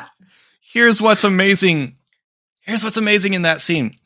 here's 0.72 1.02
what's 1.02 1.24
amazing 1.24 1.96
Here's 2.64 2.82
what's 2.82 2.96
amazing 2.96 3.34
in 3.34 3.42
that 3.42 3.60
scene 3.60 3.98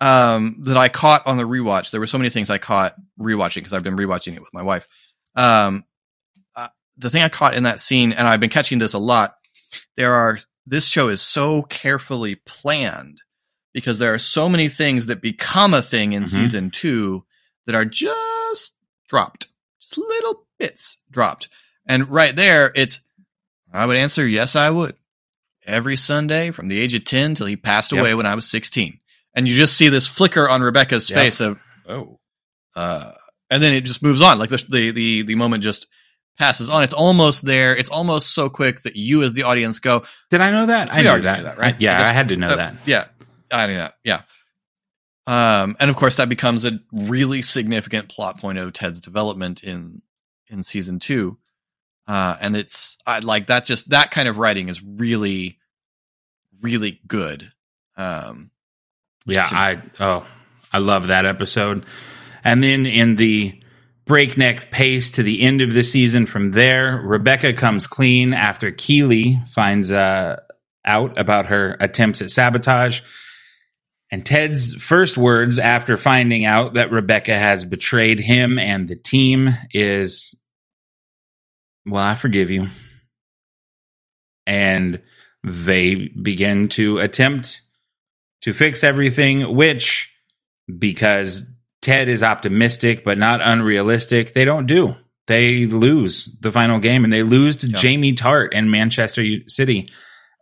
um, 0.00 0.56
that 0.64 0.76
I 0.76 0.88
caught 0.88 1.26
on 1.26 1.36
the 1.36 1.44
rewatch. 1.44 1.90
There 1.92 2.00
were 2.00 2.08
so 2.08 2.18
many 2.18 2.30
things 2.30 2.50
I 2.50 2.58
caught 2.58 2.94
rewatching 3.18 3.56
because 3.56 3.72
I've 3.72 3.84
been 3.84 3.96
rewatching 3.96 4.34
it 4.34 4.40
with 4.40 4.52
my 4.52 4.62
wife. 4.62 4.86
Um, 5.36 5.84
uh, 6.56 6.68
the 6.98 7.08
thing 7.08 7.22
I 7.22 7.28
caught 7.28 7.54
in 7.54 7.62
that 7.62 7.78
scene, 7.78 8.12
and 8.12 8.26
I've 8.26 8.40
been 8.40 8.50
catching 8.50 8.80
this 8.80 8.94
a 8.94 8.98
lot, 8.98 9.36
there 9.96 10.14
are 10.14 10.38
this 10.66 10.88
show 10.88 11.08
is 11.08 11.22
so 11.22 11.62
carefully 11.62 12.34
planned 12.34 13.20
because 13.72 13.98
there 13.98 14.14
are 14.14 14.18
so 14.18 14.48
many 14.48 14.68
things 14.68 15.06
that 15.06 15.22
become 15.22 15.74
a 15.74 15.82
thing 15.82 16.12
in 16.12 16.22
mm-hmm. 16.22 16.36
season 16.36 16.70
two 16.70 17.24
that 17.66 17.74
are 17.74 17.84
just 17.84 18.74
dropped, 19.08 19.48
just 19.80 19.98
little 19.98 20.46
bits 20.58 20.98
dropped. 21.10 21.48
And 21.86 22.08
right 22.08 22.34
there, 22.34 22.72
it's, 22.74 23.00
I 23.72 23.86
would 23.86 23.96
answer, 23.96 24.26
yes, 24.26 24.56
I 24.56 24.70
would. 24.70 24.96
Every 25.66 25.96
Sunday 25.96 26.50
from 26.50 26.68
the 26.68 26.80
age 26.80 26.94
of 26.94 27.04
10 27.04 27.34
till 27.34 27.46
he 27.46 27.56
passed 27.56 27.92
yep. 27.92 28.00
away 28.00 28.14
when 28.14 28.26
I 28.26 28.34
was 28.34 28.48
16. 28.50 28.98
And 29.34 29.46
you 29.46 29.54
just 29.54 29.76
see 29.76 29.88
this 29.88 30.08
flicker 30.08 30.48
on 30.48 30.62
Rebecca's 30.62 31.08
yep. 31.08 31.18
face 31.18 31.40
of, 31.40 31.62
oh, 31.88 32.18
uh, 32.74 33.12
and 33.50 33.62
then 33.62 33.72
it 33.72 33.82
just 33.82 34.02
moves 34.02 34.22
on. 34.22 34.38
Like 34.38 34.50
the, 34.50 34.64
the, 34.68 34.90
the, 34.90 35.22
the 35.22 35.34
moment 35.34 35.62
just 35.62 35.86
passes 36.38 36.68
on. 36.68 36.82
It's 36.82 36.94
almost 36.94 37.44
there. 37.44 37.76
It's 37.76 37.90
almost 37.90 38.34
so 38.34 38.48
quick 38.48 38.82
that 38.82 38.96
you 38.96 39.22
as 39.22 39.34
the 39.34 39.44
audience 39.44 39.78
go, 39.78 40.04
did 40.30 40.40
I 40.40 40.50
know 40.50 40.66
that? 40.66 40.92
I 40.92 41.02
knew 41.02 41.20
that. 41.22 41.44
that. 41.44 41.58
right? 41.58 41.76
Yeah, 41.78 42.00
I, 42.00 42.08
I, 42.08 42.12
had 42.12 42.28
to 42.28 42.36
know 42.36 42.48
uh, 42.48 42.56
that. 42.56 42.74
Yeah. 42.86 43.06
I 43.50 43.66
knew 43.66 43.76
that. 43.76 43.94
Yeah. 44.04 44.22
Um, 45.26 45.76
and 45.78 45.90
of 45.90 45.96
course 45.96 46.16
that 46.16 46.28
becomes 46.28 46.64
a 46.64 46.80
really 46.92 47.42
significant 47.42 48.08
plot 48.08 48.40
point 48.40 48.58
of 48.58 48.72
Ted's 48.72 49.00
development 49.00 49.62
in, 49.62 50.02
in 50.48 50.62
season 50.62 50.98
two. 50.98 51.38
Uh, 52.08 52.36
and 52.40 52.56
it's 52.56 52.96
I 53.06 53.20
like 53.20 53.46
that 53.46 53.64
just 53.64 53.90
that 53.90 54.10
kind 54.10 54.26
of 54.26 54.38
writing 54.38 54.68
is 54.68 54.82
really, 54.82 55.58
really 56.60 57.00
good. 57.06 57.52
Um, 57.96 58.50
yeah, 59.26 59.46
I, 59.48 59.78
oh, 60.00 60.26
I 60.72 60.78
love 60.78 61.08
that 61.08 61.26
episode. 61.26 61.84
And 62.42 62.64
then 62.64 62.86
in 62.86 63.16
the 63.16 63.60
breakneck 64.06 64.72
pace 64.72 65.12
to 65.12 65.22
the 65.22 65.42
end 65.42 65.60
of 65.60 65.72
the 65.72 65.84
season 65.84 66.26
from 66.26 66.50
there, 66.50 67.00
Rebecca 67.04 67.52
comes 67.52 67.86
clean 67.86 68.32
after 68.32 68.72
Keeley 68.72 69.36
finds 69.48 69.92
uh, 69.92 70.40
out 70.84 71.16
about 71.18 71.46
her 71.46 71.76
attempts 71.78 72.20
at 72.22 72.30
sabotage. 72.30 73.02
And 74.10 74.26
Ted's 74.26 74.74
first 74.74 75.16
words 75.16 75.58
after 75.58 75.96
finding 75.96 76.44
out 76.44 76.74
that 76.74 76.90
Rebecca 76.90 77.36
has 77.36 77.64
betrayed 77.64 78.18
him 78.18 78.58
and 78.58 78.88
the 78.88 78.96
team 78.96 79.50
is, 79.72 80.42
Well, 81.86 82.02
I 82.02 82.16
forgive 82.16 82.50
you. 82.50 82.66
And 84.46 85.00
they 85.44 86.08
begin 86.08 86.68
to 86.70 86.98
attempt 86.98 87.62
to 88.42 88.52
fix 88.52 88.82
everything, 88.82 89.54
which, 89.54 90.14
because 90.78 91.48
Ted 91.80 92.08
is 92.08 92.22
optimistic 92.22 93.04
but 93.04 93.16
not 93.16 93.40
unrealistic, 93.42 94.32
they 94.32 94.44
don't 94.44 94.66
do. 94.66 94.96
They 95.26 95.66
lose 95.66 96.36
the 96.40 96.50
final 96.50 96.80
game 96.80 97.04
and 97.04 97.12
they 97.12 97.22
lose 97.22 97.58
to 97.58 97.68
Jamie 97.68 98.14
Tartt 98.14 98.52
in 98.52 98.70
Manchester 98.70 99.24
City. 99.46 99.88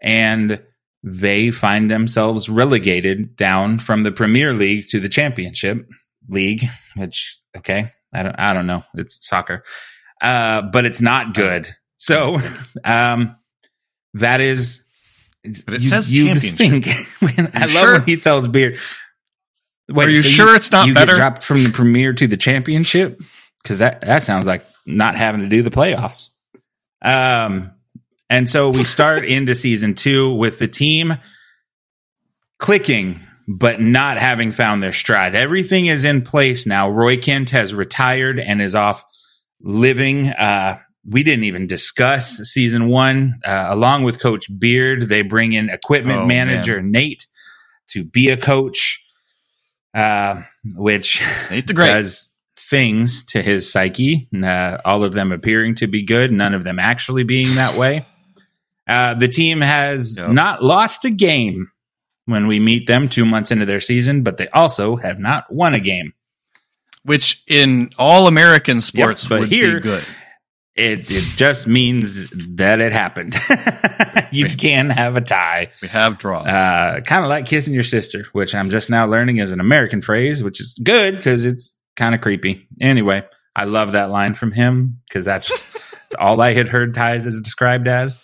And 0.01 0.63
they 1.03 1.51
find 1.51 1.91
themselves 1.91 2.49
relegated 2.49 3.37
down 3.37 3.79
from 3.79 4.03
the 4.03 4.13
Premier 4.13 4.53
League 4.53 4.89
to 4.89 5.01
the 5.01 5.09
Championship 5.09 5.89
League, 6.29 6.65
which 6.97 7.39
okay, 7.57 7.89
I 8.13 8.23
don't 8.23 8.37
I 8.39 8.53
don't 8.53 8.67
know. 8.67 8.85
It's 8.95 9.27
soccer. 9.27 9.65
Uh, 10.21 10.63
but 10.63 10.85
it's 10.85 11.01
not 11.01 11.35
good. 11.35 11.69
So 11.97 12.39
um, 12.85 13.37
that 14.15 14.41
is 14.41 14.89
but 15.65 15.75
it 15.75 15.83
you, 15.83 15.89
says 15.89 16.11
championship. 16.11 16.57
Think, 16.57 16.89
I 17.55 17.61
love 17.61 17.71
sure? 17.71 17.93
when 17.95 18.03
he 18.05 18.17
tells 18.17 18.47
Beard. 18.49 18.77
Wait, 19.89 20.09
Are 20.09 20.11
you 20.11 20.23
so 20.23 20.29
sure 20.29 20.49
you, 20.51 20.57
it's 20.57 20.71
not 20.71 20.93
better? 20.95 21.15
dropped 21.15 21.43
from 21.43 21.65
the 21.65 21.71
Premier 21.71 22.13
to 22.13 22.27
the 22.27 22.37
Championship 22.37 23.21
because 23.63 23.79
that 23.79 24.03
that 24.03 24.23
sounds 24.23 24.47
like 24.47 24.65
not 24.87 25.17
having 25.17 25.41
to 25.41 25.49
do 25.49 25.63
the 25.63 25.71
playoffs. 25.71 26.29
Um, 27.01 27.71
and 28.31 28.49
so 28.49 28.71
we 28.71 28.85
start 28.85 29.25
into 29.27 29.55
season 29.55 29.95
two 29.95 30.35
with 30.35 30.59
the 30.59 30.69
team 30.69 31.15
clicking, 32.59 33.21
but 33.47 33.81
not 33.81 34.19
having 34.19 34.53
found 34.53 34.83
their 34.83 34.93
stride. 34.93 35.35
Everything 35.35 35.87
is 35.87 36.05
in 36.05 36.23
place 36.23 36.67
now. 36.67 36.89
Roy 36.89 37.17
Kent 37.17 37.51
has 37.51 37.75
retired 37.75 38.39
and 38.39 38.61
is 38.61 38.75
off 38.75 39.05
living. 39.61 40.29
Uh, 40.29 40.79
we 41.09 41.23
didn't 41.23 41.45
even 41.45 41.67
discuss 41.67 42.37
season 42.39 42.89
one. 42.89 43.41
Uh, 43.45 43.69
along 43.71 44.03
with 44.03 44.21
Coach 44.21 44.47
Beard, 44.59 45.09
they 45.09 45.23
bring 45.23 45.53
in 45.53 45.71
equipment 45.71 46.21
oh, 46.21 46.27
manager 46.27 46.77
man. 46.83 46.91
Nate 46.91 47.27
to 47.89 48.05
be 48.05 48.29
a 48.29 48.37
coach, 48.37 49.03
uh, 49.95 50.43
which 50.75 51.23
Nate 51.51 51.67
the 51.67 51.75
Great. 51.75 51.87
does 51.87 52.37
things 52.59 53.25
to 53.27 53.41
his 53.41 53.71
psyche. 53.73 54.29
Uh, 54.35 54.79
all 54.85 55.05
of 55.05 55.13
them 55.13 55.33
appearing 55.33 55.77
to 55.77 55.87
be 55.87 56.03
good, 56.03 56.31
none 56.31 56.53
of 56.53 56.65
them 56.65 56.79
actually 56.79 57.25
being 57.25 57.55
that 57.55 57.79
way. 57.79 58.05
Uh, 58.89 59.15
the 59.15 59.29
team 59.29 59.61
has 59.61 60.17
yep. 60.19 60.31
not 60.31 60.63
lost 60.63 61.05
a 61.05 61.11
game 61.11 61.71
when 62.25 62.47
we 62.47 62.59
meet 62.59 62.87
them 62.87 63.09
two 63.09 63.27
months 63.27 63.51
into 63.51 63.67
their 63.67 63.81
season, 63.81 64.23
but 64.23 64.37
they 64.37 64.49
also 64.49 64.97
have 64.97 65.19
not 65.19 65.53
won 65.53 65.75
a 65.75 65.81
game. 65.81 66.13
Which 67.05 67.43
in 67.47 67.91
all 67.99 68.27
American 68.27 68.81
sports 68.81 69.25
yep, 69.25 69.31
but 69.31 69.41
would 69.41 69.49
here, 69.49 69.77
be 69.77 69.81
good. 69.81 70.05
It, 70.75 71.11
it 71.11 71.25
just 71.37 71.67
means 71.67 72.31
that 72.57 72.81
it 72.81 72.93
happened. 72.93 73.35
you 74.31 74.49
can 74.57 74.91
have 74.91 75.17
a 75.17 75.21
tie. 75.21 75.71
We 75.83 75.89
have 75.89 76.19
draws. 76.19 76.47
Uh, 76.47 77.01
kind 77.05 77.25
of 77.25 77.29
like 77.29 77.47
kissing 77.47 77.75
your 77.75 77.83
sister, 77.83 78.27
which 78.33 78.55
I'm 78.55 78.71
just 78.71 78.89
now 78.89 79.07
learning 79.07 79.39
is 79.39 79.51
an 79.51 79.61
American 79.61 80.03
phrase, 80.03 80.45
which 80.45 80.61
is 80.61 80.79
good 80.83 81.17
because 81.17 81.47
it's 81.47 81.77
kind 81.97 82.15
of 82.15 82.21
creepy. 82.21 82.69
Anyway, 82.81 83.25
I 83.57 83.65
love 83.65 83.93
that 83.93 84.11
line 84.11 84.35
from 84.35 84.53
him 84.53 85.01
because 85.09 85.25
that's, 85.25 85.49
that's 85.93 86.15
all 86.19 86.41
I 86.41 86.53
had 86.53 86.69
heard 86.69 86.95
ties 86.95 87.27
as 87.27 87.41
described 87.41 87.89
as. 87.89 88.21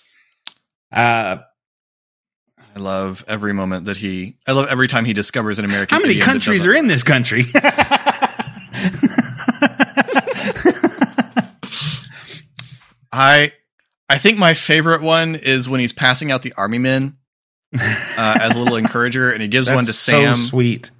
Uh, 0.94 1.38
I 2.76 2.78
love 2.78 3.24
every 3.28 3.52
moment 3.52 3.86
that 3.86 3.96
he. 3.96 4.36
I 4.46 4.52
love 4.52 4.68
every 4.68 4.88
time 4.88 5.04
he 5.04 5.12
discovers 5.12 5.58
an 5.58 5.64
American. 5.64 5.96
How 5.96 6.02
many 6.02 6.18
countries 6.18 6.66
are 6.66 6.74
in 6.74 6.86
this 6.86 7.02
country? 7.02 7.44
I 13.12 13.52
I 14.08 14.18
think 14.18 14.38
my 14.38 14.54
favorite 14.54 15.02
one 15.02 15.34
is 15.34 15.68
when 15.68 15.80
he's 15.80 15.92
passing 15.92 16.30
out 16.32 16.42
the 16.42 16.52
army 16.56 16.78
men 16.78 17.16
uh, 17.74 18.38
as 18.40 18.54
a 18.54 18.58
little 18.58 18.76
encourager, 18.84 19.30
and 19.30 19.40
he 19.40 19.48
gives 19.48 19.68
one 19.70 19.84
to 19.84 19.92
Sam. 19.92 20.34
sweet. 20.34 20.90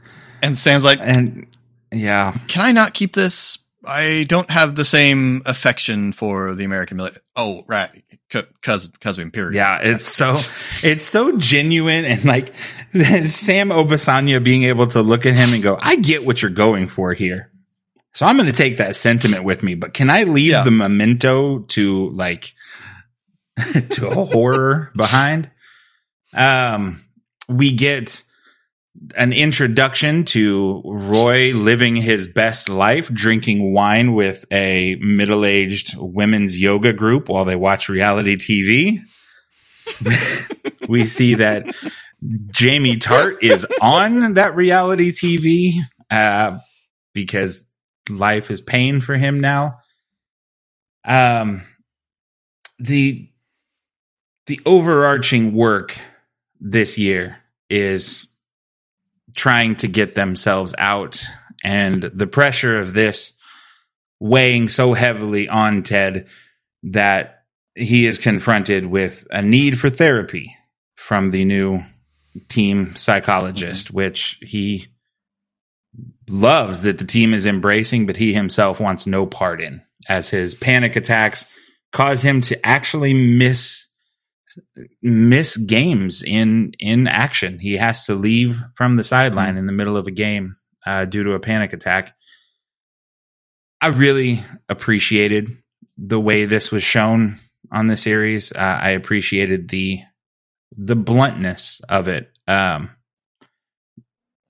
And 0.43 0.57
Sam's 0.57 0.85
like, 0.85 1.01
and 1.01 1.47
yeah, 1.93 2.33
can 2.49 2.63
I 2.65 2.73
not 2.73 2.95
keep 2.95 3.15
this? 3.15 3.59
I 3.85 4.25
don't 4.29 4.49
have 4.51 4.77
the 4.77 4.85
same 4.85 5.43
affection 5.45 6.13
for 6.13 6.55
the 6.55 6.65
American 6.65 6.97
military. 6.97 7.23
Oh, 7.37 7.65
right, 7.67 7.91
because 8.29 8.89
of 9.05 9.19
Imperial. 9.19 9.55
Yeah, 9.55 9.79
it's 9.83 10.05
so 10.05 10.39
it's 10.83 11.05
so 11.05 11.37
genuine 11.37 12.05
and 12.05 12.25
like 12.25 12.55
Sam 12.91 13.71
Obisanya 13.71 14.43
being 14.43 14.65
able 14.65 14.87
to 14.89 15.03
look 15.03 15.27
at 15.27 15.35
him 15.35 15.55
and 15.55 15.63
go, 15.63 15.79
"I 15.81 15.97
get 15.97 16.25
what 16.25 16.43
you're 16.43 16.51
going 16.51 16.89
for 16.89 17.13
here." 17.13 17.51
So 18.13 18.27
I'm 18.27 18.37
going 18.37 18.47
to 18.47 18.53
take 18.53 18.77
that 18.77 18.95
sentiment 18.95 19.43
with 19.43 19.65
me, 19.65 19.75
but 19.75 19.93
can 19.93 20.09
I 20.09 20.23
leave 20.23 20.53
yeah. 20.53 20.63
the 20.63 20.71
memento 20.71 21.61
to 21.61 22.11
like 22.11 22.53
to 23.91 24.09
a 24.09 24.25
horror 24.25 24.91
behind? 24.95 25.51
Um, 26.33 27.01
we 27.49 27.73
get 27.73 28.23
an 29.17 29.33
introduction 29.33 30.25
to 30.25 30.83
Roy 30.85 31.53
living 31.53 31.97
his 31.97 32.29
best 32.29 32.69
life, 32.69 33.13
drinking 33.13 33.73
wine 33.73 34.15
with 34.15 34.45
a 34.53 34.97
middle 34.97 35.45
aged 35.45 35.95
women's 35.97 36.61
yoga 36.61 36.93
group 36.93 37.29
while 37.29 37.45
they 37.45 37.57
watch 37.57 37.89
reality 37.89 38.37
TV. 38.37 38.99
we 40.89 41.07
see 41.07 41.35
that 41.35 41.75
Jamie 42.51 42.97
Tartt 42.97 43.43
is 43.43 43.67
on 43.81 44.35
that 44.35 44.55
reality 44.55 45.11
TV 45.11 45.75
uh, 46.11 46.59
because 47.13 47.71
life 48.09 48.51
is 48.51 48.61
pain 48.61 49.01
for 49.01 49.15
him 49.15 49.41
now. 49.41 49.79
Um, 51.05 51.63
the 52.79 53.29
the 54.47 54.61
overarching 54.67 55.55
work 55.55 55.97
this 56.61 56.99
year 56.99 57.39
is 57.71 58.34
trying 59.35 59.77
to 59.77 59.89
get 59.89 60.15
themselves 60.15 60.75
out 60.79 61.23
and 61.63 62.03
the 62.03 62.27
pressure 62.27 62.77
of 62.79 62.93
this 62.93 63.39
weighing 64.21 64.69
so 64.69 64.93
heavily 64.93 65.49
on 65.49 65.83
Ted 65.83 66.29
that 66.85 67.45
he 67.75 68.07
is 68.07 68.19
confronted 68.19 68.87
with 68.87 69.27
a 69.31 69.43
need 69.43 69.79
for 69.79 69.91
therapy 69.91 70.55
from 70.97 71.31
the 71.31 71.45
new 71.45 71.83
team 72.49 72.95
psychologist, 72.95 73.89
mm-hmm. 73.89 73.97
which 73.97 74.39
he 74.43 74.87
loves 76.29 76.83
that 76.83 76.99
the 76.99 77.07
team 77.07 77.35
is 77.35 77.47
embracing, 77.47 78.07
but 78.07 78.17
he 78.17 78.33
himself 78.33 78.81
wants 78.81 79.07
no 79.07 79.27
part 79.27 79.61
in, 79.61 79.83
as 80.09 80.29
his 80.29 80.55
panic 80.55 80.97
attacks 80.97 81.47
cause 81.93 82.23
him 82.23 82.41
to 82.41 82.67
actually 82.67 83.15
miss 83.15 83.87
miss 85.03 85.57
games 85.57 86.23
in 86.23 86.73
in 86.79 87.07
action. 87.07 87.59
He 87.59 87.75
has 87.75 88.05
to 88.05 88.15
leave 88.15 88.61
from 88.75 88.97
the 88.97 89.05
sideline 89.05 89.51
mm-hmm. 89.51 89.59
in 89.59 89.67
the 89.67 89.73
middle 89.73 89.97
of 89.97 90.07
a 90.07 90.13
game 90.13 90.57
uh, 90.87 91.05
due 91.05 91.25
to 91.25 91.33
a 91.33 91.41
panic 91.41 91.73
attack. 91.73 92.15
I 93.81 93.89
really 93.89 94.41
appreciated 94.69 95.51
the 95.99 96.21
way 96.21 96.47
this 96.47 96.71
was 96.71 96.83
shown 96.83 97.37
on 97.71 97.87
the 97.87 97.97
series. 97.97 98.53
Uh, 98.53 98.79
I 98.81 98.91
appreciated 98.91 99.69
the 99.69 100.01
the 100.77 100.97
bluntness 100.97 101.81
of 101.89 102.09
it. 102.09 102.31
Um, 102.47 102.91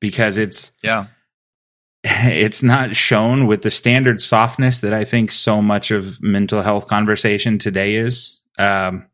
because 0.01 0.37
it's 0.39 0.73
yeah, 0.83 1.07
it's 2.05 2.63
not 2.63 2.95
shown 2.95 3.47
with 3.47 3.63
the 3.63 3.71
standard 3.71 4.21
softness 4.21 4.81
that 4.81 4.93
I 4.93 5.05
think 5.05 5.31
so 5.31 5.63
much 5.63 5.91
of 5.91 6.23
mental 6.23 6.63
health 6.63 6.89
conversation 6.89 7.59
today 7.59 7.95
is. 7.95 8.43
Um, 8.59 9.07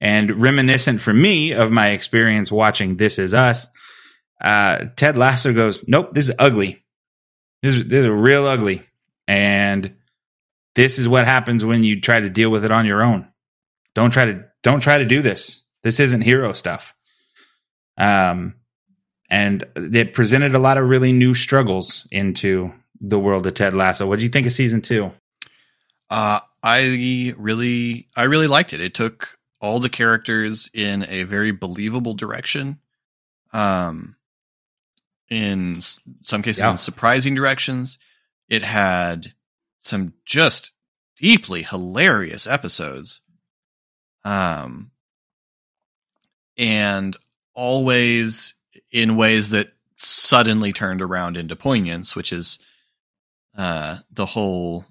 and 0.00 0.40
reminiscent 0.40 1.00
for 1.00 1.12
me 1.12 1.52
of 1.52 1.70
my 1.70 1.88
experience 1.88 2.52
watching 2.52 2.96
This 2.96 3.18
Is 3.18 3.34
Us, 3.34 3.66
uh, 4.40 4.86
Ted 4.96 5.16
Lasso 5.16 5.52
goes, 5.52 5.88
"Nope, 5.88 6.12
this 6.12 6.28
is 6.28 6.36
ugly. 6.38 6.82
This 7.62 7.74
is, 7.74 7.88
this 7.88 8.04
is 8.04 8.08
real 8.08 8.46
ugly." 8.46 8.84
And 9.26 9.94
this 10.74 10.98
is 10.98 11.08
what 11.08 11.26
happens 11.26 11.64
when 11.64 11.84
you 11.84 12.00
try 12.00 12.20
to 12.20 12.30
deal 12.30 12.50
with 12.50 12.64
it 12.64 12.70
on 12.70 12.86
your 12.86 13.02
own. 13.02 13.28
Don't 13.94 14.12
try 14.12 14.26
to 14.26 14.44
don't 14.62 14.80
try 14.80 14.98
to 14.98 15.04
do 15.04 15.22
this. 15.22 15.64
This 15.82 16.00
isn't 16.00 16.22
hero 16.22 16.52
stuff. 16.52 16.94
Um, 17.96 18.54
and 19.30 19.64
it 19.76 20.12
presented 20.12 20.54
a 20.54 20.58
lot 20.58 20.78
of 20.78 20.88
really 20.88 21.12
new 21.12 21.34
struggles 21.34 22.06
into 22.10 22.72
the 23.00 23.18
world 23.18 23.46
of 23.46 23.54
Ted 23.54 23.74
Lasso. 23.74 24.06
What 24.06 24.18
do 24.18 24.24
you 24.24 24.30
think 24.30 24.46
of 24.46 24.52
season 24.52 24.80
two? 24.80 25.12
Uh, 26.10 26.40
I 26.62 27.34
really, 27.36 28.08
I 28.16 28.24
really 28.24 28.46
liked 28.46 28.72
it. 28.72 28.80
It 28.80 28.94
took 28.94 29.37
all 29.60 29.80
the 29.80 29.88
characters 29.88 30.70
in 30.72 31.04
a 31.08 31.24
very 31.24 31.50
believable 31.50 32.14
direction. 32.14 32.78
Um, 33.52 34.16
in 35.28 35.80
some 36.24 36.42
cases, 36.42 36.60
yeah. 36.60 36.70
in 36.70 36.78
surprising 36.78 37.34
directions. 37.34 37.98
It 38.48 38.62
had 38.62 39.34
some 39.78 40.14
just 40.24 40.72
deeply 41.16 41.62
hilarious 41.62 42.46
episodes. 42.46 43.20
Um, 44.24 44.90
and 46.56 47.16
always 47.54 48.54
in 48.90 49.16
ways 49.16 49.50
that 49.50 49.72
suddenly 49.96 50.72
turned 50.72 51.02
around 51.02 51.36
into 51.36 51.56
poignance, 51.56 52.14
which 52.14 52.32
is 52.32 52.58
uh, 53.56 53.98
the 54.10 54.26
whole, 54.26 54.86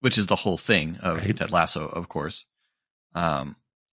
which 0.00 0.16
is 0.18 0.28
the 0.28 0.36
whole 0.36 0.56
thing 0.56 0.96
of 1.02 1.18
right. 1.18 1.36
Ted 1.36 1.50
Lasso, 1.50 1.86
of 1.86 2.08
course. 2.08 2.44
Um, 3.16 3.56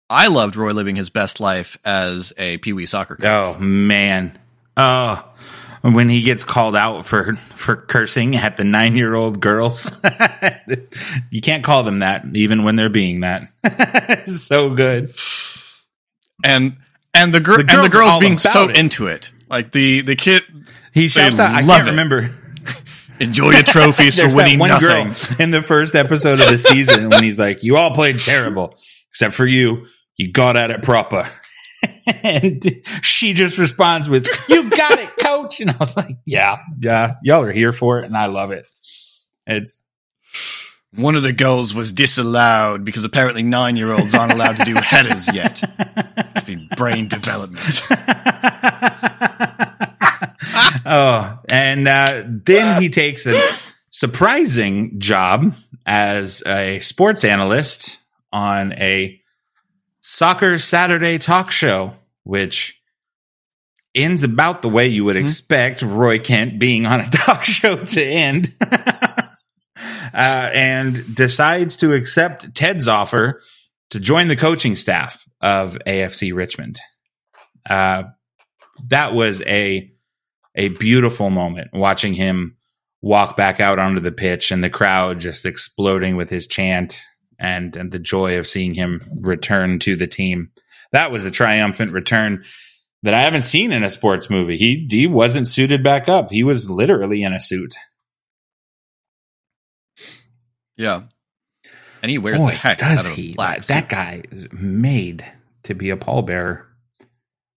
I 0.09 0.27
loved 0.27 0.55
Roy 0.55 0.71
living 0.71 0.95
his 0.95 1.11
best 1.11 1.39
life 1.39 1.77
as 1.85 2.33
a 2.37 2.57
Pee 2.57 2.73
Wee 2.73 2.87
soccer 2.87 3.15
coach. 3.15 3.25
Oh 3.25 3.59
man, 3.59 4.37
oh 4.75 5.23
when 5.81 6.09
he 6.09 6.21
gets 6.21 6.43
called 6.43 6.75
out 6.75 7.05
for 7.05 7.35
for 7.35 7.75
cursing 7.75 8.35
at 8.35 8.57
the 8.57 8.63
nine 8.63 8.95
year 8.95 9.15
old 9.15 9.39
girls. 9.39 10.03
you 11.31 11.41
can't 11.41 11.63
call 11.63 11.83
them 11.83 11.99
that 11.99 12.25
even 12.33 12.63
when 12.63 12.75
they're 12.75 12.89
being 12.89 13.21
that. 13.21 13.49
so 14.27 14.73
good. 14.73 15.13
And 16.43 16.77
and 17.13 17.33
the, 17.33 17.39
gir- 17.39 17.63
the 17.63 17.73
and 17.73 17.83
the 17.83 17.89
girls 17.89 18.17
being 18.17 18.37
so 18.37 18.69
it. 18.69 18.77
into 18.77 19.07
it. 19.07 19.31
Like 19.49 19.71
the 19.71 20.01
the 20.01 20.15
kid 20.15 20.43
he 20.93 21.07
shouts 21.07 21.39
out 21.39 21.51
I 21.51 21.61
can't 21.61 21.87
it. 21.87 21.91
remember. 21.91 22.31
Enjoy 23.19 23.51
your 23.51 23.63
trophies 23.63 24.17
for 24.17 24.33
winning 24.33 24.59
one 24.59 24.69
nothing. 24.69 24.87
girl 24.87 25.13
in 25.39 25.51
the 25.51 25.61
first 25.61 25.93
episode 25.93 26.39
of 26.39 26.47
the 26.47 26.57
season 26.57 27.09
when 27.09 27.21
he's 27.21 27.37
like, 27.37 27.63
"You 27.63 27.75
all 27.75 27.91
played 27.91 28.17
terrible 28.19 28.77
except 29.11 29.33
for 29.33 29.45
you. 29.45 29.85
You 30.17 30.31
got 30.31 30.57
at 30.57 30.71
it 30.71 30.81
proper." 30.81 31.27
and 32.23 32.63
she 33.01 33.33
just 33.33 33.57
responds 33.57 34.09
with, 34.09 34.27
"You 34.49 34.69
got 34.69 34.99
it, 34.99 35.17
coach." 35.17 35.59
And 35.59 35.69
I 35.71 35.75
was 35.79 35.95
like, 35.95 36.15
"Yeah, 36.25 36.57
yeah, 36.79 37.15
y'all 37.23 37.43
are 37.43 37.51
here 37.51 37.73
for 37.73 37.99
it, 37.99 38.05
and 38.05 38.17
I 38.17 38.27
love 38.27 38.51
it." 38.51 38.67
It's 39.47 39.83
one 40.93 41.15
of 41.15 41.23
the 41.23 41.33
goals 41.33 41.73
was 41.73 41.91
disallowed 41.91 42.83
because 42.83 43.05
apparently 43.05 43.43
nine 43.43 43.75
year 43.75 43.91
olds 43.91 44.13
aren't 44.15 44.33
allowed 44.33 44.57
to 44.57 44.65
do 44.65 44.73
headers 44.81 45.31
yet. 45.33 45.61
It's 46.35 46.45
been 46.45 46.67
brain 46.75 47.07
development. 47.07 47.81
oh, 50.85 51.39
and 51.51 51.87
uh, 51.87 52.23
then 52.25 52.81
he 52.81 52.89
takes 52.89 53.27
a 53.27 53.39
surprising 53.89 54.99
job 54.99 55.53
as 55.85 56.43
a 56.45 56.79
sports 56.79 57.23
analyst 57.23 57.98
on 58.31 58.73
a 58.73 59.19
soccer 60.01 60.57
Saturday 60.57 61.17
talk 61.17 61.51
show, 61.51 61.93
which 62.23 62.81
ends 63.95 64.23
about 64.23 64.61
the 64.61 64.69
way 64.69 64.87
you 64.87 65.03
would 65.05 65.15
mm-hmm. 65.15 65.25
expect 65.25 65.81
Roy 65.81 66.19
Kent 66.19 66.59
being 66.59 66.85
on 66.85 67.01
a 67.01 67.09
talk 67.11 67.43
show 67.43 67.75
to 67.77 68.03
end. 68.03 68.49
uh, 70.13 70.49
and 70.53 71.15
decides 71.15 71.77
to 71.77 71.93
accept 71.93 72.53
Ted's 72.55 72.87
offer 72.87 73.41
to 73.91 73.99
join 73.99 74.27
the 74.27 74.35
coaching 74.35 74.75
staff 74.75 75.25
of 75.41 75.77
AFC 75.85 76.33
Richmond. 76.33 76.79
Uh, 77.69 78.03
that 78.87 79.13
was 79.13 79.41
a 79.43 79.91
a 80.55 80.69
beautiful 80.69 81.29
moment 81.29 81.69
watching 81.73 82.13
him 82.13 82.57
walk 83.01 83.37
back 83.37 83.59
out 83.59 83.79
onto 83.79 83.99
the 83.99 84.11
pitch 84.11 84.51
and 84.51 84.63
the 84.63 84.69
crowd 84.69 85.19
just 85.19 85.45
exploding 85.45 86.15
with 86.15 86.29
his 86.29 86.47
chant 86.47 87.01
and 87.39 87.75
and 87.75 87.91
the 87.91 87.99
joy 87.99 88.37
of 88.37 88.47
seeing 88.47 88.73
him 88.73 89.01
return 89.21 89.79
to 89.79 89.95
the 89.95 90.07
team. 90.07 90.51
That 90.91 91.11
was 91.11 91.25
a 91.25 91.31
triumphant 91.31 91.91
return 91.91 92.43
that 93.03 93.13
I 93.13 93.21
haven't 93.21 93.43
seen 93.43 93.71
in 93.71 93.83
a 93.83 93.89
sports 93.89 94.29
movie. 94.29 94.57
He 94.57 94.87
he 94.89 95.07
wasn't 95.07 95.47
suited 95.47 95.83
back 95.83 96.09
up. 96.09 96.31
He 96.31 96.43
was 96.43 96.69
literally 96.69 97.23
in 97.23 97.33
a 97.33 97.39
suit. 97.39 97.75
Yeah. 100.77 101.03
And 102.01 102.09
he 102.09 102.17
wears 102.17 102.41
Boy, 102.41 102.51
the 102.51 102.55
heck 102.55 102.77
does 102.77 103.05
he? 103.07 103.35
Like, 103.37 103.65
that 103.65 103.89
guy 103.89 104.23
is 104.31 104.51
made 104.53 105.25
to 105.63 105.75
be 105.75 105.89
a 105.89 105.97
pallbearer. 105.97 106.63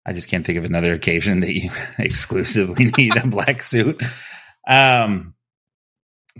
I 0.04 0.12
just 0.12 0.28
can't 0.28 0.44
think 0.44 0.58
of 0.58 0.64
another 0.64 0.94
occasion 0.94 1.40
that 1.40 1.52
you 1.52 1.70
exclusively 1.98 2.90
need 2.98 3.16
a 3.16 3.26
black 3.26 3.62
suit. 3.62 4.02
Um, 4.66 5.34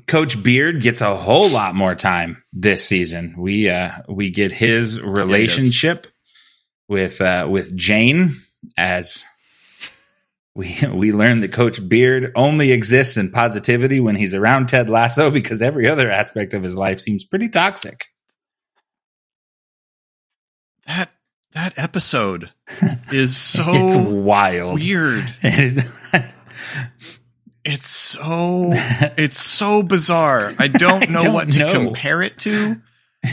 Coach 0.06 0.42
Beard 0.42 0.80
gets 0.80 1.00
a 1.00 1.14
whole 1.14 1.48
lot 1.48 1.74
more 1.74 1.94
time 1.94 2.42
this 2.52 2.86
season. 2.86 3.34
We 3.38 3.68
uh, 3.68 3.90
we 4.08 4.30
get 4.30 4.52
his 4.52 5.00
relationship 5.00 6.06
with 6.88 7.20
uh, 7.20 7.46
with 7.50 7.76
Jane 7.76 8.32
as 8.76 9.24
we 10.54 10.74
we 10.92 11.12
learn 11.12 11.40
that 11.40 11.52
Coach 11.52 11.86
Beard 11.88 12.32
only 12.34 12.72
exists 12.72 13.16
in 13.16 13.30
positivity 13.30 14.00
when 14.00 14.16
he's 14.16 14.34
around 14.34 14.68
Ted 14.68 14.88
Lasso 14.88 15.30
because 15.30 15.62
every 15.62 15.88
other 15.88 16.10
aspect 16.10 16.54
of 16.54 16.62
his 16.62 16.76
life 16.76 17.00
seems 17.00 17.24
pretty 17.24 17.48
toxic. 17.48 18.06
That 20.86 21.10
that 21.52 21.74
episode 21.76 22.50
is 23.12 23.36
so 23.36 23.64
it's 23.68 23.96
wild, 23.96 24.80
weird. 24.80 25.24
It's 27.64 27.88
so 27.88 28.70
it's 29.16 29.40
so 29.40 29.82
bizarre. 29.82 30.50
I 30.58 30.68
don't 30.68 31.10
know 31.10 31.20
I 31.20 31.22
don't 31.24 31.34
what 31.34 31.52
to 31.52 31.58
know. 31.58 31.72
compare 31.72 32.22
it 32.22 32.38
to. 32.40 32.80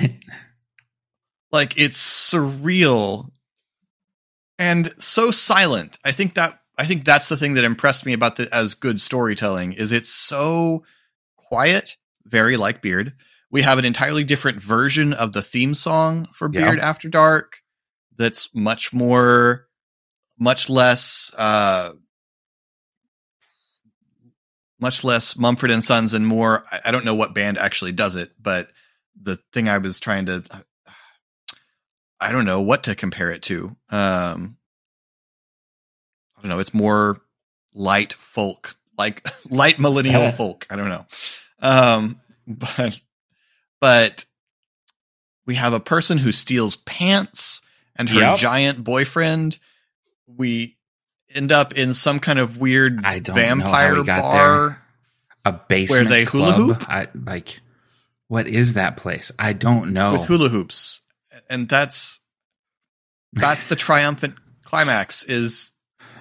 like 1.51 1.77
it's 1.77 2.31
surreal 2.31 3.31
and 4.57 4.93
so 4.99 5.31
silent. 5.31 5.97
I 6.05 6.11
think 6.11 6.35
that 6.35 6.59
I 6.77 6.85
think 6.85 7.05
that's 7.05 7.29
the 7.29 7.37
thing 7.37 7.55
that 7.55 7.63
impressed 7.63 8.05
me 8.05 8.13
about 8.13 8.35
the 8.35 8.53
as 8.53 8.73
good 8.73 9.01
storytelling 9.01 9.73
is 9.73 9.91
it's 9.91 10.13
so 10.13 10.83
quiet, 11.37 11.97
very 12.25 12.57
like 12.57 12.81
Beard. 12.81 13.13
We 13.51 13.63
have 13.63 13.79
an 13.79 13.85
entirely 13.85 14.23
different 14.23 14.61
version 14.61 15.13
of 15.13 15.33
the 15.33 15.41
theme 15.41 15.73
song 15.73 16.27
for 16.33 16.47
Beard 16.47 16.77
yeah. 16.77 16.87
After 16.87 17.09
Dark 17.09 17.61
that's 18.19 18.53
much 18.53 18.93
more 18.93 19.65
much 20.37 20.69
less 20.69 21.31
uh 21.37 21.93
much 24.79 25.03
less 25.03 25.37
Mumford 25.37 25.71
and 25.71 25.83
Sons 25.83 26.13
and 26.13 26.25
more. 26.25 26.63
I, 26.71 26.79
I, 26.85 26.91
don't 26.91 27.05
know 27.05 27.15
what 27.15 27.33
band 27.33 27.57
actually 27.57 27.91
does 27.91 28.15
it, 28.15 28.31
but 28.41 28.69
the 29.21 29.37
thing 29.53 29.67
I 29.67 29.77
was 29.77 29.99
trying 29.99 30.25
to, 30.27 30.43
I 32.19 32.31
don't 32.31 32.45
know 32.45 32.61
what 32.61 32.83
to 32.83 32.95
compare 32.95 33.31
it 33.31 33.43
to. 33.43 33.75
Um, 33.89 34.57
I 36.37 36.41
don't 36.41 36.49
know. 36.49 36.59
It's 36.59 36.73
more 36.73 37.21
light 37.73 38.13
folk, 38.13 38.75
like 38.97 39.27
light 39.49 39.79
millennial 39.79 40.31
folk. 40.31 40.65
I 40.69 40.75
don't 40.75 40.89
know. 40.89 41.05
Um, 41.61 42.21
but, 42.47 43.01
but 43.81 44.25
we 45.45 45.55
have 45.55 45.73
a 45.73 45.79
person 45.79 46.17
who 46.17 46.31
steals 46.31 46.75
pants 46.77 47.61
and 47.95 48.07
her 48.09 48.19
yep. 48.19 48.37
giant 48.37 48.83
boyfriend. 48.83 49.59
We 50.27 50.77
end 51.33 51.51
up 51.51 51.73
in 51.73 51.93
some 51.93 52.19
kind 52.19 52.39
of 52.39 52.57
weird 52.57 53.03
I 53.05 53.19
don't 53.19 53.35
vampire 53.35 54.03
bar. 54.03 54.67
There. 54.67 54.81
A 55.45 55.53
basement 55.53 56.09
where 56.09 56.19
they 56.19 56.25
club. 56.25 56.55
hula 56.55 56.73
hoop. 56.73 56.89
I, 56.89 57.07
like, 57.25 57.61
what 58.27 58.47
is 58.47 58.73
that 58.73 58.97
place? 58.97 59.31
I 59.39 59.53
don't 59.53 59.93
know. 59.93 60.13
With 60.13 60.25
hula 60.25 60.49
hoops, 60.49 61.01
and 61.49 61.67
that's 61.67 62.19
that's 63.33 63.67
the 63.67 63.75
triumphant 63.77 64.35
climax. 64.63 65.23
Is 65.23 65.71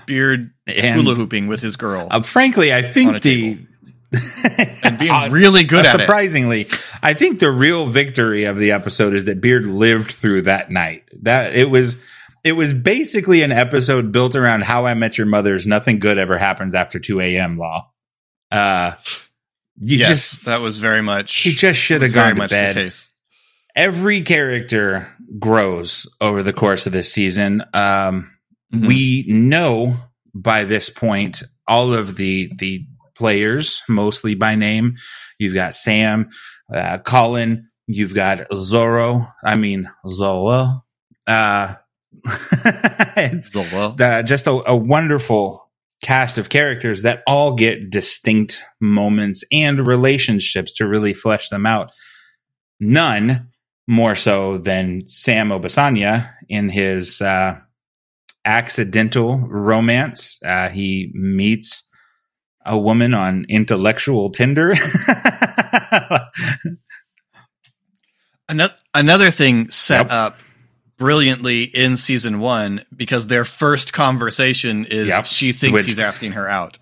Beard 0.06 0.52
and, 0.66 1.00
hula 1.00 1.16
hooping 1.16 1.48
with 1.48 1.60
his 1.60 1.76
girl? 1.76 2.08
Uh, 2.10 2.22
frankly, 2.22 2.72
I 2.72 2.82
think 2.82 3.22
the 3.22 3.66
and 4.82 4.98
being 4.98 5.30
really 5.30 5.64
good 5.64 5.84
uh, 5.84 5.98
surprisingly, 5.98 6.62
it. 6.62 6.88
I 7.02 7.12
think 7.12 7.40
the 7.40 7.50
real 7.50 7.86
victory 7.86 8.44
of 8.44 8.56
the 8.56 8.72
episode 8.72 9.14
is 9.14 9.26
that 9.26 9.40
Beard 9.40 9.66
lived 9.66 10.12
through 10.12 10.42
that 10.42 10.70
night. 10.70 11.04
That 11.22 11.54
it 11.54 11.68
was 11.68 12.02
it 12.48 12.52
was 12.52 12.72
basically 12.72 13.42
an 13.42 13.52
episode 13.52 14.10
built 14.12 14.34
around 14.34 14.62
how 14.64 14.86
I 14.86 14.94
met 14.94 15.18
your 15.18 15.26
mother's 15.26 15.66
nothing 15.66 15.98
good 15.98 16.18
ever 16.18 16.38
happens 16.38 16.74
after 16.74 16.98
2 16.98 17.20
a.m. 17.20 17.56
law. 17.58 17.90
Uh, 18.50 18.92
you 19.80 19.98
yes, 19.98 20.08
just, 20.08 20.44
that 20.46 20.60
was 20.60 20.78
very 20.78 21.02
much. 21.02 21.36
he 21.36 21.52
just 21.52 21.78
should 21.78 22.02
have 22.02 22.12
gone 22.12 22.30
to 22.30 22.34
much 22.36 22.50
the 22.50 22.56
bed. 22.56 22.74
case. 22.76 23.10
Every 23.76 24.22
character 24.22 25.14
grows 25.38 26.08
over 26.20 26.42
the 26.42 26.52
course 26.52 26.86
of 26.86 26.92
this 26.92 27.12
season. 27.12 27.62
Um, 27.74 28.30
Mhm. 28.74 28.86
we 28.86 29.24
know 29.28 29.94
by 30.34 30.64
this 30.64 30.90
point 30.90 31.42
all 31.66 31.94
of 31.94 32.16
the 32.16 32.52
the 32.58 32.86
players 33.16 33.82
mostly 33.88 34.34
by 34.34 34.56
name 34.56 34.94
you've 35.38 35.54
got 35.54 35.74
sam 35.74 36.28
uh, 36.72 36.98
colin 36.98 37.70
you've 37.86 38.14
got 38.14 38.40
zorro 38.52 39.26
i 39.42 39.56
mean 39.56 39.88
zola 40.06 40.82
uh 41.26 41.74
it's 43.16 43.54
uh, 43.54 44.22
just 44.22 44.46
a, 44.46 44.70
a 44.70 44.76
wonderful 44.76 45.70
cast 46.02 46.38
of 46.38 46.48
characters 46.48 47.02
that 47.02 47.22
all 47.26 47.54
get 47.54 47.90
distinct 47.90 48.62
moments 48.80 49.44
and 49.50 49.86
relationships 49.86 50.74
to 50.74 50.86
really 50.86 51.12
flesh 51.12 51.48
them 51.48 51.66
out 51.66 51.92
none 52.78 53.48
more 53.88 54.14
so 54.14 54.58
than 54.58 55.04
sam 55.06 55.48
obisanya 55.48 56.28
in 56.48 56.68
his 56.68 57.20
uh 57.20 57.58
accidental 58.44 59.38
romance. 59.46 60.40
Uh, 60.42 60.68
he 60.70 61.10
meets 61.12 61.84
a 62.64 62.78
woman 62.78 63.12
on 63.12 63.44
intellectual 63.48 64.30
Tinder. 64.30 64.74
Another 68.48 68.72
another 68.94 69.30
thing 69.30 69.68
set 69.68 70.04
Yep. 70.04 70.10
up 70.10 70.36
brilliantly 70.98 71.62
in 71.62 71.96
season 71.96 72.40
one 72.40 72.84
because 72.94 73.26
their 73.28 73.44
first 73.44 73.92
conversation 73.92 74.84
is 74.84 75.08
Yep. 75.08 75.26
she 75.26 75.52
thinks 75.52 75.74
Which- 75.80 75.86
he's 75.86 75.98
asking 75.98 76.32
her 76.32 76.48
out, 76.48 76.78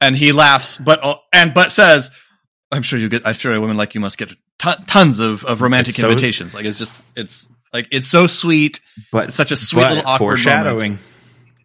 and 0.00 0.16
he 0.16 0.32
laughs, 0.32 0.76
but 0.76 1.02
uh, 1.02 1.16
and 1.32 1.52
but 1.54 1.72
says, 1.72 2.10
"I'm 2.70 2.82
sure 2.82 2.98
you 2.98 3.08
get. 3.08 3.26
I'm 3.26 3.34
sure 3.34 3.52
a 3.54 3.60
woman 3.60 3.76
like 3.76 3.94
you 3.94 4.00
must 4.00 4.18
get 4.18 4.32
ton 4.58 4.84
tons 4.86 5.18
of 5.20 5.44
of 5.44 5.60
romantic 5.62 5.94
so- 5.96 6.08
invitations. 6.08 6.54
Like 6.54 6.64
it's 6.66 6.78
just 6.78 6.92
it's 7.16 7.48
like 7.72 7.88
it's 7.90 8.06
so 8.06 8.26
sweet. 8.26 8.80
but 9.10 9.28
It's 9.28 9.36
such 9.36 9.50
a 9.52 9.56
sweet 9.56 9.82
little 9.82 9.98
awkward 10.06 10.18
foreshadowing. 10.38 10.98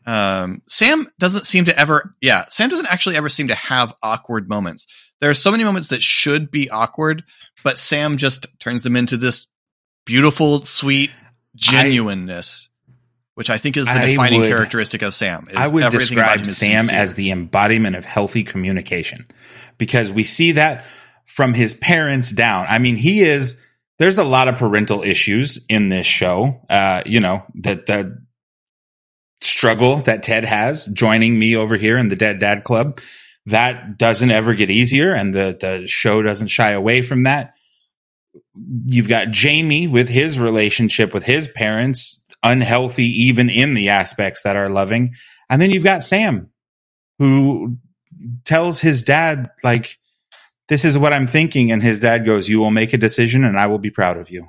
Um, 0.06 0.62
Sam 0.70 1.06
doesn't 1.20 1.46
seem 1.46 1.66
to 1.66 1.78
ever, 1.78 2.14
yeah, 2.22 2.46
Sam 2.48 2.70
doesn't 2.70 2.86
actually 2.90 3.18
ever 3.18 3.28
seem 3.28 3.50
to 3.50 3.56
have 3.56 3.94
awkward 4.02 4.48
moments. 4.48 4.88
There 5.20 5.30
are 5.30 5.34
so 5.34 5.52
many 5.52 5.66
moments 5.66 5.90
that 5.90 6.02
should 6.02 6.50
be 6.50 6.70
awkward, 6.70 7.24
but 7.62 7.78
Sam 7.78 8.16
just 8.16 8.48
turns 8.62 8.84
them 8.84 8.96
into 8.96 9.18
this 9.18 9.48
beautiful, 10.06 10.64
sweet 10.64 11.12
genuineness, 11.58 12.70
which 13.36 13.50
I 13.50 13.58
think 13.58 13.76
is 13.78 13.86
the 13.86 13.92
I 13.92 14.06
defining 14.12 14.42
would- 14.42 14.50
characteristic 14.50 15.02
of 15.02 15.14
Sam. 15.14 15.48
is 15.50 15.56
I 15.56 15.68
would 15.68 15.84
everything 15.84 16.18
about 16.18 16.38
him 16.38 16.44
describe 16.44 16.46
Sam 16.46 16.80
sincere. 16.86 17.00
as 17.00 17.16
the 17.16 17.32
embodiment 17.32 17.96
of 17.96 18.06
healthy 18.06 18.44
communication 18.44 19.28
because 19.78 20.12
we 20.12 20.24
see 20.24 20.54
that 20.54 20.86
from 21.26 21.54
his 21.54 21.74
parents 21.74 22.32
down. 22.32 22.66
I 22.70 22.80
mean, 22.80 22.96
he 22.96 23.22
is. 23.22 23.64
There's 24.00 24.18
a 24.20 24.24
lot 24.24 24.48
of 24.48 24.56
parental 24.56 25.02
issues 25.04 25.66
in 25.70 25.90
this 25.90 26.06
show. 26.06 26.62
Uh, 26.70 27.02
you 27.06 27.20
know 27.20 27.44
that 27.56 27.88
the 27.88 28.24
struggle 29.42 29.98
that 29.98 30.24
Ted 30.24 30.44
has 30.46 30.86
joining 30.88 31.38
me 31.38 31.56
over 31.56 31.76
here 31.76 31.98
in 31.98 32.08
the 32.08 32.16
Dead 32.16 32.40
Dad 32.40 32.64
Club. 32.64 33.00
That 33.48 33.98
doesn't 33.98 34.30
ever 34.32 34.54
get 34.56 34.70
easier, 34.70 35.14
and 35.14 35.34
the 35.34 35.58
the 35.60 35.88
show 35.88 36.22
doesn't 36.22 36.48
shy 36.48 36.72
away 36.72 37.02
from 37.02 37.24
that. 37.24 37.56
You've 38.88 39.10
got 39.10 39.32
Jamie 39.32 39.88
with 39.88 40.10
his 40.10 40.40
relationship 40.40 41.14
with 41.14 41.24
his 41.24 41.48
parents, 41.48 42.26
unhealthy 42.44 43.06
even 43.26 43.50
in 43.50 43.74
the 43.74 43.90
aspects 43.90 44.44
that 44.44 44.56
are 44.56 44.70
loving. 44.70 45.14
And 45.50 45.62
then 45.62 45.70
you've 45.72 45.84
got 45.84 46.04
Sam, 46.04 46.50
who 47.20 47.78
tells 48.46 48.80
his 48.80 49.04
dad, 49.04 49.50
like, 49.64 49.98
this 50.70 50.84
is 50.86 50.98
what 50.98 51.14
I'm 51.14 51.28
thinking. 51.28 51.72
And 51.72 51.82
his 51.82 52.00
dad 52.00 52.26
goes, 52.26 52.50
You 52.50 52.60
will 52.60 52.72
make 52.72 52.94
a 52.94 52.98
decision 52.98 53.44
and 53.44 53.60
I 53.60 53.68
will 53.68 53.80
be 53.80 53.90
proud 53.92 54.18
of 54.18 54.30
you. 54.30 54.48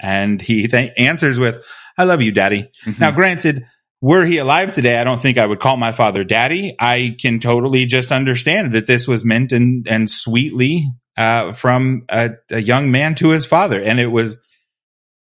And 0.00 0.40
he 0.40 0.66
th- 0.66 0.92
answers 0.96 1.38
with, 1.38 1.64
I 1.98 2.04
love 2.04 2.22
you, 2.22 2.32
daddy. 2.32 2.70
Mhm. 2.86 2.98
Now, 2.98 3.10
granted, 3.10 3.66
were 4.00 4.24
he 4.24 4.38
alive 4.38 4.72
today, 4.72 4.98
I 4.98 5.04
don't 5.04 5.20
think 5.20 5.36
I 5.36 5.46
would 5.46 5.60
call 5.60 5.76
my 5.76 5.92
father 5.92 6.24
daddy. 6.24 6.74
I 6.80 7.16
can 7.20 7.38
totally 7.38 7.84
just 7.84 8.12
understand 8.12 8.72
that 8.72 8.86
this 8.86 9.06
was 9.06 9.24
meant 9.24 9.52
and, 9.52 9.86
and 9.86 10.10
sweetly 10.10 10.86
uh, 11.16 11.52
from 11.52 12.04
a, 12.08 12.30
a 12.50 12.60
young 12.60 12.90
man 12.90 13.14
to 13.16 13.28
his 13.30 13.44
father. 13.46 13.80
And 13.82 14.00
it 14.00 14.06
was, 14.08 14.38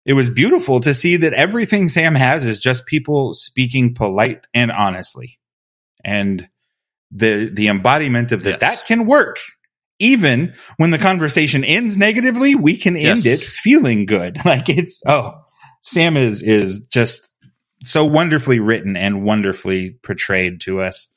it 0.05 0.12
was 0.14 0.30
beautiful 0.30 0.80
to 0.80 0.95
see 0.95 1.16
that 1.16 1.32
everything 1.34 1.89
Sam 1.89 2.14
has 2.14 2.47
is 2.47 2.61
just 2.61 2.86
people 2.86 3.34
speaking 3.34 3.95
polite 3.95 4.47
and 4.55 4.70
honestly. 4.70 5.39
And 6.05 6.49
the, 7.11 7.51
the 7.53 7.68
embodiment 7.68 8.32
of 8.32 8.43
that, 8.45 8.61
Yes. 8.61 8.80
that 8.80 8.86
can 8.86 9.07
work. 9.07 9.39
Even 9.99 10.55
when 10.76 10.91
the 10.91 10.99
conversation 10.99 11.64
ends 11.64 11.97
negatively, 11.97 12.55
we 12.55 12.76
can 12.76 12.97
end 12.97 13.24
Yes. 13.24 13.43
it 13.43 13.47
feeling 13.47 14.07
good. 14.07 14.39
Like 14.45 14.68
it's, 14.68 15.03
oh, 15.07 15.34
Sam 15.82 16.16
is, 16.16 16.43
is 16.43 16.86
just 16.86 17.34
so 17.82 18.05
wonderfully 18.05 18.61
written 18.61 18.97
and 18.97 19.24
wonderfully 19.24 19.99
portrayed 20.03 20.61
to 20.62 20.80
us. 20.80 21.12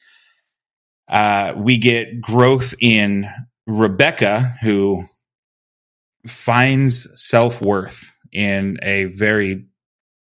Uh, 1.07 1.53
we 1.57 1.77
get 1.77 2.21
growth 2.21 2.73
in 2.79 3.29
Rebecca, 3.67 4.41
who 4.61 5.03
finds 6.25 7.07
self 7.21 7.61
worth 7.61 8.11
in 8.31 8.79
a 8.81 9.05
very 9.05 9.67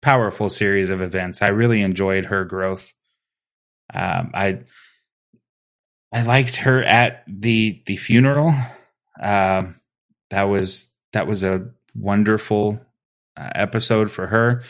powerful 0.02 0.50
series 0.50 0.90
of 0.90 1.02
events. 1.02 1.42
I 1.42 1.50
really 1.50 1.82
enjoyed 1.82 2.26
her 2.26 2.46
growth. 2.46 2.94
Um, 3.94 4.32
I 4.34 4.62
I 6.14 6.24
liked 6.24 6.58
her 6.58 6.84
at 6.84 7.24
the 7.28 7.82
the 7.86 7.98
funeral. 7.98 8.54
Um, 9.22 9.76
that 10.30 10.44
was 10.44 10.94
that 11.14 11.28
was 11.28 11.44
a 11.44 11.72
wonderful 11.96 12.80
uh, 13.36 13.50
episode 13.56 14.12
for 14.12 14.28
her. 14.28 14.64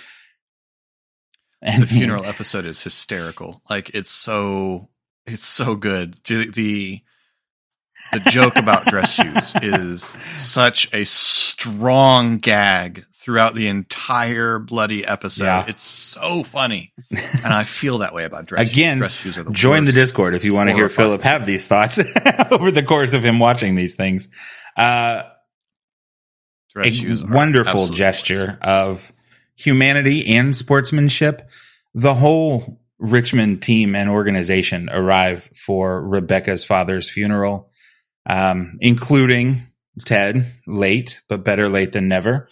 And 1.61 1.83
the 1.83 1.87
funeral 1.87 2.25
episode 2.25 2.65
is 2.65 2.81
hysterical. 2.81 3.61
Like 3.69 3.89
it's 3.93 4.11
so 4.11 4.89
it's 5.25 5.45
so 5.45 5.75
good. 5.75 6.17
The 6.25 6.49
the, 6.49 7.01
the 8.11 8.19
joke 8.31 8.55
about 8.55 8.85
dress 8.85 9.13
shoes 9.13 9.53
is 9.61 10.03
such 10.37 10.91
a 10.93 11.05
strong 11.05 12.37
gag 12.37 13.05
throughout 13.13 13.53
the 13.53 13.67
entire 13.67 14.59
bloody 14.59 15.05
episode. 15.05 15.43
Yeah. 15.45 15.65
It's 15.67 15.83
so 15.83 16.43
funny, 16.43 16.93
and 17.11 17.53
I 17.53 17.63
feel 17.65 17.99
that 17.99 18.13
way 18.13 18.23
about 18.23 18.45
dress 18.45 18.71
Again, 18.71 18.99
Dress 18.99 19.13
shoes 19.13 19.37
are 19.37 19.43
the 19.43 19.51
Join 19.51 19.85
the. 19.85 19.91
Discord 19.91 20.33
if 20.33 20.45
you 20.45 20.53
want 20.53 20.69
to 20.69 20.75
hear. 20.75 20.89
Philip 20.89 21.21
have 21.21 21.45
these 21.45 21.67
thoughts 21.67 21.99
over 22.51 22.71
the 22.71 22.83
course 22.83 23.13
of 23.13 23.23
him 23.23 23.39
watching 23.39 23.75
these 23.75 23.95
things. 23.95 24.29
Uh, 24.75 25.23
Dress 26.73 26.87
a 26.87 26.91
shoes 26.91 27.23
are 27.23 27.33
wonderful 27.33 27.87
gesture 27.87 28.45
worst. 28.47 28.63
of 28.63 29.13
humanity 29.55 30.35
and 30.35 30.55
sportsmanship. 30.55 31.49
The 31.93 32.13
whole 32.13 32.79
Richmond 32.99 33.61
team 33.61 33.95
and 33.95 34.09
organization 34.09 34.89
arrive 34.89 35.43
for 35.55 36.01
Rebecca's 36.01 36.63
father's 36.63 37.09
funeral, 37.09 37.71
um, 38.29 38.77
including 38.79 39.61
Ted, 40.05 40.45
late, 40.67 41.21
but 41.27 41.43
better 41.43 41.67
late 41.67 41.91
than 41.91 42.07
never, 42.07 42.47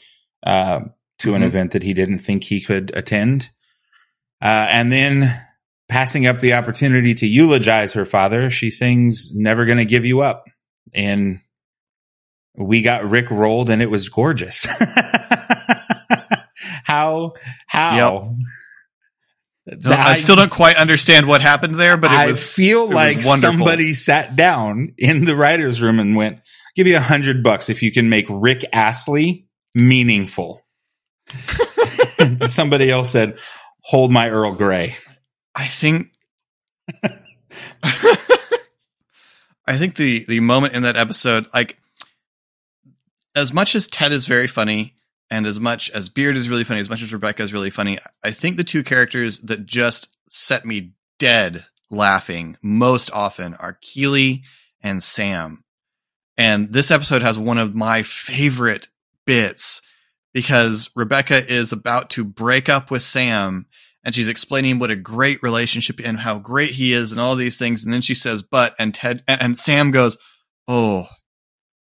uh, 0.46 0.82
to 1.20 1.34
an 1.36 1.42
Mhm. 1.42 1.46
event 1.46 1.72
that 1.72 1.84
he 1.84 1.94
didn't 1.94 2.20
think 2.20 2.44
he 2.44 2.60
could 2.60 2.92
attend. 2.96 3.50
Uh, 4.42 4.68
and 4.70 4.92
then 4.92 5.34
passing 5.90 6.26
up 6.28 6.40
the 6.40 6.54
opportunity 6.54 7.14
to 7.14 7.26
eulogize 7.26 7.94
her 7.94 8.06
father, 8.06 8.50
she 8.50 8.70
sings 8.70 9.32
Never 9.34 9.66
Gonna 9.66 9.86
Give 9.86 10.06
You 10.06 10.22
Up. 10.22 10.46
And 10.94 11.40
we 12.56 12.82
got 12.82 13.06
Rick 13.10 13.32
rolled 13.32 13.70
and 13.70 13.82
it 13.82 13.90
was 13.90 14.10
gorgeous. 14.10 14.66
how, 16.84 17.34
how? 17.68 18.36
No, 19.70 19.92
I 19.92 20.14
still 20.14 20.38
don't 20.38 20.52
quite 20.52 20.78
understand 20.78 21.28
what 21.28 21.42
happened 21.42 21.76
there, 21.76 21.98
but 21.98 22.12
it 22.12 22.18
I 22.18 22.28
was 22.28 22.54
feel 22.56 22.90
like 22.90 23.22
somebody 23.22 23.94
sat 23.94 24.38
down 24.38 24.94
in 24.98 25.26
the 25.26 25.36
writer's 25.36 25.82
room 25.82 26.00
and 26.00 26.16
went, 26.16 26.40
give 26.76 26.88
you 26.88 26.96
a 26.96 27.02
hundred 27.02 27.44
bucks 27.44 27.70
if 27.70 27.84
you 27.84 27.92
can 27.92 28.08
make 28.08 28.26
Rick 28.30 28.64
Astley 28.72 29.46
meaningful. 29.76 30.66
somebody 32.48 32.90
else 32.90 33.10
said, 33.10 33.38
hold 33.82 34.12
my 34.12 34.30
Earl 34.30 34.56
Grey. 34.56 34.96
I 35.54 35.66
think 35.66 36.14
I 39.68 39.78
think 39.78 39.96
the 39.96 40.24
the 40.26 40.40
moment 40.40 40.76
in 40.76 40.84
that 40.84 40.96
episode, 40.96 41.48
like 41.54 41.78
as 43.36 43.52
much 43.52 43.76
as 43.76 43.88
Ted 43.88 44.12
is 44.12 44.28
very 44.28 44.48
funny, 44.48 44.96
and 45.30 45.46
as 45.46 45.60
much 45.60 45.90
as 45.92 46.10
Beard 46.10 46.36
is 46.36 46.50
really 46.50 46.64
funny, 46.64 46.80
as 46.80 46.90
much 46.90 47.02
as 47.02 47.14
Rebecca 47.14 47.44
is 47.44 47.54
really 47.54 47.70
funny, 47.70 47.98
I 48.24 48.32
think 48.32 48.58
the 48.58 48.64
two 48.64 48.84
characters 48.84 49.40
that 49.40 49.66
just 49.66 50.18
set 50.30 50.66
me 50.66 50.94
dead 51.20 51.66
laughing 51.90 52.58
most 52.62 53.12
often 53.12 53.56
are 53.56 53.78
Keely 53.82 54.44
and 54.82 55.02
Sam. 55.04 55.64
And 56.38 56.72
this 56.72 56.92
episode 56.92 57.22
has 57.22 57.38
one 57.38 57.58
of 57.58 57.76
my 57.76 58.04
favorite 58.04 58.88
bits 59.26 59.82
because 60.34 60.90
Rebecca 60.96 61.46
is 61.52 61.72
about 61.72 62.12
to 62.12 62.24
break 62.24 62.70
up 62.70 62.92
with 62.92 63.02
Sam 63.02 63.66
and 64.04 64.16
she's 64.16 64.30
explaining 64.30 64.80
what 64.80 64.92
a 64.92 64.96
great 64.96 65.42
relationship 65.44 66.00
and 66.04 66.20
how 66.20 66.40
great 66.40 66.72
he 66.72 66.94
is 66.94 67.12
and 67.12 67.20
all 67.20 67.36
these 67.36 67.58
things. 67.58 67.84
And 67.84 67.92
then 67.92 68.02
she 68.02 68.14
says, 68.14 68.42
but, 68.42 68.74
and 68.80 68.94
Ted, 68.94 69.24
and, 69.28 69.42
and 69.42 69.58
Sam 69.58 69.92
goes, 69.92 70.18
Oh, 70.70 71.08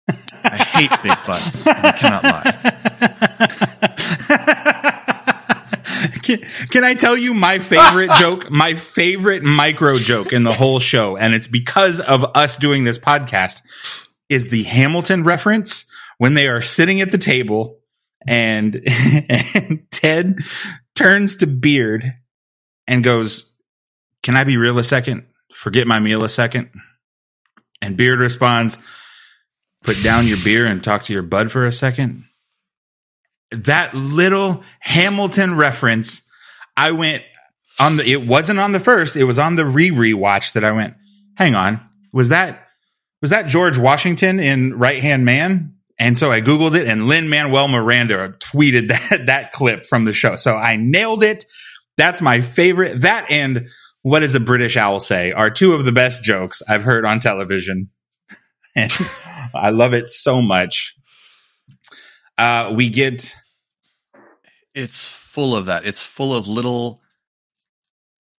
I 0.09 0.57
hate 0.57 0.91
big 1.03 1.17
butts. 1.27 1.67
I 1.67 1.93
cannot 1.93 2.25
lie. 2.25 2.73
can, 6.23 6.39
can 6.71 6.85
I 6.85 6.95
tell 6.95 7.17
you 7.17 7.35
my 7.35 7.59
favorite 7.59 8.11
joke? 8.19 8.51
My 8.51 8.75
favorite 8.75 9.43
micro 9.43 9.99
joke 9.99 10.33
in 10.33 10.45
the 10.45 10.53
whole 10.53 10.79
show, 10.79 11.17
and 11.17 11.35
it's 11.35 11.49
because 11.49 12.01
of 12.01 12.25
us 12.37 12.57
doing 12.57 12.85
this 12.85 12.99
podcast, 12.99 13.63
is 14.29 14.51
the 14.51 14.65
Hamilton 14.65 15.25
reference 15.25 15.87
when 16.19 16.35
they 16.35 16.49
are 16.49 16.63
sitting 16.63 17.01
at 17.01 17.13
the 17.13 17.19
table 17.19 17.79
and, 18.27 18.83
and 19.55 19.87
Ted 19.91 20.39
turns 20.95 21.37
to 21.37 21.47
Beard 21.47 22.05
and 22.87 23.05
goes, 23.05 23.57
Can 24.23 24.37
I 24.37 24.45
be 24.45 24.57
real 24.57 24.79
a 24.79 24.85
second? 24.85 25.27
Forget 25.53 25.87
my 25.87 25.99
meal 25.99 26.25
a 26.25 26.29
second. 26.29 26.71
And 27.81 27.97
Beard 27.97 28.19
responds, 28.19 28.79
Put 29.85 30.03
down 30.03 30.27
your 30.27 30.39
beer 30.43 30.67
and 30.67 30.83
talk 30.83 31.05
to 31.05 31.13
your 31.13 31.23
bud 31.23 31.53
for 31.53 31.65
a 31.65 31.73
second. 31.73 32.25
That 33.51 33.95
little 33.95 34.65
Hamilton 34.81 35.57
reference, 35.57 36.29
I 36.77 36.93
went 36.93 37.23
on 37.79 37.97
the, 37.97 38.11
it 38.11 38.27
wasn't 38.27 38.59
on 38.59 38.73
the 38.73 38.81
first, 38.81 39.17
it 39.17 39.25
was 39.25 39.39
on 39.39 39.57
the 39.57 39.67
re 39.67 39.91
rewatch 39.91 40.55
that 40.55 40.65
I 40.65 40.73
went, 40.73 40.95
hang 41.37 41.55
on, 41.55 41.81
was 42.13 42.31
that, 42.31 42.69
was 43.21 43.31
that 43.31 43.47
George 43.47 43.79
Washington 43.79 44.41
in 44.41 44.79
Right 44.79 45.01
Hand 45.01 45.25
Man? 45.25 45.75
And 45.99 46.19
so 46.19 46.31
I 46.31 46.41
Googled 46.41 46.77
it 46.77 46.87
and 46.87 47.09
Lin 47.09 47.29
Manuel 47.29 47.69
Miranda 47.69 48.31
tweeted 48.43 48.89
that, 49.11 49.27
that 49.27 49.53
clip 49.53 49.87
from 49.87 50.05
the 50.05 50.13
show. 50.13 50.37
So 50.37 50.57
I 50.57 50.77
nailed 50.77 51.23
it. 51.23 51.45
That's 51.97 52.21
my 52.21 52.41
favorite. 52.41 53.03
That 53.03 53.31
and 53.31 53.69
what 54.03 54.21
does 54.21 54.35
a 54.35 54.41
British 54.41 54.77
owl 54.77 55.01
say 55.01 55.33
are 55.33 55.51
two 55.51 55.73
of 55.73 55.85
the 55.85 55.93
best 55.93 56.23
jokes 56.23 56.63
I've 56.69 56.85
heard 56.85 57.05
on 57.05 57.21
television. 57.21 57.91
And 58.79 58.93
I 59.55 59.71
love 59.71 59.95
it 59.95 60.11
so 60.11 60.43
much. 60.43 60.97
Uh, 62.39 62.73
we 62.75 62.91
get. 62.91 63.35
It's 64.75 65.09
full 65.09 65.57
of 65.57 65.67
that. 65.67 65.87
It's 65.87 66.03
full 66.03 66.35
of 66.35 66.49
little, 66.49 67.01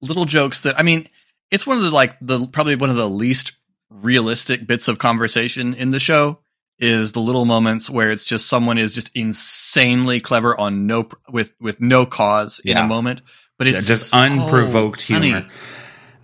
little 0.01 0.25
jokes 0.25 0.61
that, 0.61 0.79
I 0.79 0.83
mean, 0.83 1.07
it's 1.49 1.65
one 1.65 1.77
of 1.77 1.83
the, 1.83 1.91
like, 1.91 2.15
the, 2.21 2.47
probably 2.47 2.75
one 2.75 2.91
of 2.91 2.95
the 2.95 3.09
least 3.09 3.53
realistic 3.89 4.67
bits 4.67 4.87
of 4.87 4.99
conversation 4.99 5.73
in 5.73 5.91
the 5.91 5.99
show 5.99 6.39
is 6.79 7.11
the 7.11 7.19
little 7.19 7.45
moments 7.45 7.89
where 7.89 8.11
it's 8.11 8.25
just 8.25 8.47
someone 8.47 8.77
is 8.77 8.93
just 8.93 9.09
insanely 9.15 10.19
clever 10.19 10.59
on 10.59 10.85
no 10.85 11.09
with 11.29 11.51
with 11.59 11.81
no 11.81 12.05
cause 12.05 12.61
in 12.63 12.77
a 12.77 12.85
moment, 12.85 13.21
but 13.57 13.67
it's 13.67 13.87
yeah, 13.87 13.93
just 13.95 14.09
so 14.11 14.19
unprovoked 14.19 15.01
humor. 15.01 15.47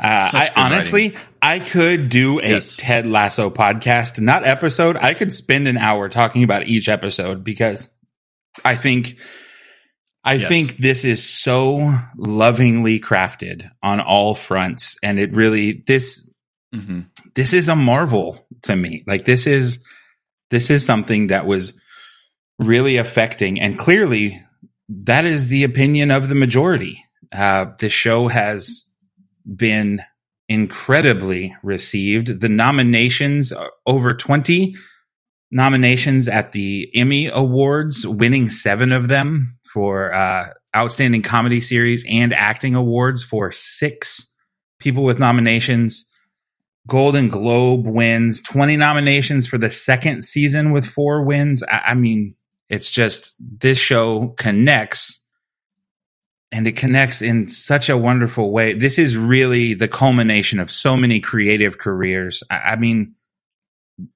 Uh, 0.04 0.30
I 0.34 0.50
honestly, 0.58 1.10
writing. 1.10 1.22
I 1.42 1.60
could 1.60 2.10
do 2.10 2.40
a 2.40 2.50
yes. 2.50 2.76
Ted 2.76 3.06
Lasso 3.06 3.50
podcast, 3.50 4.20
not 4.20 4.46
episode. 4.46 4.98
I 4.98 5.14
could 5.14 5.32
spend 5.32 5.68
an 5.70 5.78
hour 5.78 6.10
talking 6.10 6.44
about 6.44 6.68
each 6.68 6.90
episode 6.90 7.42
because 7.42 7.90
I 8.66 8.76
think, 8.76 9.18
I 10.26 10.34
yes. 10.34 10.50
think 10.50 10.76
this 10.76 11.06
is 11.06 11.28
so 11.28 11.90
lovingly 12.18 13.00
crafted 13.00 13.70
on 13.82 14.02
all 14.02 14.36
fronts, 14.36 14.98
and 15.02 15.20
it 15.20 15.32
really 15.32 15.84
this 15.88 16.36
mm-hmm. 16.76 17.02
this 17.36 17.54
is 17.54 17.70
a 17.70 17.76
marvel 17.76 18.38
to 18.64 18.76
me. 18.76 19.06
Like 19.08 19.24
this 19.24 19.48
is 19.48 19.86
this 20.50 20.70
is 20.70 20.86
something 20.86 21.28
that 21.28 21.46
was 21.46 21.80
really 22.60 22.98
affecting, 22.98 23.62
and 23.62 23.80
clearly 23.80 24.38
that 24.90 25.24
is 25.24 25.48
the 25.48 25.64
opinion 25.64 26.12
of 26.12 26.28
the 26.28 26.36
majority. 26.36 27.02
Uh, 27.32 27.68
the 27.80 27.90
show 27.90 28.28
has 28.28 28.93
been 29.46 30.02
incredibly 30.50 31.56
received. 31.64 32.42
The 32.42 32.50
nominations, 32.50 33.52
uh, 33.52 33.68
over 33.86 34.14
20 34.14 34.76
nominations 35.52 36.28
at 36.28 36.52
the 36.52 36.90
Emmy 36.94 37.28
Awards, 37.28 38.06
winning 38.06 38.50
seven 38.50 38.92
of 38.92 39.08
them 39.08 39.58
for 39.64 40.14
uh, 40.14 40.50
Outstanding 40.76 41.22
Comedy 41.22 41.62
Series 41.62 42.06
and 42.10 42.34
Acting 42.34 42.76
Awards 42.76 43.24
for 43.24 43.52
six 43.52 44.34
people 44.80 45.04
with 45.04 45.20
nominations. 45.20 46.10
Golden 46.88 47.30
Globe 47.30 47.88
wins, 47.88 48.42
20 48.42 48.76
nominations 48.76 49.48
for 49.48 49.58
the 49.58 49.70
second 49.70 50.24
season 50.24 50.74
with 50.74 50.86
four 50.86 51.24
wins. 51.24 51.64
I, 51.64 51.84
I 51.88 51.94
mean, 51.94 52.34
it's 52.70 52.92
just 52.92 53.36
this 53.40 53.78
show 53.78 54.30
connects 54.38 55.23
and 56.54 56.68
it 56.68 56.78
connects 56.78 57.22
in 57.22 57.48
such 57.48 57.90
a 57.90 57.98
wonderful 57.98 58.52
way. 58.52 58.74
This 58.74 58.98
is 58.98 59.18
really 59.18 59.74
the 59.74 59.88
culmination 59.88 60.60
of 60.60 60.72
so 60.72 60.96
many 60.96 61.20
creative 61.20 61.78
careers. 61.78 62.44
I, 62.50 62.60
I 62.60 62.76
mean, 62.78 63.16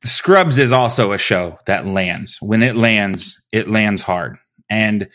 Scrubs 0.04 0.58
is 0.58 0.72
also 0.72 1.12
a 1.12 1.18
show 1.18 1.58
that 1.66 1.86
lands. 1.86 2.38
When 2.42 2.64
it 2.64 2.76
lands, 2.76 3.44
it 3.52 3.68
lands 3.68 4.02
hard. 4.02 4.38
And 4.70 5.10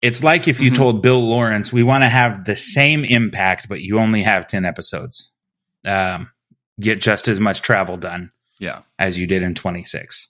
it's 0.00 0.22
like 0.22 0.46
if 0.46 0.60
you 0.60 0.70
mm-hmm. 0.70 0.82
told 0.82 1.02
Bill 1.02 1.20
Lawrence, 1.20 1.72
we 1.72 1.82
want 1.82 2.04
to 2.04 2.08
have 2.08 2.44
the 2.44 2.56
same 2.56 3.04
impact, 3.04 3.68
but 3.68 3.80
you 3.80 3.98
only 3.98 4.22
have 4.22 4.46
10 4.46 4.64
episodes. 4.64 5.32
Um, 5.86 6.30
get 6.80 7.00
just 7.00 7.28
as 7.28 7.40
much 7.40 7.62
travel 7.62 7.96
done 7.96 8.30
yeah 8.58 8.82
as 8.98 9.18
you 9.18 9.26
did 9.26 9.42
in 9.42 9.54
26 9.54 10.28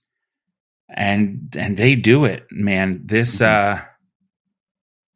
and 0.89 1.55
and 1.59 1.77
they 1.77 1.95
do 1.95 2.25
it 2.25 2.47
man 2.51 2.95
this 3.05 3.39
mm-hmm. 3.39 3.81
uh 3.81 3.85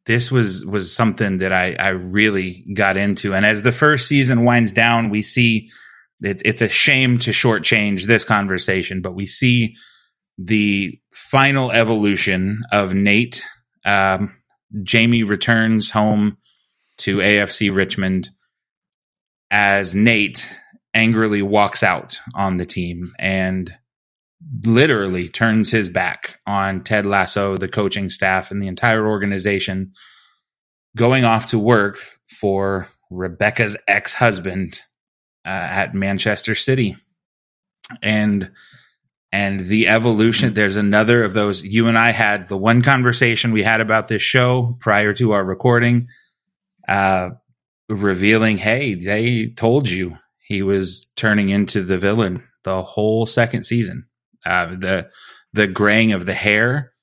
this 0.07 0.31
was 0.31 0.65
was 0.65 0.93
something 0.93 1.37
that 1.37 1.53
i 1.53 1.75
i 1.79 1.89
really 1.89 2.65
got 2.73 2.97
into. 2.97 3.33
And 3.35 3.45
as 3.45 3.61
the 3.61 3.71
first 3.71 4.07
season 4.07 4.43
winds 4.43 4.71
down 4.71 5.09
we 5.09 5.21
see 5.21 5.69
it, 6.21 6.41
it's 6.43 6.63
a 6.63 6.67
shame 6.67 7.19
to 7.19 7.31
shortchange 7.31 8.05
this 8.05 8.23
conversation 8.23 9.01
but 9.01 9.13
we 9.13 9.27
see 9.27 9.75
the 10.39 10.99
final 11.11 11.71
evolution 11.71 12.61
of 12.71 12.93
nate. 12.95 13.45
Um, 13.85 14.35
jamie 14.83 15.23
returns 15.23 15.91
home 15.91 16.37
to 16.97 17.17
afc 17.17 17.73
richmond 17.73 18.29
as 19.49 19.95
nate 19.95 20.59
angrily 20.97 21.43
walks 21.43 21.83
out 21.83 22.19
on 22.33 22.57
the 22.57 22.65
team. 22.65 23.13
And 23.19 23.73
literally 24.65 25.29
turns 25.29 25.71
his 25.71 25.89
back 25.89 26.39
on 26.45 26.83
Ted 26.83 27.05
Lasso, 27.05 27.57
the 27.57 27.67
coaching 27.67 28.09
staff, 28.09 28.51
and 28.51 28.61
the 28.61 28.67
entire 28.67 29.07
organization, 29.07 29.91
going 30.95 31.25
off 31.25 31.51
to 31.51 31.59
work 31.59 31.99
for 32.27 32.87
Rebecca's 33.09 33.77
ex 33.87 34.13
husband 34.13 34.81
uh, 35.45 35.49
at 35.49 35.93
Manchester 35.93 36.55
City. 36.55 36.95
And 38.01 38.51
and 39.31 39.59
the 39.59 39.89
evolution 39.89 40.53
there's 40.53 40.77
another 40.77 41.21
of 41.21 41.33
those 41.33 41.61
you 41.63 41.87
and 41.87 41.97
i 41.97 42.11
had 42.11 42.47
the 42.47 42.55
one 42.55 42.81
conversation 42.81 43.51
we 43.51 43.61
had 43.61 43.81
about 43.81 44.07
this 44.07 44.21
show 44.21 44.77
prior 44.79 45.13
to 45.13 45.33
our 45.33 45.43
recording 45.43 46.07
uh 46.87 47.29
revealing 47.89 48.57
hey 48.57 48.95
they 48.95 49.47
told 49.47 49.89
you 49.89 50.15
he 50.39 50.63
was 50.63 51.11
turning 51.17 51.49
into 51.49 51.83
the 51.83 51.97
villain 51.97 52.41
the 52.67 52.81
whole 52.81 53.25
second 53.25 53.63
season. 53.63 54.05
Uh, 54.47 54.75
the 54.77 55.09
the 55.53 55.67
graying 55.67 56.13
of 56.13 56.25
the 56.25 56.33
hair, 56.33 56.93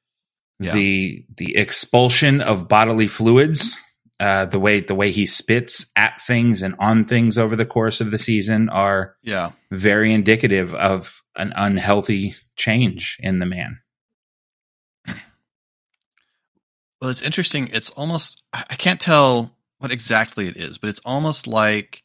yeah. 0.58 0.72
the 0.72 1.24
the 1.36 1.56
expulsion 1.56 2.40
of 2.40 2.68
bodily 2.68 3.06
fluids, 3.06 3.78
uh, 4.20 4.46
the 4.46 4.58
way 4.58 4.80
the 4.80 4.94
way 4.94 5.10
he 5.10 5.26
spits 5.26 5.90
at 5.96 6.20
things 6.20 6.62
and 6.62 6.74
on 6.78 7.04
things 7.04 7.36
over 7.36 7.56
the 7.56 7.66
course 7.66 8.00
of 8.00 8.10
the 8.10 8.18
season 8.18 8.68
are 8.68 9.14
yeah 9.22 9.50
very 9.70 10.12
indicative 10.12 10.74
of 10.74 11.20
an 11.36 11.52
unhealthy 11.56 12.34
change 12.56 13.18
in 13.20 13.38
the 13.38 13.46
man. 13.46 13.78
Well, 17.00 17.10
it's 17.10 17.20
interesting. 17.20 17.68
It's 17.72 17.90
almost 17.90 18.42
I 18.54 18.76
can't 18.76 19.00
tell 19.00 19.54
what 19.76 19.92
exactly 19.92 20.48
it 20.48 20.56
is, 20.56 20.78
but 20.78 20.88
it's 20.88 21.02
almost 21.04 21.46
like 21.46 22.02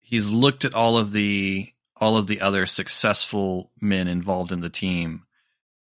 he's 0.00 0.30
looked 0.30 0.64
at 0.64 0.72
all 0.72 0.96
of 0.96 1.12
the 1.12 1.70
all 2.00 2.16
of 2.16 2.26
the 2.26 2.40
other 2.40 2.66
successful 2.66 3.70
men 3.80 4.08
involved 4.08 4.52
in 4.52 4.60
the 4.60 4.70
team 4.70 5.24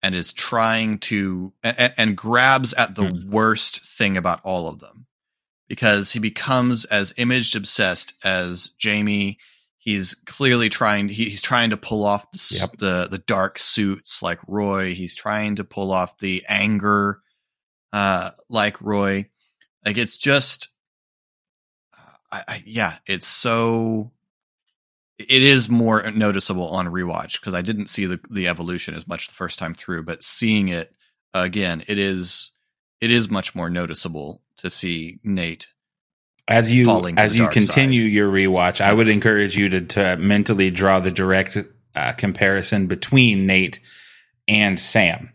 and 0.04 0.16
is 0.16 0.34
trying 0.34 1.00
to 1.00 1.54
and, 1.64 1.94
and 1.98 2.18
grabs 2.18 2.74
at 2.74 2.96
the 2.96 3.04
mm. 3.04 3.30
worst 3.30 3.86
thing 3.86 4.18
about 4.18 4.42
all 4.44 4.68
of 4.68 4.80
them 4.80 5.08
because 5.68 6.14
he 6.14 6.20
becomes 6.20 6.86
as 6.86 7.14
image 7.18 7.56
obsessed 7.56 8.14
as 8.24 8.70
Jamie. 8.78 9.38
He's 9.78 10.16
clearly 10.26 10.70
trying. 10.70 11.08
he's 11.10 11.42
trying 11.42 11.70
to 11.70 11.78
pull 11.78 12.06
off 12.06 12.30
the, 12.32 12.58
yep. 12.60 12.78
the, 12.78 13.08
the 13.10 13.20
dark 13.20 13.58
suits 13.58 14.22
like 14.22 14.40
Roy. 14.48 14.94
He's 14.94 15.16
trying 15.16 15.56
to 15.56 15.64
pull 15.64 15.92
off 15.92 16.18
the 16.20 16.44
anger 16.48 17.22
uh, 17.94 18.32
like 18.50 18.82
Roy. 18.82 19.30
Like 19.86 19.98
it's 19.98 20.18
just, 20.18 20.70
I, 22.32 22.44
I, 22.48 22.64
yeah, 22.66 22.96
it's 23.06 23.28
so 23.28 24.12
it 25.20 25.42
is 25.42 25.68
more 25.68 26.12
noticeable 26.12 26.70
on 26.70 26.88
rewatch 26.88 27.40
because 27.40 27.54
I 27.54 27.62
didn't 27.62 27.88
see 27.88 28.06
the 28.06 28.20
the 28.30 28.48
evolution 28.48 28.94
as 28.94 29.08
much 29.08 29.28
the 29.28 29.34
first 29.34 29.60
time 29.60 29.74
through, 29.74 30.04
but 30.04 30.24
seeing 30.24 30.70
it 30.70 30.94
again, 31.34 31.84
it 31.88 31.98
is 31.98 32.52
it 33.02 33.12
is 33.12 33.30
much 33.30 33.56
more 33.56 33.70
noticeable 33.70 34.42
to 34.58 34.70
see 34.70 35.20
Nate 35.24 35.68
as 36.48 36.72
you 36.72 37.08
as 37.18 37.36
you 37.36 37.48
continue 37.50 38.04
side. 38.04 38.14
your 38.14 38.32
rewatch, 38.32 38.82
I 38.82 38.94
would 38.94 39.10
encourage 39.10 39.58
you 39.58 39.70
to, 39.70 39.82
to 39.82 40.18
mentally 40.18 40.72
draw 40.72 41.00
the 41.00 41.12
direct 41.12 41.58
uh, 41.96 42.14
comparison 42.14 42.88
between 42.88 43.48
Nate 43.48 43.80
and 44.48 44.80
Sam, 44.80 45.34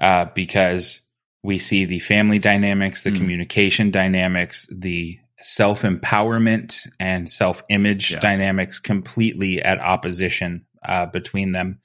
uh, 0.00 0.26
because 0.26 1.02
we 1.42 1.58
see 1.58 1.84
the 1.84 1.98
family 1.98 2.38
dynamics, 2.38 3.04
the 3.04 3.10
mm. 3.10 3.16
communication 3.16 3.90
dynamics, 3.90 4.66
the 4.66 5.18
self 5.40 5.82
empowerment 5.82 6.86
and 6.98 7.28
self 7.30 7.62
image 7.68 8.12
yeah. 8.12 8.20
dynamics 8.20 8.78
completely 8.78 9.62
at 9.62 9.80
opposition 9.80 10.66
uh, 10.84 11.06
between 11.06 11.52
them. 11.52 11.80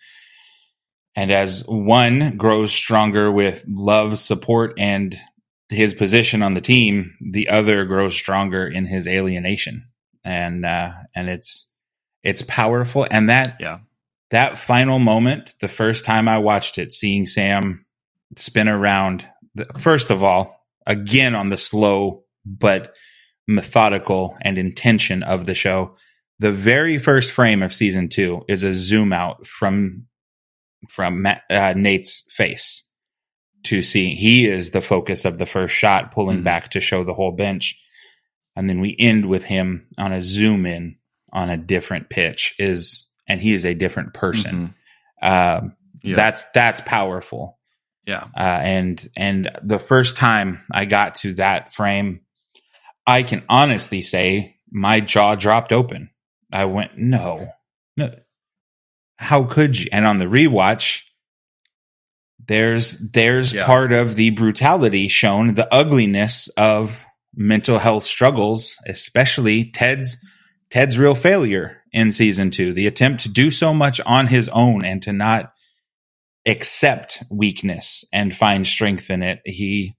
And 1.15 1.31
as 1.31 1.63
one 1.67 2.37
grows 2.37 2.71
stronger 2.71 3.31
with 3.31 3.65
love, 3.67 4.17
support, 4.17 4.73
and 4.79 5.15
his 5.69 5.93
position 5.93 6.41
on 6.41 6.55
the 6.55 6.61
team, 6.61 7.15
the 7.21 7.49
other 7.49 7.85
grows 7.85 8.15
stronger 8.15 8.67
in 8.67 8.85
his 8.85 9.07
alienation. 9.07 9.87
And 10.23 10.65
uh, 10.65 10.93
and 11.15 11.29
it's 11.29 11.69
it's 12.23 12.41
powerful. 12.41 13.05
And 13.09 13.29
that 13.29 13.57
yeah. 13.59 13.79
that 14.31 14.57
final 14.57 14.99
moment, 14.99 15.53
the 15.61 15.67
first 15.67 16.05
time 16.05 16.27
I 16.27 16.39
watched 16.39 16.77
it, 16.77 16.91
seeing 16.91 17.25
Sam 17.25 17.85
spin 18.35 18.67
around, 18.67 19.27
first 19.77 20.09
of 20.09 20.23
all, 20.23 20.65
again 20.87 21.35
on 21.35 21.49
the 21.49 21.57
slow 21.57 22.23
but 22.45 22.95
methodical 23.47 24.37
and 24.41 24.57
intention 24.57 25.23
of 25.23 25.45
the 25.45 25.55
show. 25.55 25.95
The 26.39 26.51
very 26.51 26.97
first 26.97 27.31
frame 27.31 27.63
of 27.63 27.73
season 27.73 28.09
two 28.09 28.43
is 28.47 28.63
a 28.63 28.73
zoom 28.73 29.13
out 29.13 29.45
from 29.47 30.07
from 30.89 31.21
Matt, 31.21 31.43
uh, 31.49 31.73
Nate's 31.77 32.25
face 32.29 32.87
to 33.63 33.81
see 33.81 34.13
he 34.13 34.45
is 34.45 34.71
the 34.71 34.81
focus 34.81 35.25
of 35.25 35.37
the 35.37 35.45
first 35.45 35.73
shot, 35.73 36.11
pulling 36.11 36.37
mm-hmm. 36.37 36.43
back 36.43 36.71
to 36.71 36.81
show 36.81 37.03
the 37.03 37.13
whole 37.13 37.31
bench. 37.31 37.79
And 38.55 38.69
then 38.69 38.79
we 38.79 38.95
end 38.99 39.27
with 39.27 39.45
him 39.45 39.87
on 39.97 40.11
a 40.11 40.21
zoom 40.21 40.65
in 40.65 40.97
on 41.31 41.49
a 41.49 41.57
different 41.57 42.09
pitch 42.09 42.53
is, 42.59 43.09
and 43.27 43.41
he 43.41 43.53
is 43.53 43.65
a 43.65 43.73
different 43.73 44.13
person. 44.13 44.73
Mm-hmm. 45.21 45.63
Um, 45.65 45.75
yeah. 46.03 46.15
That's, 46.15 46.43
that's 46.51 46.81
powerful. 46.81 47.57
Yeah. 48.05 48.25
Uh, 48.35 48.59
and, 48.61 49.09
and 49.15 49.49
the 49.63 49.79
first 49.79 50.17
time 50.17 50.59
I 50.71 50.85
got 50.85 51.15
to 51.15 51.35
that 51.35 51.73
frame, 51.73 52.19
I 53.05 53.23
can 53.23 53.43
honestly 53.49 54.01
say 54.01 54.57
my 54.71 54.99
jaw 54.99 55.35
dropped 55.35 55.71
open. 55.71 56.09
I 56.51 56.65
went, 56.65 56.97
no, 56.97 57.49
no, 57.97 58.13
how 59.17 59.43
could 59.43 59.79
you? 59.79 59.89
And 59.91 60.05
on 60.05 60.19
the 60.19 60.25
rewatch, 60.25 61.03
there's 62.47 63.11
there's 63.11 63.53
yeah. 63.53 63.65
part 63.65 63.91
of 63.91 64.15
the 64.15 64.31
brutality 64.31 65.07
shown, 65.07 65.53
the 65.53 65.71
ugliness 65.73 66.47
of 66.49 67.05
mental 67.35 67.79
health 67.79 68.03
struggles, 68.03 68.77
especially 68.87 69.71
Ted's 69.71 70.17
Ted's 70.69 70.99
real 70.99 71.15
failure 71.15 71.83
in 71.91 72.11
season 72.11 72.51
two, 72.51 72.73
the 72.73 72.87
attempt 72.87 73.23
to 73.23 73.29
do 73.29 73.51
so 73.51 73.73
much 73.73 74.01
on 74.05 74.27
his 74.27 74.49
own 74.49 74.83
and 74.83 75.01
to 75.03 75.13
not 75.13 75.51
accept 76.45 77.23
weakness 77.31 78.03
and 78.11 78.35
find 78.35 78.67
strength 78.67 79.09
in 79.09 79.23
it. 79.23 79.39
He 79.45 79.95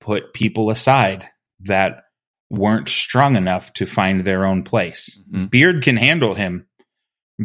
put 0.00 0.32
people 0.32 0.70
aside 0.70 1.26
that 1.60 2.04
weren't 2.50 2.88
strong 2.88 3.36
enough 3.36 3.72
to 3.74 3.86
find 3.86 4.20
their 4.20 4.44
own 4.44 4.62
place. 4.62 5.22
Mm-hmm. 5.30 5.46
Beard 5.46 5.82
can 5.82 5.96
handle 5.96 6.34
him 6.34 6.66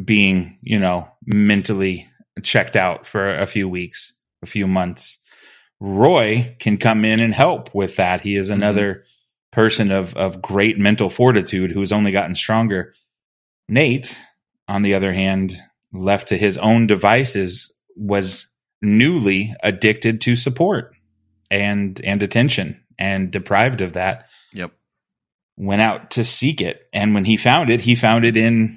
being, 0.06 0.58
you 0.62 0.80
know, 0.80 1.08
mentally 1.26 2.08
checked 2.44 2.76
out 2.76 3.06
for 3.06 3.28
a 3.28 3.46
few 3.46 3.68
weeks, 3.68 4.18
a 4.42 4.46
few 4.46 4.68
months. 4.68 5.18
Roy 5.80 6.56
can 6.60 6.78
come 6.78 7.04
in 7.04 7.20
and 7.20 7.34
help 7.34 7.74
with 7.74 7.96
that. 7.96 8.22
He 8.22 8.36
is 8.36 8.50
mm-hmm. 8.50 8.62
another 8.62 8.94
mm-hmm. 8.94 9.02
person 9.52 9.92
of 9.92 10.16
of 10.16 10.42
great 10.42 10.78
mental 10.78 11.10
fortitude 11.10 11.72
who's 11.72 11.92
only 11.92 12.12
gotten 12.12 12.36
stronger. 12.36 12.94
Nate, 13.68 14.18
on 14.68 14.82
the 14.82 14.94
other 14.94 15.14
hand, 15.14 15.56
left 15.92 16.28
to 16.28 16.38
his 16.38 16.58
own 16.58 16.88
devices, 16.88 17.76
was 17.96 18.48
newly 18.82 19.54
addicted 19.64 20.22
to 20.22 20.36
support 20.36 20.94
and 21.50 22.00
and 22.04 22.24
attention 22.24 22.82
and 22.98 23.32
deprived 23.32 23.82
of 23.82 23.94
that. 23.94 24.28
Yep. 24.54 24.72
Went 25.64 25.82
out 25.82 26.12
to 26.12 26.24
seek 26.24 26.60
it. 26.60 26.82
And 26.92 27.14
when 27.14 27.24
he 27.24 27.38
found 27.38 27.70
it, 27.70 27.82
he 27.82 27.94
found 27.94 28.26
it 28.26 28.36
in 28.36 28.76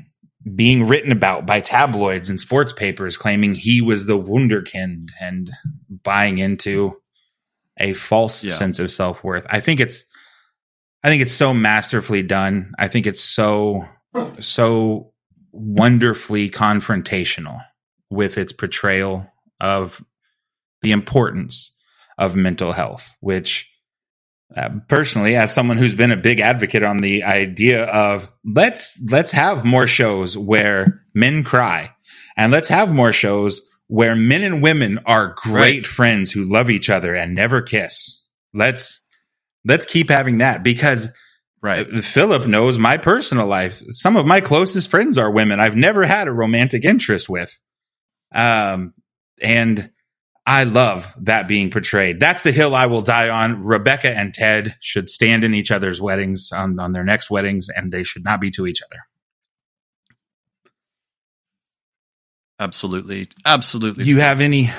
being 0.55 0.87
written 0.87 1.13
about 1.13 1.47
by 1.47 1.61
tabloids 1.61 2.29
and 2.29 2.39
sports 2.39 2.75
papers 2.75 3.17
claiming 3.17 3.55
he 3.55 3.81
was 3.81 4.05
the 4.07 4.19
wunderkind 4.19 5.09
and 5.19 5.51
buying 6.03 6.37
into 6.37 6.95
a 7.79 7.95
false 7.95 8.45
yeah. 8.45 8.53
sense 8.53 8.79
of 8.79 8.93
self-worth. 8.93 9.47
I 9.49 9.61
think 9.61 9.81
it's 9.81 10.05
I 11.03 11.09
think 11.09 11.23
it's 11.23 11.33
so 11.33 11.55
masterfully 11.55 12.23
done. 12.23 12.73
I 12.79 12.89
think 12.89 13.07
it's 13.07 13.23
so 13.23 13.89
so 14.41 15.13
wonderfully 15.53 16.51
confrontational 16.51 17.65
with 18.11 18.37
its 18.37 18.53
portrayal 18.53 19.27
of 19.61 20.05
the 20.83 20.93
importance 20.93 21.75
of 22.19 22.37
mental 22.37 22.73
health, 22.73 23.17
which 23.21 23.74
uh, 24.57 24.71
personally, 24.89 25.37
as 25.37 25.55
someone 25.55 25.77
who's 25.77 25.95
been 25.95 26.13
a 26.13 26.17
big 26.17 26.41
advocate 26.41 26.83
on 26.83 26.99
the 26.99 27.25
idea 27.25 27.85
of 27.87 28.31
let's 28.45 29.03
let's 29.11 29.33
have 29.33 29.65
more 29.65 29.87
shows 29.87 30.37
where 30.37 31.03
men 31.15 31.43
cry, 31.45 31.91
and 32.37 32.53
let's 32.53 32.69
have 32.69 32.93
more 32.93 33.13
shows 33.13 33.69
where 33.89 34.17
men 34.17 34.43
and 34.43 34.63
women 34.63 35.01
are 35.07 35.35
great 35.37 35.83
right. 35.83 35.87
friends 35.87 36.31
who 36.31 36.51
love 36.51 36.71
each 36.71 36.89
other 36.89 37.15
and 37.15 37.35
never 37.35 37.63
kiss. 37.63 38.25
Let's 38.53 39.07
let's 39.65 39.87
keep 39.87 40.09
having 40.09 40.39
that 40.39 40.63
because 40.63 41.17
right. 41.63 41.89
Philip 41.89 42.47
knows 42.47 42.79
my 42.79 42.99
personal 42.99 43.47
life. 43.47 43.83
Some 43.91 44.17
of 44.17 44.27
my 44.27 44.41
closest 44.41 44.91
friends 44.91 45.19
are 45.19 45.31
women 45.31 45.61
I've 45.61 45.77
never 45.77 46.05
had 46.05 46.29
a 46.29 46.33
romantic 46.33 46.85
interest 46.85 47.29
with. 47.29 47.59
Um, 48.35 48.95
and 49.41 49.91
I 50.47 50.65
love 50.65 51.13
that 51.21 51.49
being 51.49 51.71
portrayed. 51.71 52.21
That's 52.21 52.43
the 52.43 52.53
hill 52.53 52.75
I 52.75 52.87
will 52.87 53.01
die 53.03 53.31
on. 53.31 53.65
Rebecca 53.65 54.11
and 54.11 54.35
Ted 54.35 54.77
should 54.81 55.09
stand 55.09 55.43
in 55.43 55.55
each 55.55 55.71
other's 55.71 56.03
weddings 56.03 56.53
on, 56.53 56.79
on 56.79 56.93
their 56.93 57.05
next 57.05 57.31
weddings, 57.31 57.71
and 57.71 57.91
they 57.91 58.03
should 58.05 58.25
not 58.25 58.41
be 58.41 58.51
to 58.53 58.67
each 58.67 58.83
other. 58.83 59.01
Absolutely. 62.61 63.29
Absolutely. 63.45 64.05
You 64.05 64.21
have 64.21 64.41
any 64.41 64.71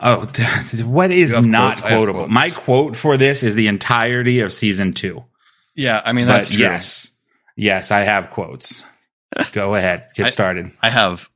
Oh, 0.00 0.26
what 0.84 1.10
is 1.10 1.32
not 1.32 1.78
quotes? 1.78 1.80
quotable? 1.92 2.28
My 2.28 2.50
quote 2.50 2.96
for 2.96 3.16
this 3.16 3.42
is 3.42 3.54
the 3.54 3.68
entirety 3.68 4.40
of 4.40 4.52
season 4.52 4.92
2. 4.92 5.24
Yeah, 5.74 6.00
I 6.04 6.12
mean 6.12 6.26
that's 6.26 6.50
but 6.50 6.58
yes. 6.58 7.10
Yes, 7.56 7.90
I 7.90 8.00
have 8.00 8.30
quotes. 8.30 8.84
Go 9.52 9.74
ahead. 9.74 10.08
Get 10.14 10.26
I, 10.26 10.28
started. 10.28 10.70
I 10.82 10.90
have 10.90 11.28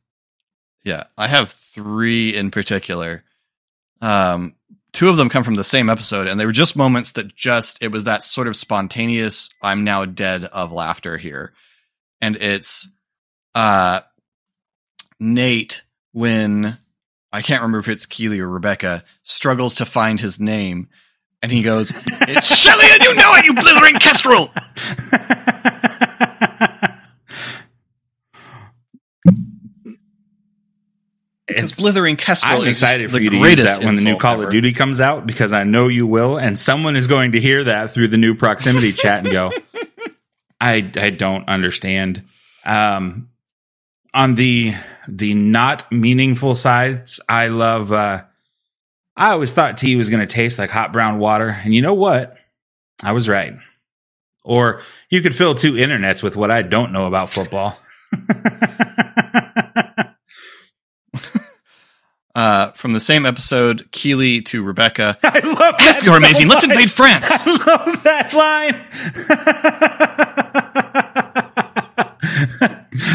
Yeah, 0.85 1.05
I 1.17 1.29
have 1.29 1.51
3 1.51 2.35
in 2.35 2.51
particular 2.51 3.25
um, 4.01 4.55
two 4.93 5.09
of 5.09 5.17
them 5.17 5.29
come 5.29 5.45
from 5.45 5.57
the 5.57 5.65
same 5.65 5.89
episode, 5.89 6.27
and 6.27 6.39
they 6.39 6.47
were 6.47 6.53
just 6.53 6.77
moments 6.77 7.13
that 7.13 7.35
just 7.35 7.83
it 7.83 7.93
was 7.93 8.05
that 8.05 8.23
sort 8.23 8.49
of 8.49 8.57
spontaneous 8.57 9.51
"I'm 9.63 9.85
now 9.85 10.05
dead" 10.05 10.45
of 10.45 10.73
laughter 10.73 11.17
here, 11.17 11.53
and 12.21 12.37
it's 12.37 12.89
uh, 13.55 14.01
Nate 15.19 15.83
when 16.13 16.79
I 17.33 17.43
can't 17.43 17.63
remember 17.63 17.79
if 17.79 17.89
it's 17.89 18.07
Keeley 18.07 18.41
or 18.41 18.49
Rebecca 18.49 19.05
struggles 19.23 19.77
to 19.77 19.87
find 19.87 20.19
his 20.19 20.41
name, 20.41 20.89
and 21.43 21.53
he 21.53 21.63
goes, 21.63 21.91
"It's 22.23 22.47
Shelly, 22.63 22.87
and 22.91 23.03
you 23.03 23.15
know 23.15 23.35
it, 23.35 23.45
you 23.45 23.55
blithering 23.55 23.97
kestrel." 23.97 24.53
It's 31.51 31.77
blithering 31.77 32.17
kestrel. 32.17 32.63
I'm 32.63 32.69
excited 32.69 33.11
for 33.11 33.21
you 33.21 33.31
to 33.31 33.37
use 33.37 33.59
that 33.59 33.85
when 33.85 33.97
the 33.97 34.03
new 34.03 34.17
Call 34.17 34.35
ever. 34.35 34.47
of 34.47 34.51
Duty 34.53 34.73
comes 34.73 35.01
out 35.01 35.27
because 35.27 35.53
I 35.53 35.65
know 35.65 35.89
you 35.89 36.07
will, 36.07 36.37
and 36.37 36.59
someone 36.59 36.97
is 36.97 37.07
going 37.07 37.33
to 37.33 37.41
hear 37.41 37.65
that 37.65 37.93
through 37.93 38.09
the 38.09 38.17
new 38.17 38.35
proximity 38.35 38.93
chat 38.95 39.25
and 39.25 39.33
go, 39.33 39.51
"I 40.61 40.91
I 40.97 41.11
don't 41.11 41.49
understand." 41.49 42.23
Um, 42.65 43.29
on 44.15 44.35
the 44.35 44.75
the 45.09 45.35
not 45.35 45.91
meaningful 45.91 46.55
sides, 46.55 47.21
I 47.29 47.49
love. 47.49 47.93
Uh, 47.93 48.25
I 49.17 49.31
always 49.33 49.53
thought 49.53 49.77
tea 49.77 49.97
was 49.97 50.09
going 50.09 50.21
to 50.21 50.27
taste 50.27 50.59
like 50.59 50.71
hot 50.71 50.93
brown 50.93 51.19
water, 51.19 51.49
and 51.49 51.75
you 51.75 51.83
know 51.83 51.95
what? 51.95 52.37
I 53.03 53.13
was 53.13 53.29
right. 53.29 53.55
Or 54.45 54.81
you 55.11 55.21
could 55.21 55.35
fill 55.35 55.55
two 55.55 55.75
internets 55.75 56.23
with 56.23 56.37
what 56.37 56.51
I 56.51 56.63
don't 56.63 56.93
know 56.93 57.07
about 57.07 57.31
football. 57.31 57.79
Uh, 62.35 62.71
from 62.73 62.93
the 62.93 63.01
same 63.01 63.27
episode, 63.27 63.91
Keeley 63.91 64.41
to 64.43 64.63
Rebecca. 64.63 65.19
I 65.25 65.41
love 65.41 65.77
that. 65.79 65.97
F, 65.97 66.05
you're 66.05 66.15
so 66.15 66.19
amazing. 66.19 66.47
Much. 66.47 66.57
Let's 66.57 66.67
invade 66.69 66.91
France. 66.91 67.27
I 67.47 67.51
love 67.51 68.03
that 68.05 68.33
line. 68.35 68.77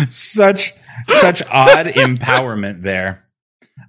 such 0.09 0.73
such 1.07 1.41
odd 1.51 1.85
empowerment 1.87 2.81
there. 2.81 3.25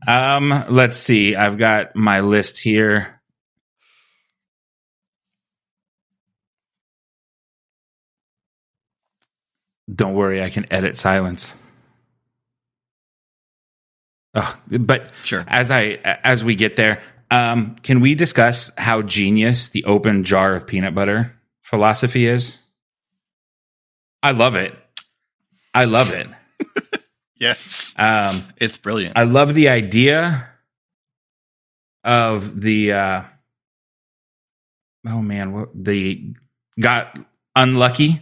Um, 0.06 0.64
let's 0.68 0.96
see. 0.96 1.34
I've 1.34 1.58
got 1.58 1.96
my 1.96 2.20
list 2.20 2.58
here. 2.58 3.20
Don't 9.92 10.14
worry, 10.14 10.42
I 10.42 10.50
can 10.50 10.66
edit 10.72 10.96
silence. 10.96 11.52
Oh, 14.36 14.60
but 14.68 15.10
sure. 15.24 15.44
As 15.48 15.70
I 15.70 15.98
as 16.22 16.44
we 16.44 16.54
get 16.54 16.76
there, 16.76 17.00
um, 17.30 17.76
can 17.76 18.00
we 18.00 18.14
discuss 18.14 18.70
how 18.76 19.02
genius 19.02 19.70
the 19.70 19.84
open 19.84 20.24
jar 20.24 20.54
of 20.54 20.66
peanut 20.66 20.94
butter 20.94 21.34
philosophy 21.62 22.26
is? 22.26 22.58
I 24.22 24.32
love 24.32 24.54
it. 24.54 24.74
I 25.72 25.86
love 25.86 26.12
it. 26.12 26.26
yes. 27.40 27.94
Um, 27.98 28.44
it's 28.58 28.76
brilliant. 28.76 29.16
I 29.16 29.24
love 29.24 29.54
the 29.54 29.70
idea 29.70 30.48
of 32.04 32.60
the 32.60 32.92
uh 32.92 33.22
oh 35.08 35.22
man, 35.22 35.52
what 35.52 35.70
the 35.74 36.34
got 36.78 37.18
unlucky 37.54 38.20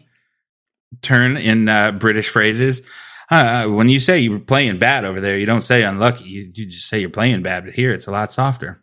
turn 1.02 1.36
in 1.36 1.68
uh, 1.68 1.92
British 1.92 2.28
phrases. 2.28 2.82
Uh, 3.30 3.66
when 3.66 3.88
you 3.88 3.98
say 3.98 4.20
you're 4.20 4.38
playing 4.38 4.78
bad 4.78 5.04
over 5.04 5.20
there, 5.20 5.38
you 5.38 5.46
don't 5.46 5.64
say 5.64 5.82
unlucky. 5.82 6.24
You, 6.24 6.50
you 6.52 6.66
just 6.66 6.88
say 6.88 7.00
you're 7.00 7.10
playing 7.10 7.42
bad. 7.42 7.64
But 7.64 7.74
here, 7.74 7.92
it's 7.92 8.06
a 8.06 8.10
lot 8.10 8.30
softer. 8.30 8.80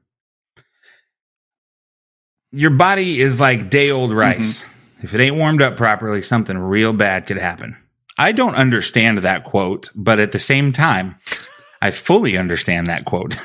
Your 2.51 2.71
body 2.71 3.21
is 3.21 3.39
like 3.39 3.69
day 3.69 3.91
old 3.91 4.11
rice. 4.11 4.63
Mm-hmm. 4.63 5.05
If 5.05 5.15
it 5.15 5.21
ain't 5.21 5.35
warmed 5.35 5.61
up 5.61 5.77
properly, 5.77 6.21
something 6.21 6.57
real 6.57 6.93
bad 6.93 7.27
could 7.27 7.37
happen. 7.37 7.75
I 8.17 8.33
don't 8.33 8.55
understand 8.55 9.19
that 9.19 9.43
quote, 9.43 9.89
but 9.95 10.19
at 10.19 10.31
the 10.31 10.39
same 10.39 10.73
time, 10.73 11.15
I 11.81 11.91
fully 11.91 12.37
understand 12.37 12.89
that 12.89 13.05
quote. 13.05 13.35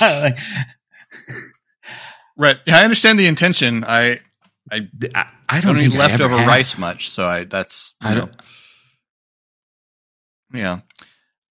like, 0.00 0.38
right. 2.36 2.56
I 2.66 2.84
understand 2.84 3.18
the 3.18 3.26
intention. 3.26 3.84
I 3.84 4.20
I 4.70 4.88
I, 5.14 5.26
I 5.48 5.60
don't, 5.60 5.74
don't 5.74 5.84
eat 5.84 5.94
leftover 5.94 6.36
rice 6.36 6.78
much, 6.78 7.10
so 7.10 7.24
I 7.24 7.44
that's 7.44 7.94
I 8.00 8.14
don't. 8.14 8.32
Know, 8.32 8.38
yeah. 10.52 10.80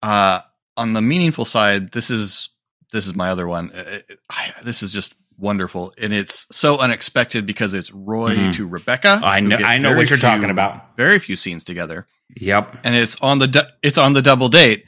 Uh, 0.01 0.41
on 0.77 0.93
the 0.93 1.01
meaningful 1.01 1.45
side, 1.45 1.91
this 1.91 2.09
is 2.09 2.49
this 2.91 3.07
is 3.07 3.15
my 3.15 3.29
other 3.29 3.47
one. 3.47 3.71
It, 3.73 4.05
it, 4.09 4.19
I, 4.29 4.53
this 4.63 4.83
is 4.83 4.93
just 4.93 5.15
wonderful, 5.37 5.93
and 6.01 6.13
it's 6.13 6.47
so 6.51 6.79
unexpected 6.79 7.45
because 7.45 7.73
it's 7.73 7.91
Roy 7.91 8.35
mm-hmm. 8.35 8.51
to 8.51 8.67
Rebecca. 8.67 9.19
I 9.23 9.39
know. 9.39 9.57
I 9.57 9.77
know 9.77 9.89
what 9.95 10.09
you're 10.09 10.17
few, 10.17 10.29
talking 10.29 10.49
about. 10.49 10.95
Very 10.97 11.19
few 11.19 11.35
scenes 11.35 11.63
together. 11.63 12.05
Yep. 12.37 12.77
And 12.83 12.95
it's 12.95 13.19
on 13.21 13.39
the 13.39 13.73
it's 13.81 13.97
on 13.97 14.13
the 14.13 14.21
double 14.21 14.49
date. 14.49 14.85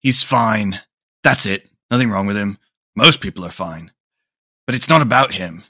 He's 0.00 0.22
fine. 0.22 0.80
That's 1.22 1.46
it. 1.46 1.68
Nothing 1.90 2.10
wrong 2.10 2.26
with 2.26 2.36
him. 2.36 2.58
Most 2.96 3.20
people 3.20 3.44
are 3.44 3.50
fine. 3.50 3.92
But 4.66 4.74
it's 4.74 4.88
not 4.88 5.02
about 5.02 5.34
him. 5.34 5.64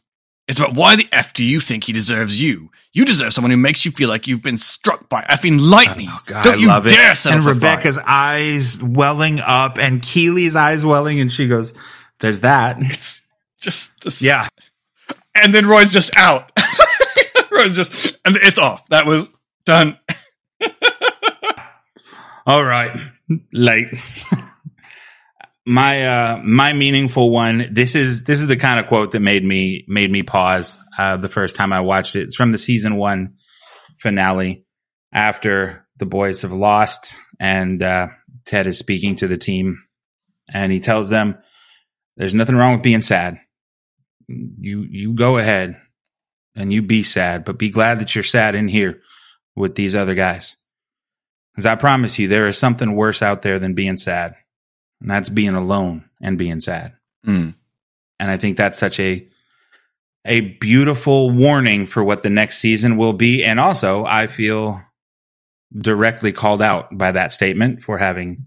It's 0.53 0.61
about 0.61 0.75
why 0.75 0.97
the 0.97 1.09
F 1.13 1.33
do 1.33 1.47
you 1.47 1.61
think 1.61 1.85
he 1.85 1.95
deserves 1.95 2.39
you? 2.39 2.71
You 2.93 3.07
deserve 3.07 3.33
someone 3.33 3.51
who 3.51 3.57
makes 3.57 3.87
you 3.87 3.91
feel 3.91 4.11
like 4.11 4.27
you've 4.27 4.43
been 4.43 4.59
struck 4.59 5.09
by 5.09 5.23
effing 5.23 5.59
lightning. 5.59 6.09
Oh, 6.11 6.23
God, 6.27 6.45
Don't 6.45 6.59
I 6.59 6.61
you 6.61 6.69
love 6.69 6.85
dare 6.85 7.13
it. 7.13 7.25
And 7.25 7.43
Rebecca's 7.43 7.97
fire. 7.97 8.05
eyes 8.07 8.83
welling 8.83 9.41
up 9.41 9.79
and 9.79 10.03
Keeley's 10.03 10.55
eyes 10.55 10.85
welling, 10.85 11.21
and 11.21 11.33
she 11.33 11.49
goes, 11.49 11.73
There's 12.21 12.43
that. 12.43 12.77
It's 12.81 13.23
just 13.61 13.99
this. 14.03 14.21
Yeah. 14.21 14.47
And 15.35 15.55
then 15.55 15.65
Roy's 15.65 15.91
just 15.91 16.15
out. 16.19 16.53
Roy's 17.51 17.75
just, 17.75 17.95
and 18.27 18.37
it's 18.37 18.59
off. 18.59 18.87
That 18.91 19.07
was 19.07 19.31
done. 19.65 19.99
All 22.47 22.63
right. 22.63 22.95
Late 23.55 23.89
my 25.65 26.05
uh 26.05 26.41
my 26.45 26.73
meaningful 26.73 27.31
one 27.31 27.69
this 27.73 27.95
is 27.95 28.25
this 28.25 28.41
is 28.41 28.49
the 28.49 28.57
kind 28.57 28.81
of 28.81 28.87
quote 28.87 29.13
that 29.13 29.21
made 29.21 29.45
me 29.45 29.85
made 29.87 30.11
me 30.11 30.23
pause 30.23 30.81
uh 30.99 31.17
the 31.17 31.29
first 31.29 31.55
time 31.55 31.73
i 31.73 31.81
watched 31.81 32.17
it. 32.17 32.23
It's 32.23 32.37
from 32.37 32.53
the 32.53 32.59
season 32.59 32.97
one 32.97 33.35
finale 33.97 34.65
after 35.13 35.87
the 35.99 36.07
boys 36.07 36.43
have 36.43 36.53
lost 36.53 37.17
and 37.39 37.83
uh 37.83 38.09
ted 38.45 38.67
is 38.67 38.79
speaking 38.79 39.15
to 39.17 39.29
the 39.29 39.37
team 39.37 39.79
and 40.53 40.73
he 40.73 40.81
tells 40.81 41.11
them 41.11 41.39
there's 42.17 42.35
nothing 42.35 42.57
wrong 42.57 42.75
with 42.75 42.83
being 42.83 43.03
sad. 43.03 43.39
You 44.29 44.85
you 44.91 45.15
go 45.15 45.39
ahead 45.39 45.81
and 46.57 46.73
you 46.73 46.83
be 46.83 47.05
sad 47.05 47.45
but 47.45 47.59
be 47.59 47.71
glad 47.71 48.01
that 48.01 48.15
you're 48.15 48.25
sad 48.25 48.57
in 48.57 48.67
here 48.67 49.01
with 49.55 49.77
these 49.77 49.95
other 49.95 50.15
guys. 50.15 50.57
Because 51.53 51.67
i 51.67 51.77
promise 51.77 52.19
you 52.19 52.27
there 52.27 52.49
is 52.49 52.59
something 52.59 52.97
worse 52.97 53.23
out 53.23 53.43
there 53.43 53.61
than 53.61 53.75
being 53.75 53.97
sad 53.97 54.35
and 55.03 55.11
that's 55.11 55.29
being 55.29 55.55
alone 55.55 56.09
and 56.21 56.39
being 56.39 56.61
sad. 56.61 56.95
Mm. 57.27 57.55
And 58.19 58.31
I 58.31 58.37
think 58.37 58.57
that's 58.57 58.79
such 58.79 58.99
a 59.01 59.29
a 60.25 60.41
beautiful 60.41 61.31
warning 61.31 61.85
for 61.87 62.05
what 62.05 62.23
the 62.23 62.31
next 62.31 62.59
season 62.59 62.97
will 62.97 63.13
be. 63.13 63.43
And 63.43 63.59
also, 63.59 64.05
I 64.05 64.29
feel 64.29 64.81
directly 65.77 66.31
called 66.31 66.63
out 66.63 66.97
by 66.97 67.11
that 67.11 67.33
statement 67.33 67.83
for 67.83 67.99
having 67.99 68.47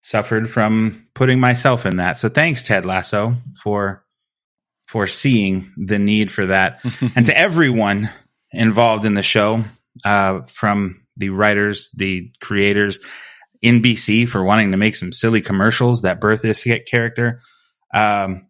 suffered 0.00 0.48
from 0.48 1.08
putting 1.14 1.40
myself 1.40 1.84
in 1.84 1.96
that. 1.96 2.16
So 2.16 2.28
thanks, 2.28 2.62
Ted 2.62 2.86
Lasso, 2.86 3.34
for 3.62 4.04
for 4.86 5.06
seeing 5.06 5.72
the 5.76 5.98
need 5.98 6.30
for 6.30 6.46
that, 6.46 6.80
and 7.16 7.26
to 7.26 7.36
everyone 7.36 8.08
involved 8.52 9.04
in 9.04 9.14
the 9.14 9.22
show, 9.22 9.64
uh, 10.04 10.42
from 10.42 11.02
the 11.16 11.30
writers, 11.30 11.90
the 11.96 12.30
creators, 12.40 13.00
NBC 13.64 14.28
for 14.28 14.42
wanting 14.42 14.72
to 14.72 14.76
make 14.76 14.96
some 14.96 15.12
silly 15.12 15.40
commercials. 15.40 16.02
That 16.02 16.20
Bertha 16.20 16.54
character, 16.90 17.40
um, 17.94 18.48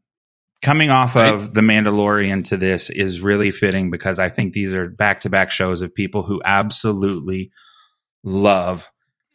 coming 0.62 0.90
off 0.90 1.16
right. 1.16 1.32
of 1.32 1.52
The 1.52 1.60
Mandalorian 1.60 2.44
to 2.44 2.56
this 2.56 2.88
is 2.88 3.20
really 3.20 3.50
fitting 3.50 3.90
because 3.90 4.18
I 4.18 4.28
think 4.28 4.52
these 4.52 4.74
are 4.74 4.88
back 4.88 5.20
to 5.20 5.30
back 5.30 5.50
shows 5.50 5.82
of 5.82 5.94
people 5.94 6.22
who 6.22 6.40
absolutely 6.44 7.50
love 8.24 8.90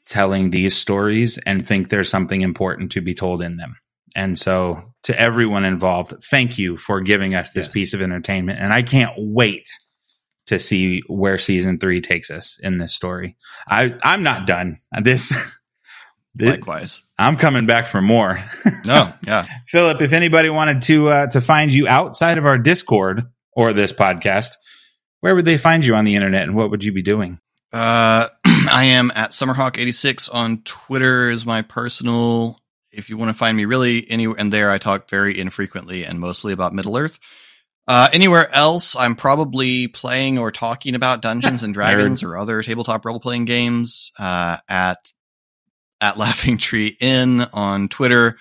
telling 0.06 0.50
these 0.50 0.76
stories 0.76 1.38
and 1.40 1.66
think 1.66 1.90
there's 1.90 2.10
something 2.10 2.42
important 2.42 2.94
to 2.94 3.02
be 3.02 3.14
told 3.14 3.42
in 3.42 3.58
them. 3.58 3.76
And 4.16 4.40
so, 4.40 4.82
to 5.04 5.20
everyone 5.20 5.64
involved, 5.64 6.14
thank 6.24 6.58
you 6.58 6.78
for 6.78 7.02
giving 7.02 7.36
us 7.36 7.52
this 7.52 7.68
yes. 7.68 7.74
piece 7.74 7.94
of 7.94 8.02
entertainment. 8.02 8.60
And 8.60 8.74
I 8.74 8.82
can't 8.82 9.14
wait 9.18 9.68
to 10.48 10.58
see 10.58 11.02
where 11.08 11.38
season 11.38 11.78
three 11.78 12.02
takes 12.02 12.32
us 12.32 12.58
in 12.64 12.78
this 12.78 12.96
story. 12.96 13.38
I, 13.68 13.96
I'm 14.04 14.24
not 14.24 14.48
done. 14.48 14.78
This 15.02 15.57
Likewise, 16.46 17.02
I'm 17.18 17.36
coming 17.36 17.66
back 17.66 17.88
for 17.88 18.02
more. 18.02 18.40
no, 18.86 19.14
yeah, 19.26 19.46
Philip. 19.68 20.02
If 20.02 20.14
anybody 20.14 20.50
wanted 20.50 20.82
to 20.84 21.10
uh, 21.10 21.28
to 21.28 21.42
find 21.42 21.74
you 21.74 21.88
outside 21.88 22.38
of 22.38 22.46
our 22.46 22.58
Discord 22.58 23.24
or 23.54 23.74
this 23.74 23.94
podcast, 23.94 24.56
where 25.22 25.36
would 25.36 25.46
they 25.46 25.58
find 25.58 25.86
you 25.86 25.96
on 25.96 26.06
the 26.06 26.16
internet, 26.16 26.44
and 26.44 26.56
what 26.56 26.70
would 26.72 26.84
you 26.84 26.92
be 26.92 27.02
doing? 27.02 27.40
Uh, 27.72 28.28
I 28.46 28.86
am 28.86 29.12
at 29.16 29.32
Summerhawk86 29.32 30.30
on 30.34 30.62
Twitter 30.64 31.30
is 31.30 31.46
my 31.46 31.62
personal. 31.62 32.60
If 32.92 33.10
you 33.10 33.18
want 33.18 33.30
to 33.30 33.38
find 33.38 33.56
me 33.56 33.66
really 33.66 34.10
anywhere 34.10 34.38
and 34.40 34.52
there, 34.52 34.72
I 34.72 34.78
talk 34.78 35.10
very 35.10 35.38
infrequently 35.40 36.04
and 36.06 36.20
mostly 36.20 36.54
about 36.54 36.74
Middle 36.74 36.98
Earth. 36.98 37.20
Uh, 37.88 38.10
anywhere 38.12 38.54
else, 38.54 38.96
I'm 38.96 39.16
probably 39.16 39.88
playing 39.88 40.40
or 40.40 40.52
talking 40.52 40.96
about 40.96 41.22
Dungeons 41.22 41.64
and 41.64 41.74
Dragons 41.74 42.24
or 42.24 42.38
other 42.38 42.62
tabletop 42.62 43.06
role 43.06 43.20
playing 43.20 43.46
games 43.46 44.12
uh, 44.20 44.58
at 44.68 45.12
at 46.02 46.18
Laughing 46.18 46.58
Tree 46.58 46.98
Inn 47.00 47.42
on 47.54 47.90
Twitter, 47.90 48.38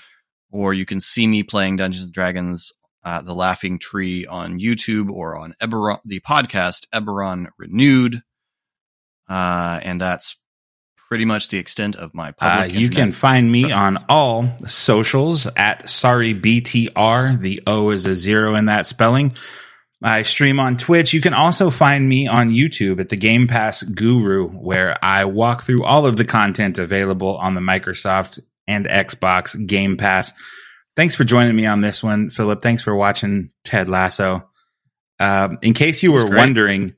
or 0.50 0.74
you 0.74 0.86
can 0.86 1.00
see 1.00 1.26
me 1.26 1.42
playing 1.42 1.76
Dungeons 1.76 2.04
and 2.04 2.12
Dragons 2.12 2.72
uh, 3.06 3.22
the 3.22 3.34
Laughing 3.34 3.78
Tree 3.78 4.26
on 4.26 4.58
YouTube 4.58 5.10
or 5.10 5.36
on 5.36 5.54
Eberron, 5.62 6.00
the 6.04 6.18
podcast 6.20 6.88
Eberron 6.92 7.46
Renewed. 7.56 8.20
Uh, 9.28 9.78
and 9.80 10.00
that's 10.00 10.36
pretty 11.08 11.24
much 11.24 11.48
the 11.48 11.58
extent 11.58 11.94
of 11.94 12.12
my 12.14 12.32
public. 12.32 12.74
Uh, 12.74 12.78
you 12.78 12.90
can 12.90 13.12
find 13.12 13.50
me 13.50 13.70
on 13.70 14.04
all 14.08 14.48
socials 14.66 15.46
at 15.56 15.88
sorry 15.88 16.34
BTR. 16.34 17.38
The 17.38 17.62
O 17.68 17.90
is 17.90 18.06
a 18.06 18.16
zero 18.16 18.56
in 18.56 18.66
that 18.66 18.86
spelling. 18.86 19.34
I 20.02 20.22
stream 20.22 20.60
on 20.60 20.76
Twitch. 20.76 21.14
You 21.14 21.20
can 21.20 21.34
also 21.34 21.70
find 21.70 22.06
me 22.08 22.26
on 22.26 22.50
YouTube 22.50 23.00
at 23.00 23.08
the 23.08 23.16
Game 23.16 23.46
Pass 23.46 23.82
Guru, 23.82 24.48
where 24.48 24.96
I 25.02 25.24
walk 25.24 25.62
through 25.62 25.84
all 25.84 26.06
of 26.06 26.16
the 26.16 26.24
content 26.24 26.78
available 26.78 27.36
on 27.38 27.54
the 27.54 27.60
Microsoft 27.60 28.38
and 28.66 28.86
Xbox 28.86 29.66
Game 29.66 29.96
Pass. 29.96 30.32
Thanks 30.96 31.14
for 31.14 31.24
joining 31.24 31.56
me 31.56 31.66
on 31.66 31.80
this 31.80 32.02
one, 32.02 32.30
Philip. 32.30 32.62
Thanks 32.62 32.82
for 32.82 32.94
watching 32.94 33.50
Ted 33.64 33.88
Lasso. 33.88 34.48
Uh, 35.18 35.56
in 35.62 35.72
case 35.72 36.02
you 36.02 36.12
were 36.12 36.28
wondering, 36.28 36.94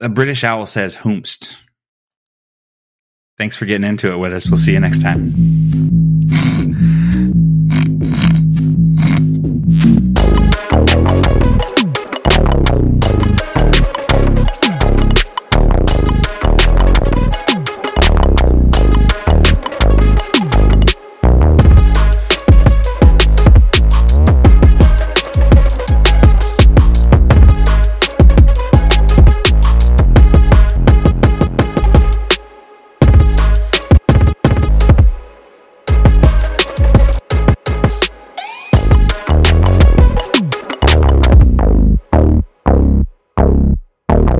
a 0.00 0.08
British 0.08 0.42
owl 0.44 0.66
says 0.66 0.96
"hoomst." 0.96 1.56
Thanks 3.38 3.56
for 3.56 3.64
getting 3.64 3.86
into 3.86 4.12
it 4.12 4.16
with 4.16 4.32
us. 4.32 4.48
We'll 4.48 4.56
see 4.56 4.72
you 4.72 4.80
next 4.80 5.02
time. 5.02 6.13